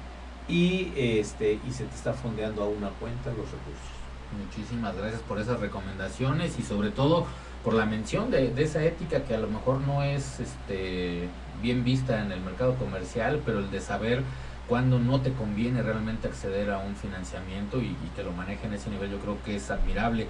y 0.47 0.93
este 0.95 1.59
y 1.67 1.71
se 1.71 1.83
te 1.83 1.95
está 1.95 2.13
fondeando 2.13 2.63
a 2.63 2.69
una 2.69 2.89
cuenta 2.91 3.29
los 3.31 3.51
recursos. 3.51 3.99
Muchísimas 4.45 4.95
gracias 4.95 5.21
por 5.21 5.39
esas 5.39 5.59
recomendaciones 5.59 6.57
y 6.57 6.63
sobre 6.63 6.91
todo 6.91 7.25
por 7.63 7.73
la 7.73 7.85
mención 7.85 8.31
de, 8.31 8.49
de 8.53 8.63
esa 8.63 8.83
ética 8.83 9.23
que 9.23 9.35
a 9.35 9.37
lo 9.39 9.47
mejor 9.47 9.79
no 9.81 10.03
es 10.03 10.39
este 10.39 11.27
bien 11.61 11.83
vista 11.83 12.21
en 12.21 12.31
el 12.31 12.39
mercado 12.41 12.75
comercial, 12.75 13.41
pero 13.45 13.59
el 13.59 13.69
de 13.69 13.81
saber 13.81 14.21
cuándo 14.67 14.99
no 14.99 15.19
te 15.21 15.33
conviene 15.33 15.81
realmente 15.81 16.27
acceder 16.27 16.69
a 16.71 16.77
un 16.77 16.95
financiamiento 16.95 17.81
y, 17.81 17.87
y 17.87 18.11
que 18.15 18.23
lo 18.23 18.31
maneje 18.31 18.67
en 18.67 18.73
ese 18.73 18.89
nivel 18.89 19.11
yo 19.11 19.17
creo 19.19 19.37
que 19.43 19.55
es 19.55 19.69
admirable. 19.71 20.27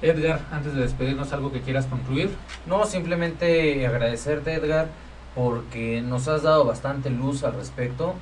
Edgar, 0.00 0.40
antes 0.50 0.74
de 0.74 0.80
despedirnos, 0.80 1.32
¿algo 1.32 1.52
que 1.52 1.60
quieras 1.60 1.86
concluir? 1.86 2.30
No, 2.66 2.84
simplemente 2.86 3.86
agradecerte 3.86 4.54
Edgar 4.54 4.88
porque 5.36 6.02
nos 6.02 6.26
has 6.26 6.42
dado 6.42 6.64
bastante 6.64 7.10
luz 7.10 7.44
al 7.44 7.54
respecto. 7.54 8.14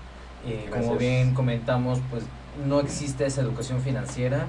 Eh, 0.47 0.69
como 0.71 0.97
bien 0.97 1.33
comentamos, 1.35 2.01
pues 2.11 2.25
no 2.67 2.81
existe 2.81 3.25
esa 3.25 3.41
educación 3.41 3.81
financiera, 3.81 4.47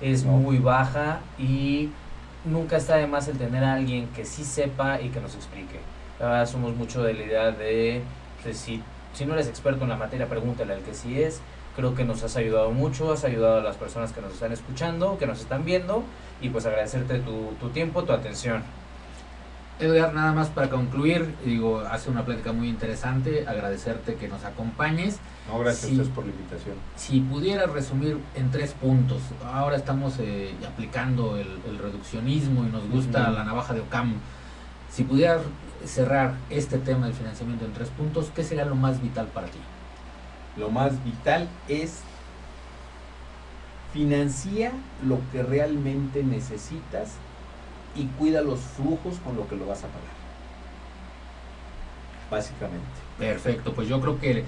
es 0.00 0.24
No. 0.24 0.32
muy 0.32 0.58
baja 0.58 1.20
y 1.38 1.90
nunca 2.44 2.76
está 2.76 2.96
de 2.96 3.06
más 3.06 3.28
el 3.28 3.38
tener 3.38 3.64
a 3.64 3.74
alguien 3.74 4.08
que 4.08 4.24
sí 4.24 4.44
sepa 4.44 5.00
y 5.00 5.08
que 5.08 5.20
nos 5.20 5.34
explique. 5.34 5.80
La 6.20 6.26
verdad 6.26 6.46
somos 6.46 6.74
mucho 6.76 7.02
de 7.02 7.14
la 7.14 7.22
idea 7.22 7.50
de, 7.50 8.02
pues, 8.42 8.58
si, 8.58 8.82
si 9.12 9.26
no 9.26 9.34
eres 9.34 9.48
experto 9.48 9.84
en 9.84 9.90
la 9.90 9.96
materia, 9.96 10.28
pregúntale 10.28 10.74
al 10.74 10.82
que 10.82 10.94
sí 10.94 11.20
es. 11.20 11.40
Creo 11.76 11.94
que 11.94 12.04
nos 12.04 12.22
has 12.22 12.36
ayudado 12.36 12.70
mucho, 12.70 13.12
has 13.12 13.24
ayudado 13.24 13.58
a 13.58 13.62
las 13.62 13.76
personas 13.76 14.12
que 14.12 14.20
nos 14.20 14.32
están 14.32 14.52
escuchando, 14.52 15.18
que 15.18 15.26
nos 15.26 15.40
están 15.40 15.64
viendo 15.64 16.04
y 16.40 16.48
pues 16.50 16.66
agradecerte 16.66 17.18
tu, 17.18 17.52
tu 17.60 17.70
tiempo, 17.70 18.04
tu 18.04 18.12
atención. 18.12 18.62
Edgar, 19.80 20.14
nada 20.14 20.32
más 20.32 20.48
para 20.48 20.70
concluir, 20.70 21.34
digo, 21.44 21.80
hace 21.80 22.08
una 22.08 22.24
plática 22.24 22.52
muy 22.52 22.68
interesante, 22.68 23.44
agradecerte 23.46 24.14
que 24.14 24.28
nos 24.28 24.44
acompañes. 24.44 25.18
No, 25.48 25.58
gracias 25.58 25.84
a 25.84 25.88
ustedes 25.88 26.08
por 26.10 26.24
la 26.24 26.30
invitación. 26.30 26.76
Si 26.96 27.20
pudieras 27.20 27.70
resumir 27.70 28.18
en 28.36 28.50
tres 28.52 28.72
puntos, 28.72 29.20
ahora 29.52 29.76
estamos 29.76 30.14
eh, 30.20 30.54
aplicando 30.66 31.36
el, 31.36 31.48
el 31.68 31.78
reduccionismo 31.78 32.64
y 32.64 32.68
nos 32.70 32.88
gusta 32.88 33.30
la 33.30 33.44
navaja 33.44 33.74
de 33.74 33.80
Ocam. 33.80 34.14
Si 34.90 35.02
pudieras 35.02 35.42
cerrar 35.84 36.34
este 36.50 36.78
tema 36.78 37.06
del 37.06 37.14
financiamiento 37.14 37.64
en 37.64 37.72
tres 37.72 37.88
puntos, 37.88 38.30
¿qué 38.34 38.44
sería 38.44 38.64
lo 38.64 38.76
más 38.76 39.02
vital 39.02 39.26
para 39.26 39.48
ti? 39.48 39.58
Lo 40.56 40.70
más 40.70 41.02
vital 41.04 41.48
es 41.68 42.00
financia 43.92 44.72
lo 45.04 45.18
que 45.32 45.42
realmente 45.42 46.22
necesitas 46.22 47.12
y 47.94 48.06
cuida 48.18 48.40
los 48.40 48.60
flujos 48.60 49.16
con 49.24 49.36
lo 49.36 49.46
que 49.48 49.56
lo 49.56 49.66
vas 49.66 49.84
a 49.84 49.88
pagar. 49.88 50.14
Básicamente. 52.30 52.84
Perfecto, 53.18 53.72
pues 53.74 53.88
yo 53.88 54.00
creo 54.00 54.18
que 54.18 54.44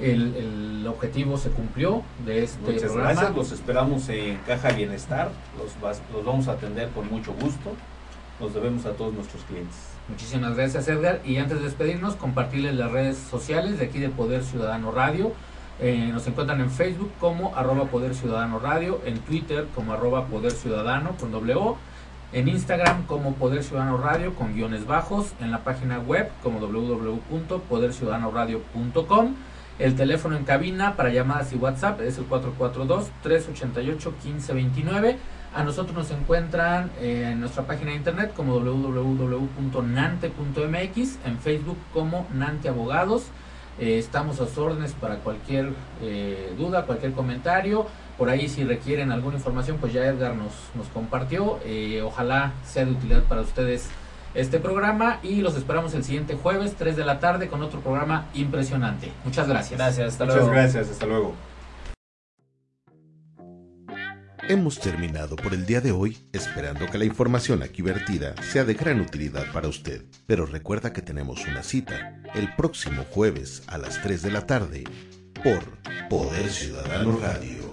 el, 0.00 0.34
el 0.36 0.86
objetivo 0.86 1.36
se 1.36 1.50
cumplió 1.50 2.02
de 2.24 2.44
este 2.44 2.60
Muchas 2.72 2.82
programa. 2.84 3.12
gracias, 3.12 3.36
los 3.36 3.52
esperamos 3.52 4.08
en 4.08 4.36
Caja 4.46 4.70
Bienestar, 4.70 5.30
los, 5.56 5.80
vas- 5.80 6.02
los 6.12 6.24
vamos 6.24 6.48
a 6.48 6.52
atender 6.52 6.88
con 6.90 7.08
mucho 7.10 7.32
gusto, 7.34 7.74
nos 8.40 8.54
debemos 8.54 8.86
a 8.86 8.92
todos 8.92 9.12
nuestros 9.14 9.42
clientes. 9.44 9.76
Muchísimas 10.08 10.56
gracias 10.56 10.88
Edgar 10.88 11.20
y 11.24 11.36
antes 11.36 11.58
de 11.58 11.64
despedirnos 11.64 12.16
compartirles 12.16 12.74
las 12.74 12.90
redes 12.90 13.18
sociales 13.18 13.78
de 13.78 13.84
aquí 13.86 13.98
de 13.98 14.08
Poder 14.08 14.42
Ciudadano 14.42 14.90
Radio. 14.90 15.32
Eh, 15.80 16.10
nos 16.12 16.26
encuentran 16.26 16.60
en 16.60 16.70
Facebook 16.72 17.12
como 17.20 17.54
arroba 17.54 17.84
Poder 17.84 18.14
Ciudadano 18.14 18.58
Radio, 18.58 19.00
en 19.04 19.18
Twitter 19.20 19.68
como 19.76 19.92
arroba 19.92 20.26
Poder 20.26 20.50
Ciudadano 20.50 21.12
con 21.20 21.30
doble 21.30 21.54
O, 21.54 21.76
en 22.32 22.48
Instagram 22.48 23.04
como 23.06 23.34
Poder 23.34 23.62
Ciudadano 23.62 23.96
Radio 23.96 24.34
con 24.34 24.54
guiones 24.54 24.86
bajos, 24.86 25.32
en 25.40 25.50
la 25.50 25.64
página 25.64 25.98
web 25.98 26.30
como 26.42 26.60
www.poderciudadanoradio.com. 26.60 29.34
El 29.78 29.94
teléfono 29.94 30.36
en 30.36 30.44
cabina 30.44 30.96
para 30.96 31.08
llamadas 31.10 31.52
y 31.52 31.56
WhatsApp 31.56 32.00
es 32.00 32.16
el 32.18 32.28
442-388-1529. 32.28 35.16
A 35.54 35.64
nosotros 35.64 35.96
nos 35.96 36.10
encuentran 36.10 36.90
en 37.00 37.40
nuestra 37.40 37.66
página 37.66 37.92
de 37.92 37.96
internet 37.96 38.34
como 38.34 38.58
www.nante.mx, 38.58 41.18
en 41.24 41.38
Facebook 41.38 41.78
como 41.94 42.26
Nante 42.34 42.68
Abogados. 42.68 43.28
Eh, 43.78 43.98
estamos 43.98 44.40
a 44.40 44.46
sus 44.46 44.58
órdenes 44.58 44.92
para 44.92 45.16
cualquier 45.18 45.72
eh, 46.02 46.52
duda, 46.58 46.84
cualquier 46.84 47.12
comentario. 47.12 47.86
Por 48.18 48.28
ahí 48.28 48.48
si 48.48 48.64
requieren 48.64 49.12
alguna 49.12 49.36
información, 49.36 49.76
pues 49.78 49.92
ya 49.92 50.04
Edgar 50.04 50.34
nos, 50.34 50.52
nos 50.74 50.88
compartió. 50.88 51.60
Eh, 51.64 52.02
ojalá 52.02 52.52
sea 52.66 52.84
de 52.84 52.90
utilidad 52.90 53.22
para 53.22 53.42
ustedes 53.42 53.88
este 54.34 54.58
programa 54.58 55.20
y 55.22 55.40
los 55.40 55.56
esperamos 55.56 55.94
el 55.94 56.04
siguiente 56.04 56.34
jueves, 56.34 56.74
3 56.76 56.96
de 56.96 57.04
la 57.04 57.20
tarde, 57.20 57.48
con 57.48 57.62
otro 57.62 57.80
programa 57.80 58.26
impresionante. 58.34 59.12
Muchas 59.24 59.48
gracias. 59.48 59.78
Gracias, 59.78 60.12
hasta 60.12 60.24
Muchas 60.24 60.40
luego. 60.40 60.52
gracias, 60.52 60.90
hasta 60.90 61.06
luego. 61.06 61.34
Hemos 64.48 64.80
terminado 64.80 65.36
por 65.36 65.52
el 65.52 65.66
día 65.66 65.82
de 65.82 65.92
hoy, 65.92 66.16
esperando 66.32 66.86
que 66.86 66.96
la 66.96 67.04
información 67.04 67.62
aquí 67.62 67.82
vertida 67.82 68.34
sea 68.42 68.64
de 68.64 68.72
gran 68.74 68.98
utilidad 69.00 69.44
para 69.52 69.68
usted. 69.68 70.06
Pero 70.26 70.46
recuerda 70.46 70.92
que 70.92 71.02
tenemos 71.02 71.46
una 71.46 71.62
cita 71.62 72.22
el 72.34 72.54
próximo 72.56 73.04
jueves 73.10 73.62
a 73.66 73.76
las 73.76 74.00
3 74.02 74.22
de 74.22 74.30
la 74.30 74.46
tarde 74.46 74.84
por 75.44 75.62
Poder 76.08 76.48
Ciudadano 76.48 77.18
Radio. 77.18 77.67